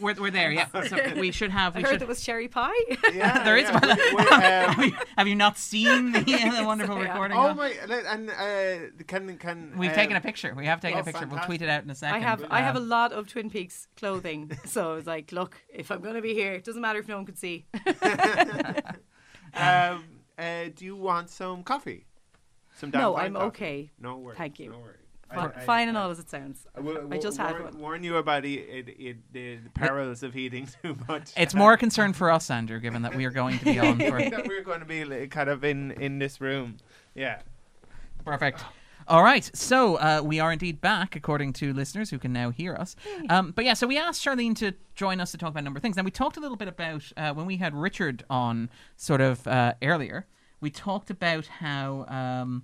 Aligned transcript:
We're, 0.00 0.14
we're 0.14 0.30
there, 0.30 0.52
yeah. 0.52 0.66
So 0.88 0.98
we 1.18 1.30
should 1.30 1.50
have. 1.50 1.74
I 1.76 1.80
heard 1.80 1.88
should. 1.90 2.00
there 2.00 2.08
was 2.08 2.20
cherry 2.20 2.48
pie. 2.48 2.70
Yeah, 3.14 3.44
There 3.44 3.56
is 3.56 3.64
yeah, 3.64 3.80
one. 3.80 3.98
we- 4.78 4.84
we, 4.86 4.92
um, 4.94 5.06
have, 5.16 5.26
you, 5.26 5.34
not 5.34 5.56
seen 5.58 6.12
the, 6.12 6.20
the 6.20 6.62
wonderful 6.64 6.96
yeah. 7.02 7.12
recording? 7.12 7.36
Oh 7.36 7.48
of- 7.48 7.56
my! 7.56 7.70
And 7.88 8.30
uh, 8.30 9.04
can 9.06 9.36
can 9.38 9.72
We've 9.78 9.90
um, 9.90 9.96
taken 9.96 10.16
a 10.16 10.20
picture. 10.20 10.54
We 10.54 10.66
have 10.66 10.80
taken 10.80 10.98
oh, 10.98 11.02
a 11.02 11.04
picture. 11.04 11.26
We'll 11.26 11.40
tweet 11.40 11.62
it 11.62 11.68
out 11.68 11.82
in 11.82 11.90
a 11.90 11.94
second. 11.94 12.16
I 12.16 12.18
have 12.20 12.44
I 12.50 12.60
have 12.60 12.76
a 12.76 12.80
Um, 12.80 12.88
lot 12.88 13.12
of 13.12 13.26
Twin 13.26 13.48
Peaks 13.50 13.88
clothing, 13.96 14.52
so 14.64 14.92
I 14.92 14.94
was 14.94 15.06
like, 15.06 15.32
look, 15.32 15.56
if 15.72 15.90
I'm 15.90 16.00
going 16.00 16.14
to 16.16 16.22
be 16.22 16.34
here, 16.34 16.52
it 16.52 16.64
doesn't 16.64 16.82
matter 16.82 16.98
if 16.98 17.08
no 17.08 17.16
one 17.16 17.26
can 17.26 17.36
see. 17.36 17.66
Um, 19.54 20.04
uh, 20.38 20.64
do 20.74 20.84
you 20.84 20.96
want 20.96 21.28
some 21.30 21.62
coffee? 21.62 22.06
Some 22.76 22.90
No, 22.90 23.16
I'm 23.16 23.34
coffee? 23.34 23.46
okay. 23.46 23.90
No 24.00 24.18
worries. 24.18 24.38
Thank 24.38 24.58
you. 24.58 24.70
No 24.70 24.78
worries. 24.78 24.99
Fi- 25.32 25.40
I- 25.40 25.46
I- 25.46 25.64
Fine 25.64 25.88
and 25.88 25.96
all 25.96 26.10
as 26.10 26.18
it 26.18 26.28
sounds. 26.28 26.66
I, 26.76 26.80
will, 26.80 27.12
I 27.12 27.18
just 27.18 27.36
had 27.38 27.52
warn, 27.52 27.64
one. 27.64 27.78
Warn 27.78 28.04
you 28.04 28.16
about 28.16 28.42
the, 28.42 28.58
it, 28.58 28.88
it, 28.98 29.32
the, 29.32 29.56
the 29.56 29.70
perils 29.70 30.22
of 30.22 30.36
eating 30.36 30.68
too 30.82 30.96
much. 31.08 31.32
It's 31.36 31.54
more 31.54 31.72
a 31.74 31.78
concern 31.78 32.12
for 32.12 32.30
us, 32.30 32.50
Andrew, 32.50 32.80
given 32.80 33.02
that 33.02 33.14
we 33.14 33.24
are 33.24 33.30
going 33.30 33.58
to 33.58 33.64
be 33.64 33.78
on 33.78 33.98
for 33.98 34.18
that 34.30 34.46
we're 34.46 34.62
going 34.64 34.80
to 34.80 34.86
be 34.86 35.04
like, 35.04 35.30
kind 35.30 35.48
of 35.50 35.64
in 35.64 35.92
in 35.92 36.18
this 36.18 36.40
room. 36.40 36.76
Yeah. 37.14 37.40
Perfect. 38.24 38.62
All 39.08 39.24
right, 39.24 39.50
so 39.56 39.96
uh, 39.96 40.20
we 40.22 40.38
are 40.38 40.52
indeed 40.52 40.80
back, 40.80 41.16
according 41.16 41.54
to 41.54 41.72
listeners 41.72 42.10
who 42.10 42.18
can 42.18 42.32
now 42.32 42.50
hear 42.50 42.74
us. 42.76 42.94
Um, 43.28 43.50
but 43.50 43.64
yeah, 43.64 43.74
so 43.74 43.88
we 43.88 43.98
asked 43.98 44.24
Charlene 44.24 44.54
to 44.58 44.72
join 44.94 45.20
us 45.20 45.32
to 45.32 45.38
talk 45.38 45.50
about 45.50 45.60
a 45.60 45.64
number 45.64 45.78
of 45.78 45.82
things. 45.82 45.96
Now, 45.96 46.04
we 46.04 46.12
talked 46.12 46.36
a 46.36 46.40
little 46.40 46.56
bit 46.56 46.68
about 46.68 47.10
uh, 47.16 47.32
when 47.32 47.44
we 47.46 47.56
had 47.56 47.74
Richard 47.74 48.22
on 48.30 48.70
sort 48.96 49.20
of 49.20 49.44
uh, 49.48 49.74
earlier, 49.82 50.26
we 50.60 50.70
talked 50.70 51.10
about 51.10 51.46
how, 51.46 52.04
um, 52.06 52.62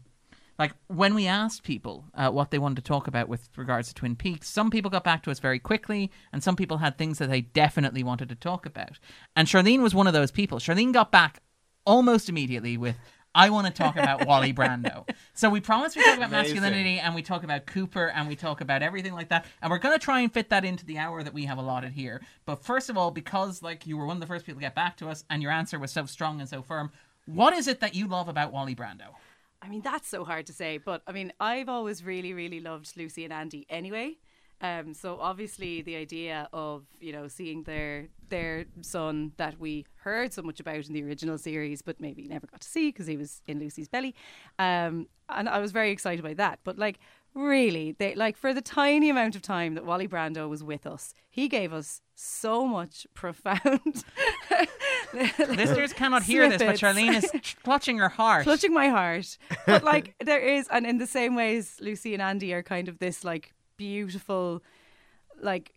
like, 0.58 0.72
when 0.86 1.14
we 1.14 1.26
asked 1.26 1.62
people 1.62 2.04
uh, 2.14 2.30
what 2.30 2.50
they 2.50 2.58
wanted 2.58 2.76
to 2.76 2.82
talk 2.82 3.06
about 3.06 3.28
with 3.28 3.48
regards 3.56 3.88
to 3.88 3.94
Twin 3.94 4.16
Peaks, 4.16 4.48
some 4.48 4.70
people 4.70 4.90
got 4.90 5.04
back 5.04 5.22
to 5.24 5.30
us 5.30 5.38
very 5.38 5.58
quickly, 5.58 6.10
and 6.32 6.42
some 6.42 6.56
people 6.56 6.78
had 6.78 6.96
things 6.96 7.18
that 7.18 7.28
they 7.28 7.42
definitely 7.42 8.02
wanted 8.02 8.28
to 8.30 8.34
talk 8.34 8.64
about. 8.64 8.98
And 9.34 9.46
Charlene 9.46 9.82
was 9.82 9.94
one 9.94 10.06
of 10.06 10.12
those 10.12 10.30
people. 10.30 10.58
Charlene 10.58 10.92
got 10.92 11.12
back 11.12 11.42
almost 11.84 12.28
immediately 12.28 12.76
with 12.76 12.96
I 13.36 13.50
want 13.50 13.66
to 13.66 13.72
talk 13.72 13.96
about 13.96 14.26
Wally 14.26 14.54
Brando. 14.54 15.06
So 15.34 15.50
we 15.50 15.60
promised 15.60 15.94
we 15.94 16.02
talk 16.02 16.16
about 16.16 16.30
Amazing. 16.30 16.54
masculinity 16.54 16.98
and 16.98 17.14
we 17.14 17.20
talk 17.20 17.44
about 17.44 17.66
Cooper 17.66 18.06
and 18.08 18.26
we 18.26 18.34
talk 18.34 18.62
about 18.62 18.82
everything 18.82 19.12
like 19.12 19.28
that. 19.28 19.44
And 19.60 19.70
we're 19.70 19.78
going 19.78 19.96
to 19.96 20.02
try 20.02 20.20
and 20.20 20.32
fit 20.32 20.48
that 20.48 20.64
into 20.64 20.86
the 20.86 20.96
hour 20.96 21.22
that 21.22 21.34
we 21.34 21.44
have 21.44 21.58
allotted 21.58 21.92
here. 21.92 22.22
But 22.46 22.64
first 22.64 22.88
of 22.88 22.96
all, 22.96 23.10
because 23.10 23.62
like 23.62 23.86
you 23.86 23.98
were 23.98 24.06
one 24.06 24.16
of 24.16 24.20
the 24.22 24.26
first 24.26 24.46
people 24.46 24.60
to 24.60 24.64
get 24.64 24.74
back 24.74 24.96
to 24.96 25.10
us 25.10 25.22
and 25.28 25.42
your 25.42 25.52
answer 25.52 25.78
was 25.78 25.92
so 25.92 26.06
strong 26.06 26.40
and 26.40 26.48
so 26.48 26.62
firm, 26.62 26.90
what 27.26 27.52
is 27.52 27.68
it 27.68 27.80
that 27.80 27.94
you 27.94 28.08
love 28.08 28.28
about 28.28 28.52
Wally 28.52 28.74
Brando? 28.74 29.12
I 29.66 29.68
mean, 29.68 29.80
that's 29.80 30.06
so 30.06 30.24
hard 30.24 30.46
to 30.46 30.52
say, 30.52 30.78
but 30.78 31.02
I 31.08 31.12
mean, 31.12 31.32
I've 31.40 31.68
always 31.68 32.04
really, 32.04 32.32
really 32.32 32.60
loved 32.60 32.96
Lucy 32.96 33.24
and 33.24 33.32
Andy 33.32 33.66
anyway. 33.68 34.18
Um, 34.60 34.94
so 34.94 35.18
obviously, 35.20 35.82
the 35.82 35.96
idea 35.96 36.48
of 36.52 36.84
you 37.00 37.12
know 37.12 37.26
seeing 37.26 37.64
their 37.64 38.08
their 38.28 38.66
son 38.80 39.32
that 39.38 39.58
we 39.58 39.84
heard 39.96 40.32
so 40.32 40.42
much 40.42 40.60
about 40.60 40.86
in 40.86 40.94
the 40.94 41.02
original 41.02 41.36
series, 41.36 41.82
but 41.82 42.00
maybe 42.00 42.28
never 42.28 42.46
got 42.46 42.60
to 42.60 42.68
see 42.68 42.88
because 42.90 43.08
he 43.08 43.16
was 43.16 43.42
in 43.48 43.58
Lucy's 43.58 43.88
belly, 43.88 44.14
um, 44.60 45.08
and 45.28 45.48
I 45.48 45.58
was 45.58 45.72
very 45.72 45.90
excited 45.90 46.22
by 46.22 46.34
that. 46.34 46.60
But 46.62 46.78
like, 46.78 47.00
really, 47.34 47.96
they 47.98 48.14
like 48.14 48.36
for 48.36 48.54
the 48.54 48.62
tiny 48.62 49.10
amount 49.10 49.34
of 49.34 49.42
time 49.42 49.74
that 49.74 49.84
Wally 49.84 50.06
Brando 50.06 50.48
was 50.48 50.62
with 50.62 50.86
us, 50.86 51.12
he 51.28 51.48
gave 51.48 51.72
us 51.72 52.00
so 52.14 52.66
much 52.66 53.06
profound. 53.14 54.04
Listeners 55.38 55.92
cannot 55.92 56.22
hear 56.22 56.48
this, 56.48 56.62
but. 56.62 56.76
Charlene 56.76 57.14
is 57.14 57.54
clutching 57.62 57.98
her 57.98 58.08
heart. 58.08 58.44
clutching 58.44 58.72
my 58.72 58.88
heart. 58.88 59.38
But 59.66 59.84
like 59.84 60.14
there 60.24 60.40
is, 60.40 60.68
and 60.70 60.86
in 60.86 60.98
the 60.98 61.06
same 61.06 61.34
ways, 61.34 61.76
Lucy 61.80 62.12
and 62.12 62.22
Andy 62.22 62.52
are 62.52 62.62
kind 62.62 62.88
of 62.88 62.98
this 62.98 63.24
like 63.24 63.52
beautiful, 63.76 64.62
like 65.40 65.72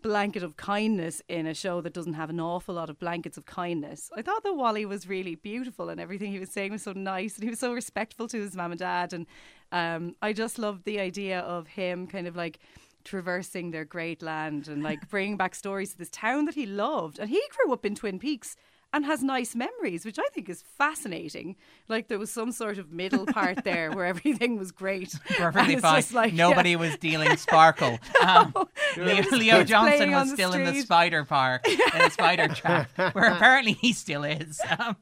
blanket 0.00 0.42
of 0.42 0.56
kindness 0.56 1.22
in 1.28 1.46
a 1.46 1.54
show 1.54 1.80
that 1.80 1.92
doesn't 1.92 2.12
have 2.14 2.30
an 2.30 2.40
awful 2.40 2.74
lot 2.74 2.88
of 2.88 2.98
blankets 2.98 3.36
of 3.36 3.46
kindness. 3.46 4.10
I 4.16 4.22
thought 4.22 4.42
that 4.44 4.54
Wally 4.54 4.86
was 4.86 5.08
really 5.08 5.34
beautiful 5.34 5.88
and 5.88 6.00
everything 6.00 6.30
he 6.30 6.38
was 6.38 6.50
saying 6.50 6.72
was 6.72 6.82
so 6.82 6.92
nice 6.92 7.34
and 7.34 7.44
he 7.44 7.50
was 7.50 7.58
so 7.58 7.72
respectful 7.72 8.28
to 8.28 8.40
his 8.40 8.54
mum 8.54 8.72
and 8.72 8.78
dad 8.78 9.12
and 9.12 9.26
um, 9.72 10.14
I 10.22 10.32
just 10.32 10.58
loved 10.58 10.84
the 10.84 11.00
idea 11.00 11.40
of 11.40 11.66
him 11.66 12.06
kind 12.06 12.26
of 12.26 12.36
like 12.36 12.60
traversing 13.04 13.72
their 13.72 13.84
great 13.84 14.22
land 14.22 14.68
and 14.68 14.82
like 14.82 15.08
bringing 15.08 15.36
back 15.36 15.54
stories 15.54 15.92
to 15.92 15.98
this 15.98 16.10
town 16.10 16.44
that 16.44 16.54
he 16.54 16.66
loved 16.66 17.18
and 17.18 17.28
he 17.28 17.42
grew 17.56 17.72
up 17.72 17.84
in 17.84 17.96
Twin 17.96 18.18
Peaks 18.18 18.54
and 18.92 19.04
has 19.04 19.22
nice 19.22 19.54
memories, 19.54 20.04
which 20.04 20.18
I 20.18 20.28
think 20.34 20.48
is 20.48 20.62
fascinating. 20.62 21.56
Like 21.88 22.08
there 22.08 22.18
was 22.18 22.30
some 22.30 22.52
sort 22.52 22.78
of 22.78 22.92
middle 22.92 23.26
part 23.26 23.64
there 23.64 23.90
where 23.92 24.06
everything 24.06 24.58
was 24.58 24.70
great. 24.70 25.14
Perfectly 25.36 25.76
fine. 25.76 26.04
like, 26.12 26.34
Nobody 26.34 26.70
yeah. 26.70 26.76
was 26.76 26.96
dealing 26.98 27.36
sparkle. 27.36 27.98
Um, 28.22 28.54
Leo, 28.96 29.24
Leo 29.32 29.64
Johnson 29.64 30.12
was 30.12 30.30
still 30.30 30.52
in 30.52 30.64
the 30.64 30.80
spider 30.80 31.24
park, 31.24 31.66
in 31.66 31.76
the 31.76 32.10
spider 32.12 32.46
trap, 32.48 32.88
where 33.14 33.32
apparently 33.32 33.72
he 33.72 33.92
still 33.92 34.22
is. 34.22 34.60
Um, 34.78 34.96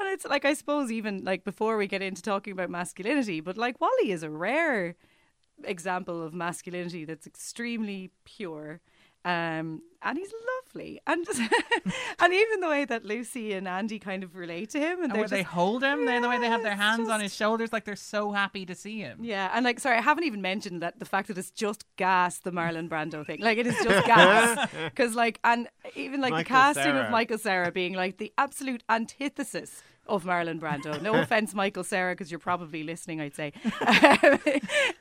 And 0.00 0.08
it's 0.08 0.24
like 0.24 0.44
I 0.44 0.54
suppose 0.54 0.92
even 0.92 1.24
like 1.24 1.44
before 1.44 1.76
we 1.76 1.86
get 1.86 2.02
into 2.02 2.22
talking 2.22 2.52
about 2.52 2.70
masculinity, 2.70 3.40
but 3.40 3.56
like 3.56 3.80
Wally 3.80 4.10
is 4.10 4.22
a 4.22 4.30
rare 4.30 4.94
example 5.64 6.22
of 6.22 6.32
masculinity 6.34 7.04
that's 7.04 7.26
extremely 7.26 8.10
pure. 8.24 8.80
Um, 9.24 9.82
and 10.00 10.16
he's 10.16 10.32
lovely, 10.56 11.00
and 11.06 11.26
and 12.20 12.32
even 12.32 12.60
the 12.60 12.68
way 12.68 12.84
that 12.84 13.04
Lucy 13.04 13.52
and 13.52 13.66
Andy 13.66 13.98
kind 13.98 14.22
of 14.22 14.36
relate 14.36 14.70
to 14.70 14.78
him, 14.78 15.02
and 15.02 15.04
And 15.04 15.12
they're 15.12 15.20
where 15.22 15.28
they 15.28 15.42
hold 15.42 15.82
him, 15.82 16.06
they're 16.06 16.20
the 16.20 16.28
way 16.28 16.38
they 16.38 16.46
have 16.46 16.62
their 16.62 16.76
hands 16.76 17.00
it's 17.00 17.10
on 17.10 17.20
his 17.20 17.34
shoulders, 17.34 17.72
like 17.72 17.84
they're 17.84 17.96
so 17.96 18.30
happy 18.30 18.64
to 18.66 18.76
see 18.76 19.00
him. 19.00 19.18
Yeah, 19.20 19.50
and 19.52 19.64
like, 19.64 19.80
sorry, 19.80 19.98
I 19.98 20.00
haven't 20.00 20.24
even 20.24 20.40
mentioned 20.40 20.82
that 20.82 21.00
the 21.00 21.04
fact 21.04 21.28
that 21.28 21.36
it's 21.36 21.50
just 21.50 21.84
gas, 21.96 22.38
the 22.38 22.52
Marlon 22.52 22.88
Brando 22.88 23.26
thing. 23.26 23.40
Like, 23.40 23.58
it 23.58 23.66
is 23.66 23.76
just 23.82 24.06
gas. 24.06 24.68
Because, 24.84 25.14
like, 25.14 25.40
and 25.44 25.68
even 25.96 26.20
like 26.20 26.34
the 26.34 26.44
casting 26.44 26.84
Cera. 26.84 27.04
of 27.06 27.10
Michael 27.10 27.38
Cera 27.38 27.72
being 27.72 27.94
like 27.94 28.18
the 28.18 28.32
absolute 28.38 28.82
antithesis 28.88 29.82
of 30.08 30.24
Marlon 30.24 30.60
Brando. 30.60 31.00
No 31.00 31.14
offense, 31.20 31.54
Michael 31.54 31.84
Cera, 31.84 32.12
because 32.12 32.30
you're 32.30 32.38
probably 32.38 32.82
listening, 32.82 33.20
I'd 33.20 33.34
say. 33.34 33.52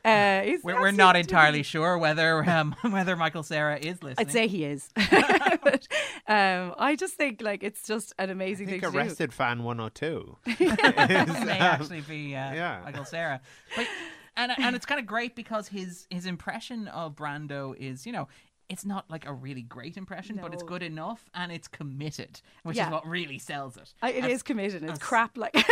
uh, 0.06 0.58
We're, 0.64 0.80
we're 0.80 0.92
not 0.92 1.16
entirely 1.16 1.64
sure 1.64 1.98
whether 1.98 2.48
um, 2.50 2.76
whether 2.82 3.16
Michael 3.16 3.44
Cera 3.44 3.78
is 3.78 4.04
listening. 4.04 4.16
I'd 4.28 4.32
say 4.32 4.48
he 4.48 4.66
is. 4.66 4.90
but, 4.96 5.88
um, 6.28 6.74
I 6.78 6.96
just 6.98 7.16
think 7.16 7.42
like 7.42 7.64
it's 7.64 7.84
just 7.88 8.14
an 8.20 8.30
I 8.30 8.32
amazing 8.32 8.68
think 8.68 8.84
thing. 8.84 8.96
Arrested 8.96 9.34
Fan 9.34 9.64
102. 9.64 10.38
it 10.46 11.46
may 11.46 11.60
actually 11.60 12.02
be 12.02 12.36
uh, 12.36 12.54
yeah. 12.54 12.82
Michael 12.84 13.06
Cera. 13.06 13.42
But 13.76 13.88
and 14.36 14.52
and 14.58 14.76
it's 14.76 14.86
kind 14.86 15.00
of 15.00 15.08
great 15.08 15.36
because 15.36 15.68
his 15.68 16.08
his 16.10 16.26
impression 16.26 16.88
of 16.88 17.16
Brando 17.16 17.76
is 17.78 18.06
you 18.06 18.12
know. 18.12 18.28
It's 18.70 18.86
not 18.86 19.10
like 19.10 19.26
a 19.26 19.32
really 19.34 19.62
great 19.62 19.96
impression, 19.96 20.40
but 20.42 20.54
it's 20.54 20.64
good 20.64 20.84
enough 20.84 21.30
and 21.34 21.54
it's 21.54 21.70
committed, 21.70 22.42
which 22.64 22.76
Yeah. 22.76 22.88
is 22.88 22.92
what 22.92 23.08
really 23.08 23.40
sells 23.40 23.78
it. 23.78 23.94
I, 24.02 24.12
it 24.12 24.24
And- 24.24 24.32
is 24.34 24.44
committed. 24.44 24.84
It's 24.84 25.00
crap. 25.00 25.38
Like 25.38 25.56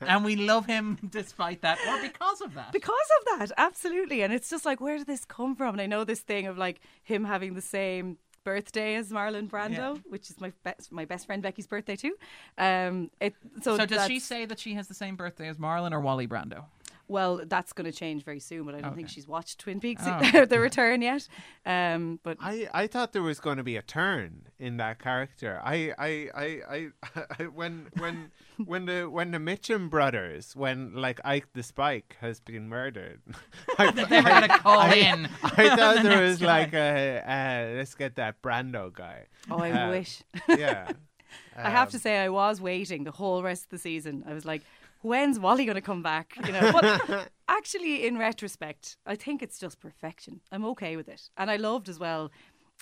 and 0.00 0.24
we 0.24 0.36
love 0.36 0.66
him 0.66 0.98
despite 1.10 1.62
that, 1.62 1.78
or 1.88 2.00
because 2.00 2.40
of 2.40 2.54
that. 2.54 2.72
because 2.72 2.94
of 3.20 3.38
that 3.38 3.50
absolutely 3.58 4.22
and 4.22 4.32
it's 4.32 4.48
just 4.50 4.64
like 4.64 4.80
where 4.80 4.98
did 4.98 5.06
this 5.06 5.24
come 5.24 5.54
from 5.54 5.74
and 5.74 5.80
i 5.80 5.86
know 5.86 6.04
this 6.04 6.20
thing 6.20 6.46
of 6.46 6.58
like 6.58 6.80
him 7.02 7.24
having 7.24 7.54
the 7.54 7.60
same 7.60 8.16
birthday 8.44 8.94
as 8.94 9.10
marlon 9.10 9.48
brando 9.48 9.76
Yeah. 9.96 10.02
which 10.08 10.30
is 10.30 10.40
my 10.40 10.52
best 10.64 10.90
my 10.90 11.04
best 11.04 11.26
friend 11.26 11.42
becky's 11.42 11.66
birthday 11.66 11.96
too 11.96 12.14
um 12.58 13.10
it 13.20 13.34
so, 13.62 13.76
so 13.76 13.86
does 13.86 14.06
she 14.06 14.18
say 14.18 14.46
that 14.46 14.58
she 14.58 14.74
has 14.74 14.88
the 14.88 14.94
same 14.94 15.16
birthday 15.16 15.48
as 15.48 15.58
Marlon 15.58 15.92
or 15.92 16.00
Wally 16.00 16.26
Brando? 16.26 16.64
Well 17.10 17.40
that's 17.46 17.72
going 17.72 17.90
to 17.90 17.96
change 18.04 18.24
very 18.24 18.38
soon 18.40 18.64
but 18.64 18.74
i 18.74 18.80
don't 18.80 18.94
think 18.94 19.08
she's 19.08 19.26
watched 19.26 19.58
twin 19.58 19.80
peaks 19.80 20.02
Oh. 20.06 20.44
the 20.52 20.58
return 20.60 21.02
yet 21.02 21.26
um 21.66 22.20
but 22.22 22.36
I, 22.40 22.68
I 22.72 22.86
thought 22.86 23.12
there 23.12 23.22
was 23.22 23.40
going 23.40 23.56
to 23.58 23.64
be 23.64 23.76
a 23.76 23.82
turn 23.82 24.48
in 24.58 24.76
that 24.78 24.98
character. 24.98 25.60
I 25.64 25.92
I, 25.98 26.10
I, 26.34 26.46
I, 26.76 27.22
I 27.38 27.42
when 27.44 27.88
when 27.98 28.30
when 28.64 28.86
the 28.86 29.08
when 29.10 29.30
the 29.32 29.38
Mitchum 29.38 29.90
brothers 29.90 30.54
when 30.54 30.94
like 30.94 31.18
Ike 31.24 31.48
the 31.54 31.62
Spike 31.62 32.16
has 32.20 32.40
been 32.40 32.68
murdered. 32.68 33.20
I, 33.78 33.90
They're 33.90 34.06
going 34.22 34.42
to 34.42 34.58
call 34.58 34.78
I- 34.78 34.94
in. 34.94 35.28
I 35.42 35.76
thought 35.76 35.96
the 36.02 36.08
there 36.08 36.22
was 36.22 36.38
guy. 36.38 36.46
like 36.46 36.72
a 36.74 37.22
uh, 37.26 37.76
let's 37.76 37.94
get 37.94 38.16
that 38.16 38.40
Brando 38.42 38.92
guy. 38.92 39.26
oh 39.50 39.58
i 39.58 39.70
Uh, 39.70 39.90
wish 39.90 40.22
Yeah. 40.48 40.92
i 41.56 41.70
have 41.70 41.88
Um, 41.88 41.92
to 41.92 41.98
say 41.98 42.18
i 42.18 42.28
was 42.28 42.60
waiting 42.60 43.04
the 43.04 43.12
whole 43.20 43.42
rest 43.42 43.64
of 43.64 43.70
the 43.70 43.78
season 43.78 44.24
i 44.26 44.34
was 44.34 44.44
like 44.44 44.62
when's 45.02 45.38
wally 45.38 45.64
going 45.64 45.74
to 45.74 45.80
come 45.80 46.02
back 46.02 46.34
you 46.46 46.52
know 46.52 46.72
but 46.72 47.28
actually 47.48 48.06
in 48.06 48.18
retrospect 48.18 48.96
i 49.06 49.14
think 49.14 49.42
it's 49.42 49.58
just 49.58 49.80
perfection 49.80 50.40
i'm 50.52 50.64
okay 50.64 50.96
with 50.96 51.08
it 51.08 51.30
and 51.36 51.50
i 51.50 51.56
loved 51.56 51.88
as 51.88 51.98
well 51.98 52.30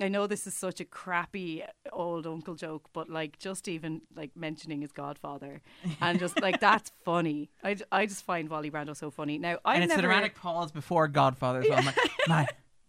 i 0.00 0.08
know 0.08 0.26
this 0.26 0.46
is 0.46 0.54
such 0.54 0.80
a 0.80 0.84
crappy 0.84 1.62
uh, 1.62 1.66
old 1.92 2.26
uncle 2.26 2.54
joke 2.54 2.88
but 2.92 3.08
like 3.08 3.38
just 3.38 3.68
even 3.68 4.00
like 4.16 4.30
mentioning 4.36 4.80
his 4.80 4.92
godfather 4.92 5.60
and 6.00 6.18
just 6.18 6.40
like 6.46 6.60
that's 6.60 6.90
funny 7.04 7.50
I, 7.62 7.76
I 7.92 8.06
just 8.06 8.24
find 8.24 8.48
wally 8.48 8.70
brando 8.70 8.96
so 8.96 9.10
funny 9.10 9.38
now 9.38 9.58
i 9.64 9.74
and 9.74 9.84
it's 9.84 9.90
never 9.90 10.02
the 10.02 10.08
dramatic 10.08 10.34
pause 10.34 10.72
before 10.72 11.08
Godfather 11.08 11.60
as 11.60 11.68
well. 11.68 11.78
I'm 11.78 11.86
like, 11.86 11.96
my 12.28 12.46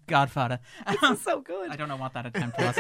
Godfather. 0.08 0.60
this 0.88 1.04
is 1.04 1.22
so 1.22 1.40
good 1.40 1.70
I 1.70 1.76
don't 1.76 1.88
know 1.88 1.96
what 1.96 2.14
that 2.14 2.26
attempt 2.26 2.58
was. 2.58 2.76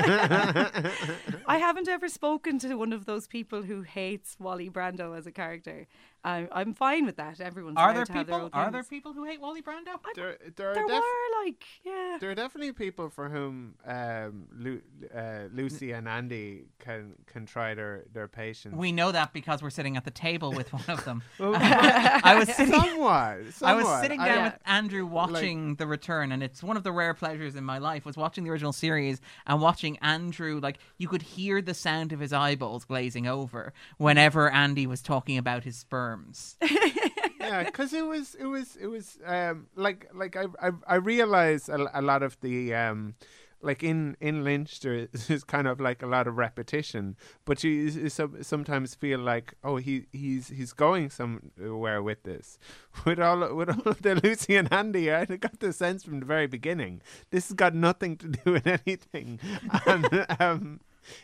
I 1.45 1.57
haven't 1.59 1.87
ever 1.87 2.09
spoken 2.09 2.57
to 2.59 2.73
one 2.75 2.91
of 2.91 3.05
those 3.05 3.27
people 3.27 3.61
who 3.61 3.83
hates 3.83 4.35
Wally 4.39 4.69
Brando 4.69 5.15
as 5.15 5.27
a 5.27 5.31
character. 5.31 5.87
I'm 6.23 6.49
I'm 6.51 6.73
fine 6.73 7.05
with 7.05 7.15
that. 7.15 7.39
Everyone's 7.39 7.77
Are 7.77 7.93
there 7.93 8.03
to 8.05 8.11
have 8.13 8.27
their 8.27 8.39
people? 8.39 8.49
Are 8.53 8.69
there 8.71 8.83
people 8.83 9.13
who 9.13 9.23
hate 9.23 9.39
Wally 9.39 9.61
Brando? 9.61 9.97
There, 10.15 10.37
there, 10.57 10.71
are 10.71 10.73
There 10.73 10.83
def- 10.87 10.91
were 11.01 11.45
like 11.45 11.63
yeah. 11.85 12.17
there 12.19 12.29
are 12.31 12.35
definitely 12.35 12.73
people 12.73 13.09
for 13.09 13.29
whom 13.29 13.75
um, 13.85 14.47
Lu- 14.51 14.81
uh, 15.15 15.43
Lucy 15.53 15.93
and 15.93 16.09
Andy 16.09 16.65
can 16.79 17.13
can 17.25 17.45
try 17.45 17.73
their 17.73 18.03
their 18.11 18.27
patience. 18.27 18.75
We 18.75 18.91
know 18.91 19.11
that 19.13 19.31
because 19.31 19.61
we're 19.63 19.69
sitting 19.69 19.95
at 19.95 20.03
the 20.03 20.11
table 20.11 20.51
with 20.51 20.73
one 20.73 20.83
of 20.89 21.05
them. 21.05 21.23
Well, 21.39 21.53
I 21.57 22.35
was 22.37 22.49
sitting. 22.53 22.73
somewhat, 22.73 23.37
I 23.61 23.73
was 23.75 24.01
sitting 24.01 24.17
down 24.19 24.27
Yeah. 24.27 24.43
with 24.45 24.59
Andrew 24.65 25.05
watching 25.05 25.75
The 25.75 25.87
Return, 25.87 26.31
and 26.33 26.43
it's 26.43 26.61
one 26.61 26.75
of 26.75 26.83
the 26.83 26.91
rare 26.91 27.13
pleasures 27.13 27.55
in 27.55 27.63
my 27.63 27.77
life 27.77 28.05
was 28.05 28.17
watching 28.17 28.43
the 28.43 28.49
original 28.49 28.73
series 28.73 29.21
and 29.47 29.61
watching 29.61 29.97
Andrew. 29.99 30.59
Like 30.61 30.79
you 30.97 31.07
could 31.07 31.21
hear 31.21 31.61
the 31.61 31.73
sound 31.73 32.11
of 32.11 32.19
his 32.19 32.33
eyeballs 32.33 32.83
glazing 32.83 33.25
over 33.25 33.71
whenever 33.97 34.49
Andy 34.51 34.85
was 34.85 35.01
talking 35.01 35.37
about 35.37 35.63
his 35.63 35.83
sperms. 36.09 36.57
yeah, 37.39 37.63
because 37.63 37.93
it 37.93 38.05
was 38.05 38.35
it 38.35 38.45
was 38.45 38.75
it 38.75 38.87
was 38.87 39.17
um 39.25 39.67
like 39.75 40.07
like 40.13 40.35
I 40.35 40.45
I, 40.61 40.71
I 40.87 40.95
realized 40.95 41.69
a, 41.69 41.99
a 41.99 42.01
lot 42.01 42.23
of 42.23 42.39
the 42.41 42.73
um 42.73 43.15
like 43.61 43.83
in 43.83 44.15
in 44.21 44.43
Lynch 44.43 44.79
there 44.79 45.07
is 45.29 45.43
kind 45.43 45.67
of 45.67 45.79
like 45.79 46.01
a 46.01 46.07
lot 46.07 46.27
of 46.27 46.37
repetition, 46.37 47.15
but 47.45 47.63
you, 47.63 47.71
you 47.71 48.09
some- 48.09 48.41
sometimes 48.41 48.95
feel 48.95 49.19
like 49.19 49.53
oh 49.63 49.77
he 49.77 50.05
he's 50.11 50.49
he's 50.49 50.73
going 50.73 51.09
somewhere 51.09 52.01
with 52.01 52.23
this. 52.23 52.57
With 53.05 53.19
all 53.19 53.53
with 53.55 53.69
all 53.69 53.87
of 53.91 54.01
the 54.01 54.15
Lucy 54.15 54.55
and 54.57 54.71
Andy, 54.73 55.11
I 55.11 55.25
got 55.25 55.59
the 55.59 55.71
sense 55.71 56.03
from 56.03 56.19
the 56.19 56.25
very 56.25 56.47
beginning 56.47 57.01
this 57.29 57.47
has 57.47 57.55
got 57.55 57.73
nothing 57.73 58.17
to 58.17 58.27
do 58.27 58.51
with 58.53 58.67
anything, 58.67 59.39
and 59.85 60.25
um, 60.39 60.79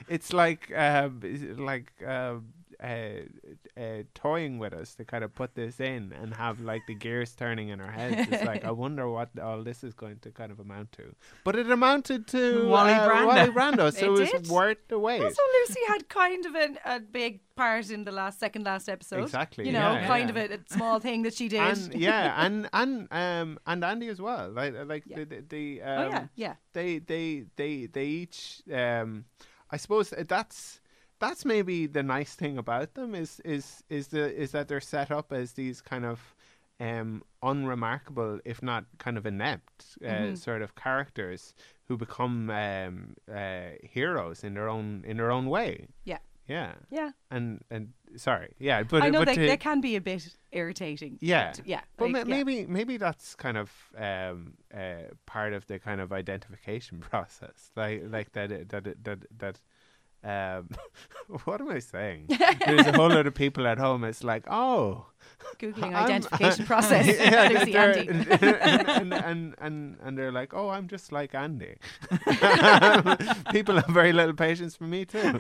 it's 0.08 0.32
like 0.34 0.72
uh, 0.76 1.10
like. 1.58 1.92
Uh, 2.06 2.36
uh, 2.84 3.80
uh, 3.80 4.04
toying 4.14 4.58
with 4.60 4.74
us 4.74 4.96
to 4.96 5.06
kind 5.06 5.24
of 5.24 5.34
put 5.34 5.56
this 5.56 5.80
in 5.80 6.14
and 6.14 6.34
have 6.36 6.62
like 6.62 6.82
the 6.88 6.96
gears 6.96 7.34
turning 7.34 7.70
in 7.70 7.80
our 7.82 7.92
heads. 7.92 8.28
It's 8.32 8.44
like 8.44 8.66
I 8.66 8.72
wonder 8.86 9.10
what 9.10 9.30
all 9.40 9.64
this 9.64 9.84
is 9.84 9.94
going 9.94 10.20
to 10.20 10.32
kind 10.32 10.52
of 10.52 10.60
amount 10.60 10.92
to. 10.94 11.16
But 11.44 11.56
it 11.56 11.70
amounted 11.70 12.28
to 12.28 12.68
Wally 12.68 12.94
uh, 12.94 13.10
Brando. 13.10 13.28
Wally 13.28 13.50
Brando, 13.52 13.94
so 13.98 14.16
It 14.16 14.22
it, 14.34 14.42
was 14.42 14.50
worth 14.50 14.78
the 14.88 15.00
wait. 15.00 15.22
Also, 15.22 15.42
Lucy 15.62 15.80
had 15.88 16.10
kind 16.10 16.46
of 16.46 16.56
an, 16.56 16.78
a 16.86 17.00
big 17.00 17.42
part 17.56 17.90
in 17.90 18.04
the 18.04 18.12
last 18.12 18.40
second 18.40 18.66
last 18.66 18.90
episode. 18.90 19.24
Exactly, 19.24 19.66
You 19.66 19.72
know, 19.72 19.94
yeah, 19.94 20.08
kind 20.08 20.30
yeah. 20.36 20.44
of 20.44 20.52
a, 20.52 20.56
a 20.56 20.60
small 20.70 21.00
thing 21.00 21.22
that 21.24 21.34
she 21.34 21.48
did. 21.48 21.62
and 21.62 21.94
yeah, 21.96 22.34
and 22.46 22.70
and 22.74 23.08
um 23.12 23.60
and 23.66 23.84
Andy 23.84 24.10
as 24.10 24.22
well. 24.22 24.52
Like 24.52 24.74
like 24.86 25.04
Yeah. 25.08 25.18
the 25.18 25.26
the, 25.26 25.42
the 25.48 25.82
um, 25.82 26.00
oh 26.00 26.10
yeah, 26.10 26.26
yeah. 26.36 26.54
they 26.74 27.00
they 27.00 27.46
they 27.56 27.86
they 27.88 28.06
each 28.06 28.62
um 28.74 29.26
I 29.72 29.78
suppose 29.78 30.14
that's 30.28 30.80
that's 31.26 31.46
maybe 31.46 31.88
the 31.88 32.04
nice 32.04 32.34
thing 32.36 32.58
about 32.58 32.94
them 32.94 33.16
is 33.16 33.40
is 33.46 33.84
is 33.90 34.08
the 34.08 34.24
is 34.44 34.52
that 34.52 34.68
they're 34.68 34.82
set 34.96 35.10
up 35.12 35.32
as 35.34 35.54
these 35.54 35.82
kind 35.82 36.06
of 36.06 36.20
um 36.80 37.24
unremarkable 37.42 38.40
if 38.46 38.62
not 38.62 38.84
kind 38.98 39.18
of 39.18 39.26
inept 39.26 39.98
uh, 40.04 40.08
Mhm. 40.08 40.38
sort 40.38 40.62
of 40.62 40.76
characters 40.76 41.56
who 41.88 41.98
become 41.98 42.50
um 42.50 42.96
uh 43.32 43.70
heroes 43.96 44.44
in 44.44 44.54
their 44.54 44.70
own 44.70 45.04
in 45.10 45.18
their 45.18 45.32
own 45.32 45.46
way 45.58 45.88
Yeah. 46.04 46.20
yeah 46.48 46.74
Yeah. 46.92 47.12
and 47.32 47.46
and 47.72 47.94
sorry 48.18 48.50
yeah 48.60 48.84
but 48.84 49.02
I 49.04 49.10
know 49.10 49.20
but 49.22 49.28
they, 49.30 49.36
to- 49.36 49.48
they 49.54 49.58
can 49.70 49.82
be 49.82 49.96
a 49.96 50.02
bit 50.02 50.24
irritating. 50.52 51.18
Yeah. 51.22 51.52
but 51.58 51.68
yeah. 51.68 51.82
but 51.98 52.06
like, 52.06 52.12
ma- 52.14 52.20
yeah. 52.20 52.36
maybe 52.44 52.56
maybe 52.78 52.98
that's 52.98 53.36
kind 53.36 53.58
of 53.58 53.70
um, 53.98 54.54
uh, 54.74 55.08
part 55.26 55.54
of 55.54 55.66
the 55.68 55.80
kind 55.80 56.00
of 56.02 56.12
identification 56.12 57.00
process, 57.10 57.72
like 57.76 58.04
like 58.16 58.30
that 58.34 58.52
it- 58.52 58.70
that 58.70 58.84
that 59.04 59.20
that. 59.40 59.60
Um, 60.26 60.70
what 61.46 61.62
am 61.62 61.70
I 61.70 61.80
saying? 61.80 62.28
There's 62.66 62.88
a 62.88 62.94
whole 62.94 63.10
lot 63.10 63.28
of 63.28 63.36
people 63.36 63.68
at 63.68 63.78
home. 63.78 64.04
It's 64.04 64.24
like, 64.24 64.44
oh, 64.50 65.06
googling 65.60 65.94
I'm- 65.94 66.06
identification 66.06 66.66
process. 66.72 67.06
yeah, 67.06 67.50
Lucy 67.60 67.76
Andy. 67.76 68.08
and, 68.08 68.28
and, 68.32 69.14
and 69.14 69.56
and 69.60 69.98
and 70.04 70.18
they're 70.18 70.32
like, 70.32 70.54
oh, 70.56 70.70
I'm 70.70 70.88
just 70.88 71.12
like 71.12 71.36
Andy. 71.36 71.76
people 73.52 73.76
have 73.76 73.88
very 73.90 74.14
little 74.14 74.34
patience 74.34 74.76
for 74.76 74.86
me 74.86 75.06
too. 75.06 75.40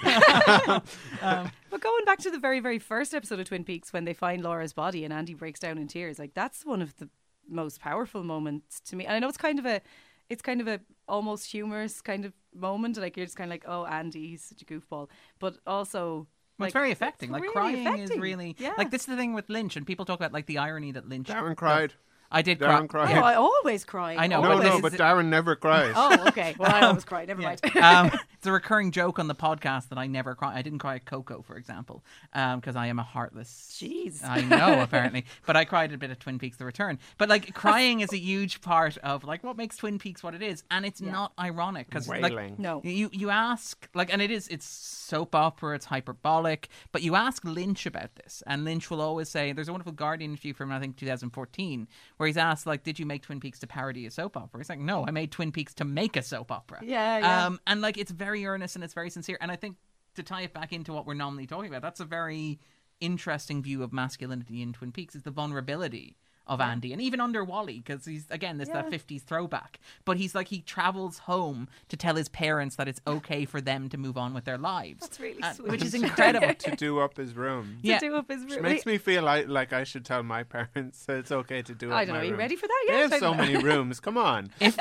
Um, 1.21 1.51
But 1.69 1.81
going 1.81 2.05
back 2.05 2.19
to 2.19 2.29
the 2.31 2.39
very, 2.39 2.59
very 2.59 2.79
first 2.79 3.13
episode 3.13 3.39
of 3.39 3.47
Twin 3.47 3.63
Peaks 3.63 3.91
when 3.91 4.05
they 4.05 4.13
find 4.13 4.43
Laura's 4.43 4.73
body 4.73 5.03
and 5.03 5.11
Andy 5.13 5.33
breaks 5.33 5.59
down 5.59 5.77
in 5.77 5.87
tears, 5.87 6.19
like 6.19 6.33
that's 6.33 6.65
one 6.65 6.81
of 6.81 6.95
the 6.97 7.09
most 7.49 7.79
powerful 7.81 8.23
moments 8.23 8.79
to 8.81 8.95
me. 8.95 9.05
And 9.05 9.15
I 9.15 9.19
know 9.19 9.27
it's 9.27 9.37
kind 9.37 9.59
of 9.59 9.65
a, 9.65 9.81
it's 10.29 10.41
kind 10.41 10.61
of 10.61 10.67
a 10.67 10.79
almost 11.07 11.51
humorous 11.51 12.01
kind 12.01 12.23
of 12.25 12.33
moment. 12.55 12.97
Like 12.97 13.17
you're 13.17 13.25
just 13.25 13.37
kind 13.37 13.49
of 13.49 13.53
like, 13.53 13.65
oh, 13.67 13.85
Andy, 13.85 14.27
he's 14.29 14.43
such 14.43 14.61
a 14.61 14.65
goofball. 14.65 15.09
But 15.39 15.57
also, 15.67 16.15
Well, 16.15 16.27
like, 16.59 16.67
it's 16.69 16.73
very 16.73 16.91
affecting. 16.91 17.29
it's 17.29 17.33
Like 17.33 17.41
really 17.43 17.53
crying 17.83 17.99
is 17.99 18.09
really 18.17 18.55
Yeah. 18.59 18.73
like 18.77 18.91
this 18.91 19.01
is 19.01 19.07
the 19.07 19.15
thing 19.17 19.33
with 19.33 19.49
Lynch, 19.49 19.75
and 19.75 19.85
people 19.85 20.05
talk 20.05 20.19
about 20.19 20.33
like 20.33 20.45
the 20.45 20.57
irony 20.57 20.91
that 20.93 21.07
Lynch. 21.07 21.27
Darren 21.27 21.49
does. 21.49 21.57
cried. 21.57 21.93
I 22.31 22.41
did 22.41 22.59
Darren 22.59 22.89
cry. 22.89 23.05
cried. 23.05 23.17
Oh, 23.17 23.23
I 23.23 23.35
always 23.35 23.85
cry. 23.85 24.15
I 24.17 24.27
know, 24.27 24.41
No, 24.41 24.57
but 24.57 24.63
no, 24.63 24.81
but 24.81 24.93
Darren 24.93 25.27
never 25.27 25.55
cries. 25.55 25.93
Oh, 25.95 26.27
okay. 26.29 26.55
Well, 26.57 26.71
I 26.73 26.81
always 26.87 27.05
cry. 27.05 27.25
Never 27.25 27.41
Yeah. 27.41 27.55
mind. 27.63 28.11
um, 28.13 28.19
it's 28.45 28.49
a 28.49 28.51
recurring 28.51 28.91
joke 28.91 29.17
on 29.17 29.27
the 29.27 29.33
podcast 29.33 29.89
that 29.89 29.97
I 29.97 30.05
never 30.05 30.35
cry. 30.35 30.55
I 30.55 30.61
didn't 30.61 30.77
cry 30.77 30.95
at 30.95 31.05
Coco, 31.05 31.41
for 31.41 31.57
example, 31.57 32.03
because 32.31 32.75
I 32.75 32.85
am 32.85 32.99
a 32.99 33.03
heartless. 33.03 33.75
Jeez. 33.81 34.23
I 34.23 34.41
know, 34.41 34.81
apparently, 34.83 35.25
but 35.47 35.57
I 35.57 35.65
cried 35.65 35.91
a 35.91 35.97
bit 35.97 36.11
at 36.11 36.19
Twin 36.19 36.37
Peaks: 36.37 36.57
The 36.57 36.65
Return. 36.65 36.99
But 37.17 37.27
like, 37.27 37.55
crying 37.55 38.01
is 38.01 38.13
a 38.13 38.19
huge 38.19 38.61
part 38.61 38.99
of 38.99 39.23
like 39.23 39.43
what 39.43 39.57
makes 39.57 39.77
Twin 39.77 39.97
Peaks 39.97 40.21
what 40.21 40.35
it 40.35 40.43
is, 40.43 40.63
and 40.69 40.85
it's 40.85 41.01
Yeah. 41.01 41.11
not 41.11 41.33
ironic 41.39 41.87
because 41.89 42.07
like 42.07 42.59
no. 42.59 42.81
you 42.83 43.09
you 43.11 43.31
ask 43.31 43.89
like, 43.95 44.13
and 44.13 44.21
it 44.21 44.29
is 44.29 44.47
it's 44.49 44.67
soap 44.67 45.33
opera, 45.33 45.73
it's 45.73 45.85
hyperbolic, 45.85 46.69
but 46.91 47.01
you 47.01 47.15
ask 47.15 47.43
Lynch 47.45 47.87
about 47.87 48.13
this, 48.15 48.43
and 48.45 48.63
Lynch 48.63 48.91
will 48.91 49.01
always 49.01 49.27
say, 49.27 49.53
"There's 49.53 49.69
a 49.69 49.71
wonderful 49.71 49.93
Guardian 49.93 50.29
interview 50.31 50.53
from 50.53 50.71
I 50.71 50.79
think 50.79 50.97
2014 50.97 51.87
where 52.17 52.27
he's 52.27 52.37
asked 52.37 52.67
like, 52.67 52.83
did 52.83 52.99
you 52.99 53.07
make 53.07 53.23
Twin 53.23 53.39
Peaks 53.39 53.57
to 53.61 53.65
parody 53.67 54.05
a 54.05 54.11
soap 54.11 54.37
opera?" 54.37 54.59
He's 54.59 54.69
like, 54.69 54.77
"No, 54.77 55.03
I 55.07 55.09
made 55.09 55.31
Twin 55.31 55.51
Peaks 55.51 55.73
to 55.75 55.83
make 55.85 56.15
a 56.15 56.21
soap 56.21 56.51
opera." 56.51 56.81
Yeah, 56.83 57.17
yeah. 57.17 57.45
Um, 57.47 57.59
and 57.65 57.81
like 57.81 57.97
it's 57.97 58.11
very 58.11 58.34
earnest 58.43 58.75
and 58.75 58.83
it's 58.83 58.93
very 58.93 59.09
sincere, 59.09 59.37
and 59.39 59.51
I 59.51 59.55
think 59.55 59.77
to 60.15 60.23
tie 60.23 60.41
it 60.41 60.53
back 60.53 60.73
into 60.73 60.91
what 60.91 61.05
we're 61.05 61.13
normally 61.13 61.45
talking 61.45 61.69
about, 61.69 61.81
that's 61.81 61.99
a 61.99 62.05
very 62.05 62.59
interesting 62.99 63.61
view 63.61 63.83
of 63.83 63.93
masculinity 63.93 64.61
in 64.61 64.73
Twin 64.73 64.91
Peaks 64.91 65.15
is 65.15 65.21
the 65.21 65.31
vulnerability 65.31 66.17
of 66.47 66.61
Andy, 66.61 66.93
and 66.93 67.01
even 67.01 67.19
under 67.19 67.43
Wally, 67.43 67.79
because 67.79 68.05
he's 68.05 68.25
again 68.29 68.57
this 68.57 68.69
that 68.69 68.89
fifties 68.89 69.23
throwback. 69.23 69.79
But 70.05 70.17
he's 70.17 70.35
like 70.35 70.47
he 70.49 70.61
travels 70.61 71.19
home 71.19 71.67
to 71.89 71.97
tell 71.97 72.15
his 72.15 72.29
parents 72.29 72.75
that 72.75 72.87
it's 72.87 73.01
okay 73.07 73.45
for 73.45 73.59
them 73.61 73.89
to 73.89 73.97
move 73.97 74.17
on 74.17 74.33
with 74.33 74.45
their 74.45 74.57
lives. 74.57 74.99
That's 75.01 75.19
really 75.19 75.41
Uh, 75.41 75.53
sweet. 75.53 75.71
which 75.71 75.81
is 75.83 75.93
incredible. 76.03 76.53
to 76.53 76.75
do 76.75 76.99
up 76.99 77.17
his 77.17 77.33
room. 77.35 77.77
Yeah. 77.81 77.99
to 77.99 78.07
do 78.09 78.15
up 78.15 78.29
his 78.29 78.43
Which 78.45 78.53
room. 78.55 78.63
makes 78.63 78.85
me 78.85 78.97
feel 78.97 79.23
like, 79.23 79.47
like 79.47 79.73
I 79.73 79.83
should 79.83 80.05
tell 80.05 80.21
my 80.23 80.43
parents 80.55 81.05
that 81.05 81.17
it's 81.17 81.31
okay 81.31 81.61
to 81.63 81.73
do 81.73 81.89
up 81.91 81.97
I 81.97 82.05
don't 82.05 82.13
my 82.13 82.19
know. 82.19 82.21
Are 82.21 82.25
you 82.25 82.31
room. 82.31 82.39
ready 82.39 82.55
for 82.55 82.67
that? 82.67 82.83
They 82.87 82.93
Yeah. 82.93 83.01
have 83.09 83.13
so 83.19 83.31
know. 83.33 83.37
many 83.37 83.57
rooms. 83.57 83.99
Come 83.99 84.17
on. 84.17 84.51
if 84.59 84.75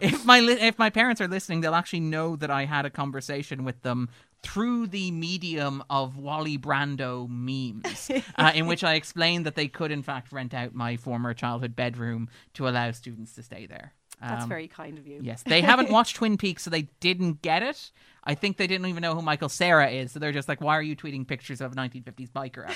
if 0.00 0.24
my 0.24 0.40
li- 0.40 0.60
if 0.60 0.78
my 0.78 0.90
parents 0.90 1.20
are 1.20 1.28
listening, 1.28 1.60
they'll 1.60 1.74
actually 1.74 2.00
know 2.00 2.36
that 2.36 2.50
I 2.50 2.64
had 2.66 2.84
a 2.86 2.90
conversation 2.90 3.64
with 3.64 3.82
them 3.82 4.08
through 4.44 4.86
the 4.88 5.10
medium 5.10 5.82
of 5.90 6.16
Wally 6.16 6.58
Brando 6.58 7.28
memes, 7.28 8.10
uh, 8.36 8.52
in 8.54 8.66
which 8.66 8.84
I 8.84 8.94
explained 8.94 9.46
that 9.46 9.54
they 9.56 9.68
could 9.68 9.90
in 9.90 10.02
fact 10.02 10.32
rent 10.32 10.54
out 10.54 10.74
my 10.74 10.96
former 10.96 11.34
childhood 11.34 11.74
bedroom 11.74 12.28
to 12.54 12.68
allow 12.68 12.90
students 12.92 13.32
to 13.34 13.42
stay 13.42 13.66
there. 13.66 13.92
That's 14.20 14.44
Um, 14.44 14.48
very 14.48 14.68
kind 14.68 14.96
of 14.98 15.06
you. 15.08 15.20
Yes, 15.22 15.42
they 15.42 15.60
haven't 15.60 15.90
watched 15.96 16.16
Twin 16.16 16.36
Peaks, 16.38 16.62
so 16.62 16.70
they 16.70 16.82
didn't 17.00 17.42
get 17.42 17.62
it. 17.62 17.90
I 18.22 18.34
think 18.34 18.56
they 18.56 18.66
didn't 18.66 18.86
even 18.86 19.02
know 19.02 19.14
who 19.14 19.22
Michael 19.22 19.48
Cera 19.48 19.90
is, 19.90 20.12
so 20.12 20.18
they're 20.18 20.32
just 20.32 20.48
like, 20.48 20.60
"Why 20.60 20.76
are 20.78 20.82
you 20.82 20.94
tweeting 20.96 21.26
pictures 21.26 21.60
of 21.60 21.74
1950s 21.74 22.30
biker?" 22.30 22.70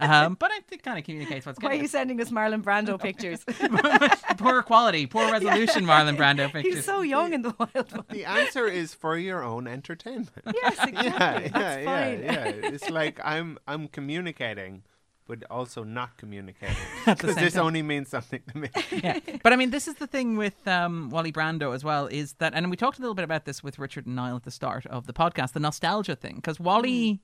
At 0.00 0.10
us?" 0.10 0.26
um, 0.26 0.36
but 0.38 0.50
I, 0.52 0.60
it 0.72 0.82
kind 0.82 0.98
of 0.98 1.04
communicates 1.04 1.46
what's 1.46 1.58
going 1.58 1.66
on. 1.66 1.70
Why 1.70 1.74
are 1.74 1.78
good. 1.78 1.82
you 1.82 1.88
sending 1.88 2.20
us 2.20 2.30
Marlon 2.30 2.62
Brando 2.62 3.00
pictures? 3.08 3.44
poor 4.38 4.62
quality, 4.62 5.06
poor 5.06 5.30
resolution, 5.32 5.84
Marlon 5.84 6.16
Brando 6.16 6.50
pictures. 6.50 6.74
He's 6.76 6.84
so 6.84 7.02
young 7.02 7.32
in 7.32 7.42
the 7.42 7.54
wild 7.58 7.92
one. 7.92 8.04
The 8.10 8.24
answer 8.24 8.66
is 8.66 8.94
for 8.94 9.16
your 9.16 9.42
own 9.42 9.66
entertainment. 9.66 10.30
Yes, 10.46 10.72
exactly. 10.86 11.04
yeah, 11.04 11.40
yeah, 11.40 11.48
That's 11.48 11.54
yeah, 11.54 11.84
fine. 11.84 12.22
yeah. 12.22 12.68
It's 12.70 12.90
like 12.90 13.20
I'm 13.24 13.58
I'm 13.66 13.88
communicating, 13.88 14.82
but 15.26 15.44
also 15.50 15.84
not 15.84 16.16
communicating 16.16 16.76
because 17.06 17.36
this 17.36 17.54
time. 17.54 17.66
only 17.66 17.82
means 17.82 18.08
something 18.08 18.42
to 18.50 18.58
me. 18.58 18.68
yeah. 18.90 19.18
But 19.42 19.52
I 19.52 19.56
mean, 19.56 19.70
this 19.70 19.86
is 19.86 19.94
the 19.96 20.06
thing 20.06 20.36
with 20.36 20.66
um, 20.66 21.10
Wally 21.10 21.32
Brando 21.32 21.74
as 21.74 21.84
well 21.84 22.06
is 22.06 22.34
that, 22.34 22.52
and 22.54 22.70
we 22.70 22.76
talked 22.76 22.98
a 22.98 23.00
little 23.00 23.14
bit 23.14 23.24
about 23.24 23.44
this 23.44 23.62
with 23.62 23.78
Richard 23.78 24.06
and 24.06 24.16
Niall 24.16 24.36
at 24.36 24.42
the 24.44 24.50
start 24.50 24.86
of 24.86 25.06
the 25.06 25.12
podcast, 25.12 25.52
the 25.52 25.60
nostalgia 25.60 26.16
thing, 26.16 26.36
because 26.36 26.58
Wally 26.58 27.20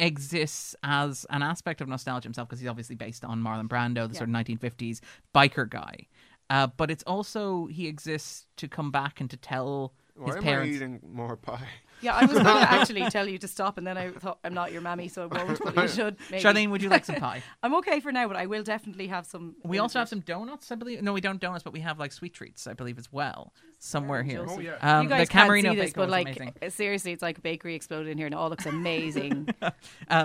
exists 0.00 0.74
as 0.82 1.26
an 1.30 1.42
aspect 1.42 1.80
of 1.80 1.88
nostalgia 1.88 2.26
himself, 2.26 2.48
because 2.48 2.60
he's 2.60 2.68
obviously 2.68 2.96
based 2.96 3.24
on 3.24 3.42
Marlon 3.42 3.68
Brando, 3.68 4.08
the 4.08 4.14
sort 4.14 4.28
of 4.28 4.34
1950s 4.34 5.00
biker 5.34 5.68
guy. 5.68 6.06
Uh, 6.50 6.66
but 6.76 6.90
it's 6.90 7.02
also 7.04 7.66
he 7.66 7.86
exists 7.86 8.46
to 8.56 8.68
come 8.68 8.90
back 8.90 9.20
and 9.20 9.28
to 9.30 9.36
tell 9.36 9.92
his 10.14 10.24
Why 10.24 10.32
am 10.32 10.38
I 10.38 10.42
parents. 10.42 10.76
eating 10.76 11.00
more 11.12 11.36
pie? 11.36 11.68
Yeah, 12.00 12.14
I 12.14 12.24
was 12.24 12.32
going 12.32 12.44
to 12.44 12.50
actually 12.72 13.08
tell 13.10 13.28
you 13.28 13.38
to 13.38 13.48
stop, 13.48 13.78
and 13.78 13.86
then 13.86 13.96
I 13.96 14.10
thought 14.10 14.38
I'm 14.44 14.54
not 14.54 14.72
your 14.72 14.80
mammy, 14.82 15.08
so 15.08 15.28
I 15.30 15.44
won't. 15.44 15.60
But 15.64 15.76
you 15.76 15.88
should. 15.88 16.16
Maybe. 16.30 16.42
Charlene, 16.42 16.70
would 16.70 16.82
you 16.82 16.88
like 16.88 17.04
some 17.04 17.16
pie? 17.20 17.42
I'm 17.62 17.74
okay 17.76 18.00
for 18.00 18.12
now, 18.12 18.28
but 18.28 18.36
I 18.36 18.46
will 18.46 18.62
definitely 18.62 19.06
have 19.08 19.26
some. 19.26 19.56
We 19.64 19.78
also 19.78 19.98
have 19.98 20.08
some. 20.08 20.18
some 20.18 20.24
donuts, 20.24 20.70
I 20.70 20.74
believe. 20.76 21.02
No, 21.02 21.12
we 21.12 21.20
don't 21.20 21.40
donuts, 21.40 21.64
but 21.64 21.72
we 21.72 21.80
have 21.80 21.98
like 21.98 22.12
sweet 22.12 22.34
treats, 22.34 22.66
I 22.66 22.74
believe, 22.74 22.98
as 22.98 23.12
well, 23.12 23.52
somewhere 23.78 24.22
here. 24.22 24.44
Oh, 24.48 24.58
yeah. 24.58 24.76
Um, 24.80 25.04
you 25.04 25.08
guys 25.08 25.28
the 25.28 25.32
can't 25.32 25.50
Camerino 25.50 25.70
see 25.70 25.76
this, 25.76 25.90
Bacon 25.90 26.02
but 26.02 26.10
like 26.10 26.26
amazing. 26.26 26.54
uh, 26.62 26.70
seriously, 26.70 27.12
it's 27.12 27.22
like 27.22 27.38
a 27.38 27.42
bakery 27.42 27.74
exploded 27.74 28.08
in 28.08 28.18
here, 28.18 28.26
and 28.26 28.34
it 28.34 28.38
all 28.38 28.48
looks 28.50 28.66
amazing. 28.66 29.48
Um, 29.62 29.72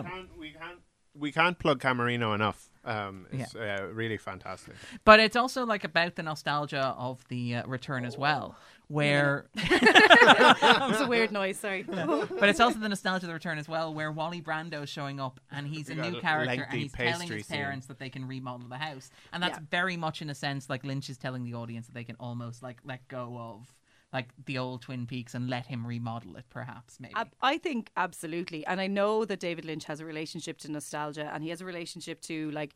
Can't- 0.06 0.38
we 0.40 0.52
can't 0.52 0.80
we 1.16 1.32
can't 1.32 1.60
plug 1.60 1.80
Camerino 1.80 2.34
enough. 2.34 2.70
Um, 2.86 3.28
it's 3.32 3.56
uh, 3.56 3.88
really 3.94 4.18
fantastic. 4.18 4.74
But 5.06 5.20
it's 5.20 5.36
also 5.36 5.66
like 5.66 5.84
about 5.84 6.16
the 6.16 6.24
nostalgia 6.24 6.94
of 6.98 7.24
the 7.30 7.56
uh, 7.58 7.68
return 7.68 8.04
as 8.04 8.18
well, 8.18 8.56
where 8.88 9.46
that 9.56 10.88
was 10.90 11.02
a 11.02 11.08
weird 11.08 11.32
noise. 11.32 11.58
Sorry. 11.60 11.84
but 11.84 12.50
it's 12.50 12.60
also 12.60 12.80
the 12.80 12.90
nostalgia 12.90 13.26
of 13.26 13.28
the 13.30 13.34
return 13.34 13.58
as 13.58 13.68
well, 13.68 13.94
where 13.94 14.12
Wally 14.12 14.42
Brando's 14.42 14.90
showing 14.90 15.20
up 15.20 15.40
and 15.52 15.68
he's 15.68 15.90
a 15.90 15.96
new 15.96 16.18
a 16.18 16.22
character 16.22 16.68
and 16.70 16.80
he's 16.82 16.92
telling 16.94 17.14
pastry 17.20 17.38
his 17.38 17.48
scene. 17.48 17.58
parents 17.58 17.88
that 17.88 18.00
they 18.00 18.10
can 18.10 18.28
remodel 18.28 18.68
the 18.68 18.78
house, 18.78 19.10
and 19.32 19.42
that's 19.42 19.58
Yeah. 19.58 19.66
very 19.72 19.98
much 19.98 20.22
in 20.22 20.30
a 20.30 20.36
sense 20.36 20.70
like 20.70 20.84
Lynch 20.84 21.10
is 21.10 21.18
telling 21.18 21.44
the 21.44 21.54
audience 21.54 21.88
that 21.88 21.94
they 21.94 22.04
can 22.04 22.16
almost 22.20 22.62
like 22.64 22.78
let 22.84 23.08
go 23.08 23.38
of 23.38 23.74
like 24.12 24.30
the 24.46 24.60
old 24.60 24.84
Twin 24.84 25.08
Peaks 25.08 25.34
and 25.34 25.50
let 25.50 25.66
him 25.66 25.88
remodel 25.88 26.36
it, 26.36 26.46
perhaps 26.52 27.00
maybe. 27.00 27.16
Ab- 27.16 27.34
I 27.42 27.58
think 27.58 27.90
absolutely. 27.98 28.64
And 28.68 28.80
I 28.80 28.86
know 28.86 29.26
that 29.26 29.40
David 29.40 29.66
Lynch 29.66 29.86
has 29.86 30.00
a 30.00 30.06
relationship 30.06 30.60
to 30.60 30.72
nostalgia 30.72 31.32
and 31.34 31.44
he 31.44 31.50
has 31.50 31.62
a 31.62 31.66
relationship 31.66 32.22
to 32.22 32.52
like 32.52 32.76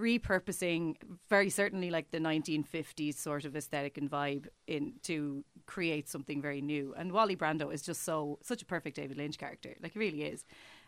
repurposing 0.00 0.96
very 1.28 1.50
certainly 1.50 1.90
like 1.90 2.10
the 2.10 2.18
1950s 2.18 3.14
sort 3.14 3.44
of 3.44 3.54
aesthetic 3.54 3.98
and 3.98 4.10
vibe 4.10 4.46
in 4.66 4.94
to 5.02 5.44
create 5.66 6.08
something 6.08 6.40
very 6.42 6.60
new. 6.60 6.94
And 6.96 7.12
Wally 7.12 7.36
Brando 7.36 7.72
is 7.72 7.82
just 7.82 8.02
so 8.02 8.38
such 8.42 8.62
a 8.62 8.66
perfect 8.66 8.96
David 8.96 9.16
Lynch 9.16 9.38
character. 9.38 9.76
Like 9.82 9.92
he 9.92 9.98
really 9.98 10.22
is. 10.22 10.44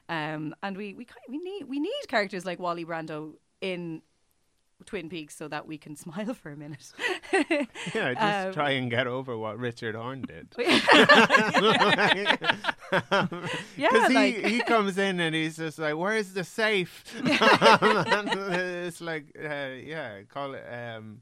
Um, 0.09 0.55
and 0.63 0.77
we 0.77 0.95
we 0.95 1.07
we 1.29 1.39
need 1.39 1.65
we 1.69 1.79
need 1.79 2.03
characters 2.09 2.45
like 2.45 2.59
Wally 2.59 2.85
Brando 2.85 3.35
in 3.61 4.03
Twin 4.83 5.09
Peaks 5.09 5.37
so 5.37 5.49
that 5.49 5.67
we 5.67 5.79
can 5.79 5.97
smile 6.05 6.35
for 6.35 6.51
a 6.51 6.57
minute. 6.57 6.93
Yeah, 7.95 8.15
just 8.15 8.47
Um, 8.49 8.53
try 8.55 8.71
and 8.73 8.91
get 8.91 9.07
over 9.07 9.37
what 9.37 9.59
Richard 9.59 9.95
Horne 9.95 10.23
did. 10.23 10.49
yeah, 10.59 12.37
Because 13.77 14.09
he, 14.09 14.15
like 14.15 14.45
he 14.47 14.61
comes 14.63 14.99
in 14.99 15.21
and 15.21 15.35
he's 15.35 15.57
just 15.57 15.79
like, 15.79 15.97
"Where's 15.97 16.33
the 16.33 16.45
safe?" 16.45 17.05
It's 17.25 19.01
like, 19.01 19.25
uh, 19.39 19.69
yeah, 19.85 20.23
call 20.29 20.55
it. 20.55 20.65
Um, 20.71 21.21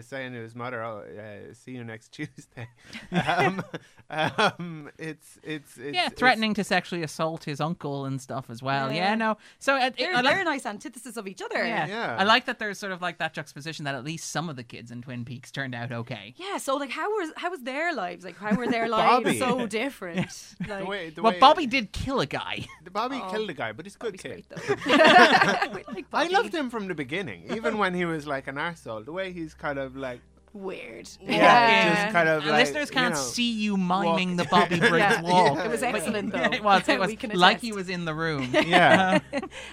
saying 0.00 0.32
to 0.32 0.38
his 0.38 0.54
mother, 0.54 0.82
"Oh, 0.82 0.98
uh, 1.00 1.54
see 1.54 1.72
you 1.72 1.84
next 1.84 2.08
Tuesday." 2.12 2.68
um, 3.26 3.62
um, 4.10 4.90
it's 4.98 5.38
it's 5.42 5.76
it's 5.76 5.94
yeah, 5.94 6.06
it's- 6.06 6.12
threatening 6.18 6.54
to 6.54 6.64
sexually 6.64 7.02
assault 7.02 7.44
his 7.44 7.60
uncle 7.60 8.04
and 8.04 8.20
stuff 8.20 8.50
as 8.50 8.62
well. 8.62 8.90
Yeah, 8.90 9.10
Yeah. 9.10 9.14
no. 9.14 9.36
So 9.58 9.74
uh, 9.76 9.90
they're, 9.96 10.10
I 10.12 10.20
like- 10.20 10.24
they're 10.24 10.40
a 10.40 10.44
nice 10.44 10.66
antithesis 10.66 11.16
of 11.16 11.26
each 11.28 11.42
other. 11.42 11.64
yeah. 11.64 11.86
Yeah. 11.86 12.16
I 12.18 12.24
like 12.24 12.46
that 12.46 12.58
there's 12.58 12.78
sort 12.78 12.92
of 12.92 13.00
like 13.02 13.18
that 13.18 13.34
juxtaposition 13.34 13.84
that 13.84 13.94
at 13.94 14.04
least 14.04 14.30
some 14.30 14.48
of 14.48 14.56
the 14.56 14.64
kids 14.64 14.90
in 14.90 15.02
Twin 15.02 15.24
Peaks 15.24 15.50
turned 15.50 15.74
out 15.74 15.92
okay. 15.92 16.34
Yeah, 16.36 16.58
so 16.58 16.76
like 16.76 16.90
how 16.90 17.08
was 17.10 17.30
how 17.36 17.50
was 17.50 17.60
their 17.62 17.94
lives? 17.94 18.24
Like 18.24 18.36
how 18.36 18.54
were 18.54 18.66
their 18.68 18.88
lives 18.98 19.38
so 19.38 19.66
different? 19.66 20.28
Like 20.68 20.80
the 20.80 20.84
way, 20.86 21.10
the 21.10 21.22
Well, 21.22 21.32
way, 21.32 21.38
Bobby 21.38 21.66
did 21.66 21.92
kill 21.92 22.20
a 22.20 22.26
guy. 22.26 22.66
the 22.84 22.90
Bobby 22.90 23.20
Oh. 23.22 23.30
killed 23.30 23.50
a 23.50 23.54
guy, 23.54 23.72
but 23.72 23.84
he's 23.86 23.94
a 23.96 23.98
good 23.98 24.20
Bobby's 24.20 24.22
kid. 24.22 24.44
great 24.48 25.88
like 25.88 26.06
I 26.12 26.26
loved 26.28 26.54
him 26.54 26.70
from 26.70 26.88
the 26.88 26.94
beginning, 26.94 27.44
even 27.54 27.78
when 27.78 27.94
he 27.94 28.04
was 28.04 28.26
like 28.26 28.46
an 28.48 28.56
arsehole. 28.56 29.04
The 29.04 29.12
way 29.12 29.32
he's 29.32 29.54
kind 29.54 29.69
of 29.78 29.96
like, 29.96 30.20
Weird. 30.52 31.08
yeah, 31.22 32.02
just 32.02 32.12
kind 32.12 32.28
of 32.28 32.44
like, 32.44 32.66
listeners 32.66 32.88
you 32.88 32.94
can't 32.94 33.14
know, 33.14 33.20
see 33.20 33.52
you 33.52 33.76
miming 33.76 34.34
the 34.36 34.44
Bobby 34.46 34.80
Briggs 34.80 34.90
Yeah. 34.98 35.22
walk. 35.22 35.58
It 35.64 35.70
was 35.70 35.80
excellent 35.84 36.32
though. 36.32 36.40
It 36.40 36.64
was. 36.64 36.88
It 36.88 36.98
was 36.98 37.16
like 37.34 37.60
he 37.60 37.70
was 37.72 37.88
in 37.88 38.04
the 38.04 38.14
room. 38.14 38.50
Yeah. 38.66 39.20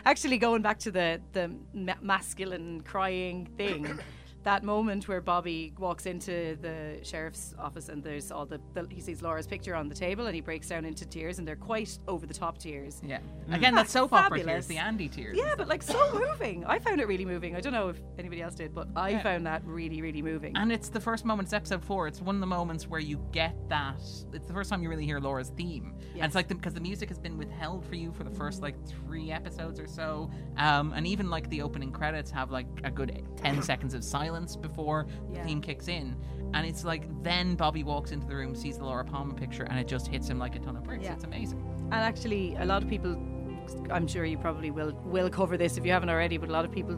Actually, 0.06 0.38
going 0.38 0.62
back 0.62 0.78
to 0.80 0.92
the 0.92 1.20
the 1.34 1.50
ma- 1.74 1.96
masculine 2.02 2.82
crying 2.82 3.48
thing, 3.58 4.00
that 4.48 4.64
moment 4.64 5.10
where 5.10 5.20
Bobby 5.20 5.74
walks 5.78 6.06
into 6.06 6.58
the 6.62 7.00
sheriff's 7.04 7.54
office 7.60 7.90
and 7.90 8.02
there's 8.02 8.32
all 8.32 8.46
the, 8.46 8.62
the 8.74 8.88
he 8.90 9.02
sees 9.02 9.22
Laura's 9.22 9.46
picture 9.46 9.76
on 9.76 9.90
the 9.90 9.94
table 9.96 10.26
and 10.26 10.34
he 10.34 10.40
breaks 10.40 10.70
down 10.70 10.86
into 10.86 11.06
tears 11.06 11.38
and 11.38 11.46
they're 11.46 11.58
quite 11.58 12.00
over 12.08 12.26
the 12.26 12.34
top 12.34 12.58
tears. 12.58 13.02
Yeah. 13.06 13.20
Again, 13.52 13.76
that 13.76 13.90
soap 13.90 14.14
opera 14.14 14.42
tears, 14.42 14.66
the 14.66 14.78
Andy 14.78 15.10
tears. 15.10 15.38
Yeah, 15.38 15.56
but 15.58 15.68
like 15.68 15.84
so 15.84 16.18
moving. 16.18 16.64
I 16.66 16.80
found 16.80 17.02
it 17.02 17.10
really 17.10 17.26
moving. 17.26 17.58
I 17.58 17.60
don't 17.60 17.74
know 17.74 17.90
if 17.90 18.00
anybody 18.18 18.42
else 18.42 18.56
did, 18.56 18.74
but 18.74 18.88
I 18.96 19.10
Yeah. 19.10 19.24
found 19.24 19.46
that 19.48 19.66
really, 19.66 20.02
really 20.02 20.22
moving. 20.22 20.56
And 20.56 20.72
it's 20.72 20.88
the 20.88 21.02
first 21.02 21.26
moment, 21.26 21.48
it's 21.48 21.54
episode 21.54 21.84
four. 21.84 22.08
It's 22.08 22.22
one 22.22 22.36
of 22.36 22.40
the 22.40 22.48
moments 22.48 22.88
where 22.88 23.02
you 23.02 23.20
get 23.34 23.54
that. 23.68 24.00
It's 24.32 24.48
the 24.48 24.54
first 24.54 24.70
time 24.70 24.82
you 24.82 24.88
really 24.88 25.06
hear 25.06 25.20
Laura's 25.20 25.50
theme. 25.58 25.94
And 26.16 26.24
it's 26.24 26.36
like, 26.36 26.48
because 26.48 26.74
the, 26.74 26.80
music 26.80 27.10
has 27.10 27.20
been 27.20 27.38
withheld 27.38 27.86
for 27.86 27.96
you 27.96 28.14
for 28.14 28.24
the 28.24 28.32
first 28.32 28.62
like 28.62 28.76
three 28.88 29.30
episodes 29.30 29.78
or 29.78 29.88
so. 29.88 30.32
Um, 30.56 30.94
and 30.94 31.06
even 31.06 31.30
like 31.30 31.50
the 31.50 31.62
opening 31.62 31.92
credits 31.92 32.32
have 32.32 32.50
like 32.50 32.66
a 32.86 32.90
good 32.90 33.24
10 33.36 33.62
seconds 33.62 33.94
of 33.94 34.06
silence 34.06 34.37
before 34.46 35.08
Yeah. 35.32 35.42
the 35.42 35.48
theme 35.48 35.62
kicks 35.62 35.88
in. 35.88 36.16
And 36.54 36.66
it's 36.66 36.84
like, 36.86 37.04
then 37.24 37.56
Bobby 37.56 37.84
walks 37.84 38.12
into 38.12 38.26
the 38.28 38.36
room, 38.36 38.56
sees 38.56 38.78
the 38.78 38.86
Laura 38.86 39.04
Palmer 39.04 39.34
picture, 39.34 39.64
and 39.64 39.78
it 39.80 39.88
just 39.88 40.08
hits 40.08 40.30
him 40.30 40.40
like 40.40 40.56
a 40.56 40.60
ton 40.60 40.78
of 40.78 40.84
bricks. 40.84 41.04
Yeah. 41.04 41.14
It's 41.14 41.24
amazing. 41.26 41.62
And 41.92 41.96
actually, 41.96 42.56
a 42.56 42.66
lot 42.66 42.84
of 42.84 42.90
people, 42.90 43.18
I'm 43.92 44.08
sure 44.08 44.24
you 44.26 44.38
probably 44.38 44.72
will 44.72 44.94
will 45.06 45.30
cover 45.30 45.58
this 45.58 45.78
if 45.78 45.86
you 45.86 45.92
haven't 45.92 46.10
already, 46.10 46.38
but 46.38 46.50
a 46.50 46.54
lot 46.54 46.64
of 46.66 46.72
people 46.72 46.98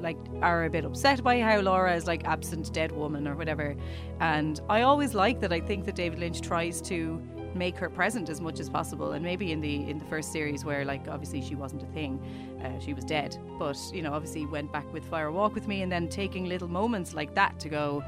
like 0.00 0.18
are 0.42 0.64
a 0.66 0.70
bit 0.70 0.84
upset 0.84 1.22
by 1.22 1.40
how 1.40 1.60
Laura 1.60 1.94
is 1.96 2.06
like 2.06 2.24
absent 2.24 2.70
dead 2.74 2.92
woman 2.92 3.26
or 3.26 3.34
whatever. 3.36 3.74
And 4.20 4.60
I 4.68 4.82
always 4.82 5.14
like 5.14 5.40
that. 5.40 5.50
I 5.52 5.60
think 5.60 5.86
that 5.86 5.94
David 5.94 6.18
Lynch 6.18 6.42
tries 6.42 6.82
to 6.82 7.22
make 7.54 7.76
her 7.78 7.88
present 7.88 8.28
as 8.28 8.40
much 8.40 8.60
as 8.60 8.68
possible. 8.68 9.12
And 9.12 9.24
maybe 9.24 9.52
in 9.52 9.60
the 9.60 9.88
in 9.88 9.98
the 9.98 10.04
first 10.04 10.32
series 10.32 10.64
where 10.64 10.84
like 10.84 11.08
obviously 11.08 11.42
she 11.42 11.54
wasn't 11.54 11.82
a 11.82 11.86
thing, 11.86 12.20
uh, 12.64 12.78
she 12.80 12.94
was 12.94 13.04
dead. 13.04 13.36
But 13.58 13.78
you 13.92 14.02
know 14.02 14.12
obviously 14.12 14.46
went 14.46 14.72
back 14.72 14.90
with 14.92 15.04
Fire 15.04 15.30
Walk 15.30 15.54
with 15.54 15.68
Me, 15.68 15.82
and 15.82 15.90
then 15.90 16.08
taking 16.08 16.46
little 16.46 16.68
moments 16.68 17.14
like 17.14 17.34
that 17.34 17.58
to 17.60 17.68
go. 17.68 18.04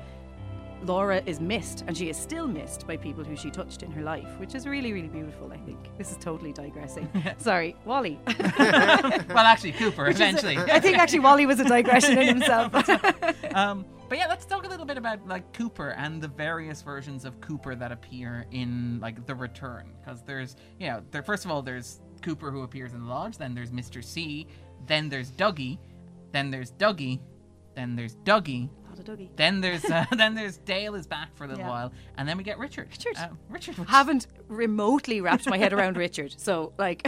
Laura 0.82 1.22
is 1.26 1.40
missed, 1.40 1.84
and 1.86 1.96
she 1.96 2.08
is 2.10 2.16
still 2.16 2.46
missed 2.46 2.86
by 2.86 2.96
people 2.96 3.24
who 3.24 3.34
she 3.34 3.50
touched 3.50 3.82
in 3.82 3.90
her 3.90 4.02
life, 4.02 4.38
which 4.38 4.54
is 4.54 4.66
really, 4.66 4.92
really 4.92 5.08
beautiful, 5.08 5.50
I 5.52 5.56
think. 5.56 5.78
This 5.96 6.10
is 6.10 6.18
totally 6.18 6.52
digressing. 6.52 7.08
Sorry, 7.38 7.74
Wally. 7.84 8.20
well, 8.58 9.38
actually, 9.38 9.72
Cooper, 9.72 10.08
eventually. 10.08 10.58
I 10.58 10.78
think 10.78 10.98
actually 10.98 11.20
Wally 11.20 11.46
was 11.46 11.60
a 11.60 11.64
digression 11.64 12.18
in 12.18 12.26
himself. 12.28 12.72
Um, 13.54 13.86
but 14.08 14.18
yeah, 14.18 14.26
let's 14.28 14.44
talk 14.46 14.64
a 14.64 14.68
little 14.68 14.86
bit 14.86 14.98
about 14.98 15.26
like 15.26 15.52
Cooper 15.52 15.90
and 15.90 16.20
the 16.22 16.28
various 16.28 16.82
versions 16.82 17.24
of 17.24 17.40
Cooper 17.40 17.74
that 17.74 17.92
appear 17.92 18.46
in 18.50 18.98
like 19.00 19.26
The 19.26 19.34
Return. 19.34 19.92
Because 20.00 20.22
there's, 20.22 20.56
you 20.78 20.88
know, 20.88 21.02
there 21.10 21.22
first 21.22 21.44
of 21.44 21.50
all 21.50 21.62
there's 21.62 22.00
Cooper 22.22 22.50
who 22.50 22.62
appears 22.62 22.92
in 22.92 23.00
the 23.00 23.06
lodge. 23.08 23.38
Then 23.38 23.54
there's 23.54 23.70
Mr. 23.72 24.02
C. 24.04 24.46
Then 24.86 25.08
there's 25.08 25.30
Dougie. 25.32 25.78
Then 26.32 26.50
there's 26.50 26.72
Dougie. 26.72 27.20
Then 27.74 27.94
there's 27.96 28.16
Dougie. 28.24 28.68
Not 28.88 28.98
a 28.98 29.02
Dougie. 29.02 29.28
Then 29.36 29.60
there's 29.60 29.84
uh, 29.84 30.06
then 30.16 30.34
there's 30.34 30.56
Dale 30.58 30.94
is 30.94 31.06
back 31.06 31.36
for 31.36 31.44
a 31.44 31.48
little 31.48 31.62
Yeah. 31.64 31.68
while, 31.68 31.92
and 32.16 32.26
then 32.28 32.38
we 32.38 32.44
get 32.44 32.58
Richard. 32.58 32.88
Richard. 32.90 33.16
Uh, 33.16 33.28
Richard. 33.50 33.76
which- 33.78 33.88
Haven't 33.88 34.26
remotely 34.48 35.20
wrapped 35.20 35.46
my 35.48 35.58
head 35.58 35.72
around 35.74 35.96
Richard, 35.98 36.34
so 36.40 36.72
like 36.78 37.02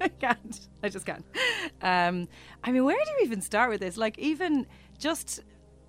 I 0.00 0.08
can't. 0.20 0.68
I 0.82 0.88
just 0.88 1.04
can't. 1.04 1.24
Um, 1.82 2.28
I 2.62 2.72
mean, 2.72 2.84
where 2.84 2.96
do 2.96 3.10
you 3.10 3.18
even 3.26 3.40
start 3.42 3.68
with 3.70 3.80
this? 3.80 3.96
Like, 3.98 4.18
even 4.18 4.66
just 4.98 5.40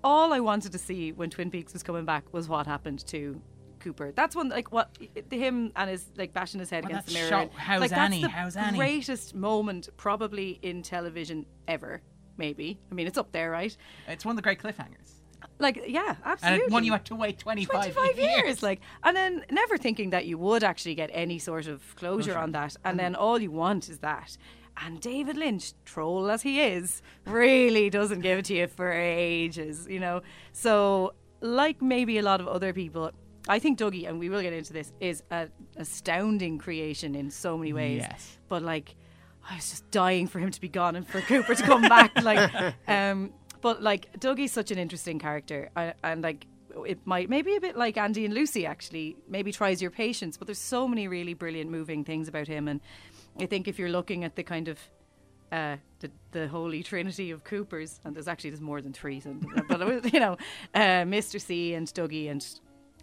all 0.06 0.32
I 0.32 0.38
wanted 0.38 0.70
to 0.70 0.78
see 0.78 1.10
when 1.10 1.30
Twin 1.30 1.50
Peaks 1.50 1.72
was 1.72 1.82
coming 1.82 2.04
back 2.04 2.32
was 2.32 2.48
what 2.48 2.64
happened 2.64 3.04
to 3.08 3.42
Cooper. 3.80 4.12
That's 4.12 4.36
one 4.36 4.48
like 4.48 4.70
what 4.70 4.96
him 5.30 5.72
and 5.74 5.90
his 5.90 6.06
like 6.16 6.32
bashing 6.32 6.60
his 6.60 6.70
head 6.70 6.84
Well, 6.84 6.92
against 6.92 7.08
the 7.08 7.14
mirror. 7.14 7.28
shot, 7.28 7.50
"How's 7.54 7.80
like, 7.80 7.92
Annie? 7.92 8.22
That's 8.22 8.32
the 8.32 8.38
How's 8.38 8.56
Annie?" 8.56 8.78
greatest 8.78 9.34
moment 9.34 9.88
probably 9.96 10.60
in 10.62 10.82
television 10.82 11.44
ever. 11.66 12.02
Maybe. 12.36 12.78
I 12.90 12.94
mean, 12.94 13.08
it's 13.08 13.18
up 13.18 13.32
there, 13.32 13.50
right? 13.50 13.76
It's 14.06 14.24
one 14.24 14.34
of 14.34 14.36
the 14.36 14.42
great 14.42 14.60
cliffhangers, 14.60 15.22
Like, 15.58 15.82
yeah, 15.88 16.16
absolutely. 16.24 16.66
it, 16.66 16.70
one 16.70 16.84
you 16.84 16.92
had 16.92 17.06
to 17.06 17.14
wait 17.14 17.38
25, 17.38 17.94
25 17.94 18.18
years. 18.18 18.62
like 18.62 18.80
and 19.02 19.16
then 19.16 19.44
never 19.50 19.76
thinking 19.76 20.10
that 20.10 20.26
you 20.26 20.38
would 20.38 20.62
actually 20.62 20.94
get 20.94 21.10
any 21.12 21.38
sort 21.38 21.66
of 21.66 21.82
closure, 21.96 22.32
Closure. 22.32 22.38
on 22.38 22.52
that 22.52 22.76
and 22.84 22.92
mm-hmm. 22.92 22.98
then 22.98 23.14
all 23.16 23.40
you 23.40 23.50
want 23.50 23.88
is 23.88 23.98
that 24.00 24.36
and 24.78 25.00
David 25.00 25.36
Lynch 25.36 25.72
troll 25.84 26.30
as 26.30 26.42
he 26.42 26.60
is 26.60 27.02
really 27.26 27.88
doesn't 27.90 28.20
give 28.20 28.38
it 28.40 28.44
to 28.46 28.54
you 28.54 28.66
for 28.66 28.92
ages 28.92 29.86
you 29.88 30.00
know 30.00 30.22
so 30.52 31.12
like 31.40 31.80
maybe 31.82 32.18
a 32.18 32.22
lot 32.22 32.40
of 32.40 32.48
other 32.48 32.72
people 32.72 33.10
I 33.48 33.58
think 33.58 33.78
Dougie 33.78 34.08
and 34.08 34.18
we 34.18 34.28
will 34.28 34.42
get 34.42 34.52
into 34.52 34.72
this 34.72 34.92
is 35.00 35.22
an 35.30 35.50
astounding 35.76 36.58
creation 36.58 37.14
in 37.14 37.30
so 37.30 37.56
many 37.56 37.72
ways 37.72 38.02
Yes. 38.02 38.38
but 38.48 38.62
like 38.62 38.96
I 39.48 39.54
was 39.54 39.70
just 39.70 39.88
dying 39.92 40.26
for 40.26 40.40
him 40.40 40.50
to 40.50 40.60
be 40.60 40.68
gone 40.68 40.96
and 40.96 41.06
for 41.06 41.20
Cooper 41.20 41.54
to 41.54 41.62
come 41.62 41.82
back. 41.82 42.10
Like, 42.22 42.74
um, 42.88 43.32
but 43.60 43.80
like 43.80 44.18
Dougie's 44.18 44.50
such 44.50 44.72
an 44.72 44.78
interesting 44.78 45.20
character, 45.20 45.70
I, 45.76 45.94
and 46.02 46.20
like 46.20 46.48
it 46.84 46.98
might 47.06 47.30
maybe 47.30 47.54
a 47.54 47.60
bit 47.60 47.76
like 47.76 47.96
Andy 47.96 48.24
and 48.24 48.34
Lucy 48.34 48.66
actually. 48.66 49.16
Maybe 49.28 49.52
tries 49.52 49.80
your 49.80 49.92
patience, 49.92 50.36
but 50.36 50.48
there's 50.48 50.58
so 50.58 50.88
many 50.88 51.06
really 51.06 51.32
brilliant, 51.32 51.70
moving 51.70 52.02
things 52.02 52.26
about 52.26 52.48
him, 52.48 52.66
and 52.66 52.80
I 53.40 53.46
think 53.46 53.68
if 53.68 53.78
you're 53.78 53.90
looking 53.90 54.24
at 54.24 54.36
the 54.36 54.42
kind 54.42 54.68
of 54.68 54.78
uh, 55.52 55.76
the 56.00 56.10
the 56.32 56.48
holy 56.48 56.82
trinity 56.82 57.30
of 57.30 57.44
Coopers, 57.44 58.00
and 58.04 58.14
there's 58.14 58.28
actually 58.28 58.50
there's 58.50 58.60
more 58.60 58.80
than 58.80 58.92
three, 58.92 59.20
so, 59.20 59.36
but 59.68 59.84
was, 59.86 60.12
you 60.12 60.20
know, 60.20 60.36
uh, 60.74 61.04
Mr. 61.04 61.40
C 61.40 61.74
and 61.74 61.86
Dougie 61.88 62.30
and 62.30 62.44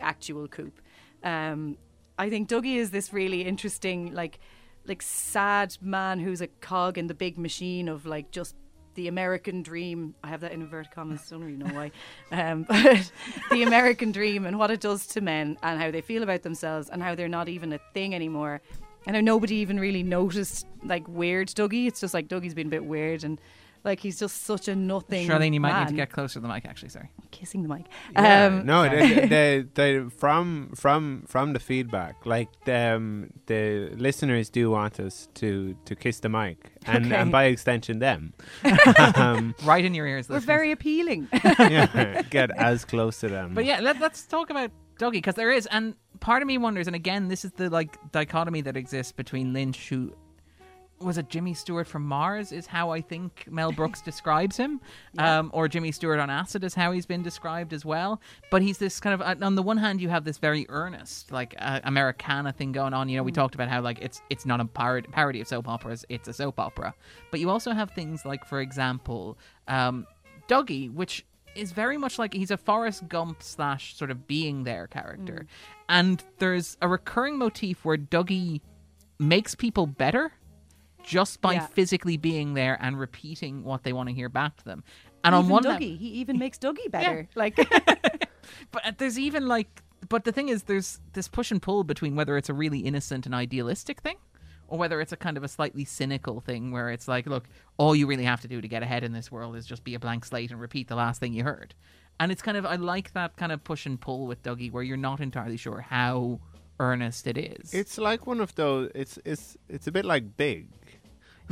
actual 0.02 0.48
Coop. 0.48 0.82
Um, 1.24 1.78
I 2.18 2.30
think 2.30 2.50
Dougie 2.50 2.76
is 2.76 2.92
this 2.92 3.14
really 3.14 3.42
interesting, 3.42 4.14
like, 4.14 4.40
like 4.86 5.02
sad 5.02 5.78
man 5.82 6.20
who's 6.20 6.42
a 6.42 6.48
cog 6.48 6.98
in 6.98 7.08
the 7.08 7.14
big 7.14 7.38
machine 7.38 7.88
of 7.88 8.06
like 8.06 8.32
just 8.32 8.56
the 8.96 9.08
American 9.08 9.64
dream. 9.64 10.14
I 10.24 10.28
have 10.28 10.42
that 10.42 10.52
in 10.52 10.62
inverted 10.62 10.92
commas. 10.92 11.28
Don't 11.30 11.44
really 11.44 11.58
know 11.58 11.74
why, 11.74 11.92
um, 12.32 12.64
but 12.68 13.12
the 13.52 13.64
American 13.64 14.12
dream 14.12 14.46
and 14.46 14.60
what 14.60 14.70
it 14.70 14.82
does 14.82 15.08
to 15.08 15.22
men 15.22 15.58
and 15.64 15.82
how 15.82 15.92
they 15.92 16.02
feel 16.02 16.24
about 16.24 16.44
themselves 16.44 16.90
and 16.90 17.02
how 17.02 17.16
they're 17.16 17.30
not 17.30 17.50
even 17.50 17.74
a 17.74 17.80
thing 17.94 18.14
anymore. 18.14 18.62
I 19.08 19.12
know 19.12 19.22
nobody 19.22 19.56
even 19.56 19.80
really 19.80 20.04
noticed 20.04 20.66
like 20.84 21.08
weird 21.08 21.50
Dougie. 21.50 21.88
It's 21.88 22.00
just 22.02 22.14
like 22.14 22.28
Dougie's 22.28 22.54
been 22.54 22.68
a 22.68 22.72
bit 22.72 22.86
weird 22.86 23.24
and 23.24 23.40
like 23.86 24.00
he's 24.00 24.18
just 24.18 24.44
such 24.46 24.70
a 24.70 24.76
nothing. 24.76 25.28
Charlene, 25.28 25.54
you 25.54 25.60
might 25.60 25.74
man. 25.74 25.82
need 25.84 25.90
to 25.90 25.96
get 25.96 26.10
closer 26.10 26.36
to 26.36 26.40
the 26.40 26.48
mic. 26.48 26.64
Actually, 26.66 26.88
sorry. 26.88 27.12
kissing 27.32 27.64
the 27.64 27.68
mic. 27.68 27.88
Yeah, 28.14 28.46
Um, 28.46 28.66
no, 28.66 28.84
the, 28.84 29.28
the, 29.28 29.68
the, 29.74 30.10
from 30.18 30.72
from 30.74 31.26
from 31.28 31.52
the 31.52 31.60
feedback, 31.60 32.26
like 32.26 32.48
the, 32.64 32.96
um, 32.96 33.32
the 33.48 33.90
listeners 33.98 34.50
do 34.50 34.70
want 34.72 35.02
us 35.02 35.28
to 35.34 35.76
to 35.84 35.96
kiss 35.98 36.22
the 36.22 36.30
mic, 36.30 36.72
and, 36.86 37.08
Okay. 37.08 37.16
and 37.16 37.30
by 37.30 37.44
extension 37.46 38.00
them. 38.00 38.34
um, 39.16 39.54
Right 39.66 39.84
in 39.84 39.94
your 39.94 40.08
ears. 40.08 40.30
we're 40.30 40.36
listeners. 40.36 40.46
very 40.46 40.72
appealing. 40.72 41.28
yeah, 41.34 42.22
get 42.30 42.52
as 42.52 42.86
close 42.86 43.20
to 43.20 43.28
them. 43.28 43.54
But 43.54 43.66
yeah, 43.66 43.82
let, 43.82 44.00
let's 44.00 44.24
talk 44.24 44.50
about 44.50 44.72
Dougie 44.98 45.14
because 45.14 45.36
there 45.36 45.52
is, 45.52 45.66
and 45.68 45.96
part 46.20 46.42
of 46.42 46.48
me 46.48 46.58
wonders, 46.58 46.88
and 46.88 46.96
again, 46.96 47.28
this 47.28 47.46
is 47.46 47.52
the 47.52 47.70
like 47.70 47.98
dichotomy 48.12 48.62
that 48.62 48.78
exists 48.78 49.12
between 49.12 49.54
Lynch, 49.54 49.90
who 49.90 50.14
was 51.00 51.18
it 51.18 51.30
Jimmy 51.30 51.54
Stewart 51.54 51.88
from 51.88 52.04
Mars, 52.04 52.52
is 52.52 52.66
how 52.66 52.92
I 52.92 53.02
think 53.02 53.46
Mel 53.50 53.72
Brooks 53.74 54.02
describes 54.02 54.58
him, 54.58 54.80
um, 55.18 55.50
or 55.54 55.68
Jimmy 55.68 55.92
Stewart 55.92 56.20
on 56.20 56.30
acid 56.30 56.64
is 56.64 56.74
how 56.74 56.92
he's 56.92 57.06
been 57.06 57.24
described 57.24 57.74
as 57.74 57.84
well. 57.86 58.22
But 58.50 58.62
he's 58.62 58.78
this 58.78 59.00
kind 59.00 59.14
of 59.14 59.22
uh, 59.22 59.46
on 59.46 59.56
the 59.56 59.64
one 59.64 59.78
hand, 59.78 60.02
you 60.02 60.10
have 60.10 60.24
this 60.24 60.38
very 60.38 60.66
earnest 60.70 61.32
like 61.32 61.56
uh, 61.60 61.82
Americana 61.84 62.54
thing 62.54 62.72
going 62.72 62.94
on. 62.94 63.10
You 63.10 63.18
know, 63.18 63.24
we 63.24 63.32
talked 63.32 63.56
about 63.56 63.70
how 63.70 63.82
like 63.82 64.00
it's 64.02 64.22
it's 64.30 64.46
not 64.46 64.60
a 64.60 64.66
parod- 64.66 65.12
parody 65.12 65.42
of 65.42 65.48
soap 65.48 65.68
operas; 65.68 66.06
it's 66.10 66.28
a 66.28 66.34
soap 66.34 66.60
opera. 66.60 66.94
But 67.32 67.40
you 67.40 67.50
also 67.50 67.72
have 67.72 67.92
things 67.92 68.26
like, 68.26 68.46
for 68.46 68.62
example, 68.62 69.38
um, 69.68 70.08
Dougie, 70.48 70.94
which 70.94 71.26
is 71.56 71.72
very 71.72 71.98
much 71.98 72.18
like 72.20 72.34
he's 72.34 72.52
a 72.52 72.58
Forrest 72.58 73.08
Gump 73.08 73.42
slash 73.44 73.96
sort 73.96 74.12
of 74.12 74.28
being 74.28 74.64
there 74.64 74.88
character. 74.88 75.46
And 75.90 76.24
there's 76.40 76.78
a 76.82 76.88
recurring 76.88 77.38
motif 77.38 77.84
where 77.86 77.98
Dougie 77.98 78.62
makes 79.20 79.56
people 79.56 79.86
better 79.88 80.32
just 81.04 81.42
by 81.42 81.54
Yeah. 81.54 81.68
physically 81.68 82.18
being 82.18 82.54
there 82.54 82.78
and 82.82 83.00
repeating 83.00 83.64
what 83.64 83.84
they 83.84 83.94
want 83.94 84.10
to 84.10 84.16
hear 84.16 84.30
back 84.30 84.58
to 84.58 84.66
them. 84.66 84.84
And 85.24 85.34
even 85.36 85.46
on 85.46 85.50
one 85.52 85.64
Dougie, 85.64 85.68
level, 85.70 85.88
he 85.88 86.08
even 86.22 86.38
makes 86.40 86.58
Dougie 86.58 86.90
better. 86.90 87.28
Like 87.36 87.56
but 88.72 88.86
uh, 88.86 88.92
there's 88.98 89.20
even 89.20 89.48
like, 89.48 89.82
but 90.10 90.26
the 90.26 90.32
thing 90.32 90.50
is, 90.50 90.64
there's 90.64 91.00
this 91.14 91.28
push 91.28 91.52
and 91.52 91.62
pull 91.62 91.84
between 91.84 92.16
whether 92.16 92.38
it's 92.38 92.50
a 92.50 92.54
really 92.54 92.80
innocent 92.80 93.26
and 93.26 93.34
idealistic 93.36 94.02
thing, 94.02 94.18
or 94.74 94.80
whether 94.80 95.00
it's 95.00 95.12
a 95.12 95.16
kind 95.16 95.38
of 95.38 95.44
a 95.44 95.48
slightly 95.48 95.86
cynical 95.86 96.42
thing 96.42 96.72
where 96.72 96.90
it's 96.90 97.08
like, 97.08 97.28
look, 97.28 97.44
all 97.78 97.96
you 97.96 98.08
really 98.08 98.24
have 98.24 98.42
to 98.42 98.48
do 98.48 98.60
to 98.60 98.68
get 98.68 98.82
ahead 98.82 99.04
in 99.04 99.14
this 99.14 99.32
world 99.32 99.56
is 99.56 99.68
just 99.68 99.84
be 99.84 99.94
a 99.94 100.00
blank 100.00 100.26
slate 100.26 100.50
and 100.50 100.60
repeat 100.60 100.88
the 100.88 100.96
last 100.96 101.20
thing 101.20 101.32
you 101.32 101.44
heard. 101.44 101.76
And 102.20 102.32
it's 102.32 102.42
kind 102.42 102.58
of, 102.58 102.66
I 102.66 102.78
like 102.78 103.14
that 103.14 103.38
kind 103.38 103.52
of 103.52 103.64
push 103.64 103.86
and 103.86 104.02
pull 104.02 104.26
with 104.26 104.42
Dougie, 104.42 104.72
where 104.72 104.82
you're 104.82 104.98
not 104.98 105.20
entirely 105.20 105.58
sure 105.58 105.82
how 105.82 106.40
earnest 106.80 107.28
it 107.28 107.38
is. 107.38 107.72
it's 107.72 108.00
like 108.00 108.26
one 108.26 108.42
of 108.42 108.56
those. 108.56 108.90
It's 108.96 109.20
it's 109.24 109.56
it's 109.70 109.86
a 109.86 109.92
bit 109.92 110.06
like 110.06 110.38
Big, 110.38 110.70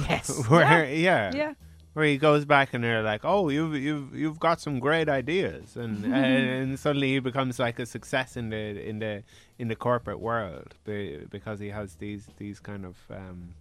yes, 0.10 0.44
where 0.50 0.92
yeah, 0.92 1.32
yeah. 1.32 1.54
Where 1.94 2.06
he 2.06 2.18
goes 2.18 2.46
back 2.46 2.74
and 2.74 2.84
they're 2.84 3.04
like, 3.04 3.22
"Oh, 3.24 3.50
you've 3.50 3.76
you've 3.76 4.16
you've 4.16 4.40
got 4.40 4.62
some 4.62 4.80
great 4.80 5.10
ideas," 5.10 5.76
and 5.76 6.06
and 6.14 6.80
suddenly 6.80 7.14
he 7.14 7.20
becomes 7.20 7.60
like 7.60 7.80
a 7.80 7.86
success 7.86 8.38
in 8.38 8.50
the 8.50 8.88
in 8.88 9.00
the 9.00 9.24
in 9.60 9.68
the 9.68 9.76
corporate 9.76 10.20
world 10.20 10.76
because 10.86 11.60
he 11.60 11.70
has 11.70 11.96
these 11.96 12.28
these 12.38 12.60
kind 12.60 12.86
of. 12.86 12.96
Um, 13.10 13.54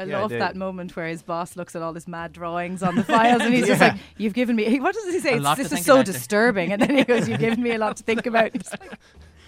I 0.00 0.04
Yeah, 0.04 0.20
love 0.20 0.30
that 0.30 0.54
moment 0.54 0.94
where 0.94 1.08
his 1.08 1.22
boss 1.22 1.56
looks 1.56 1.74
at 1.74 1.82
all 1.82 1.92
his 1.92 2.06
mad 2.06 2.32
drawings 2.32 2.84
on 2.84 2.94
the 2.94 3.02
files 3.02 3.42
and 3.42 3.52
he's 3.52 3.66
just 3.66 3.80
like, 3.86 3.96
"You've 4.16 4.32
given 4.32 4.54
me." 4.54 4.78
What 4.78 4.94
does 4.94 5.12
he 5.12 5.18
say? 5.18 5.34
It's- 5.34 5.56
this 5.56 5.72
is 5.72 5.84
so 5.84 6.02
disturbing, 6.04 6.72
and 6.72 6.80
then 6.80 6.96
he 6.96 7.02
goes, 7.04 7.28
"You've 7.28 7.40
given 7.40 7.60
me 7.62 7.72
a 7.72 7.78
lot 7.78 7.96
to 7.96 8.04
think 8.04 8.24
about." 8.26 8.52
It's 8.54 8.70
like, 8.70 8.92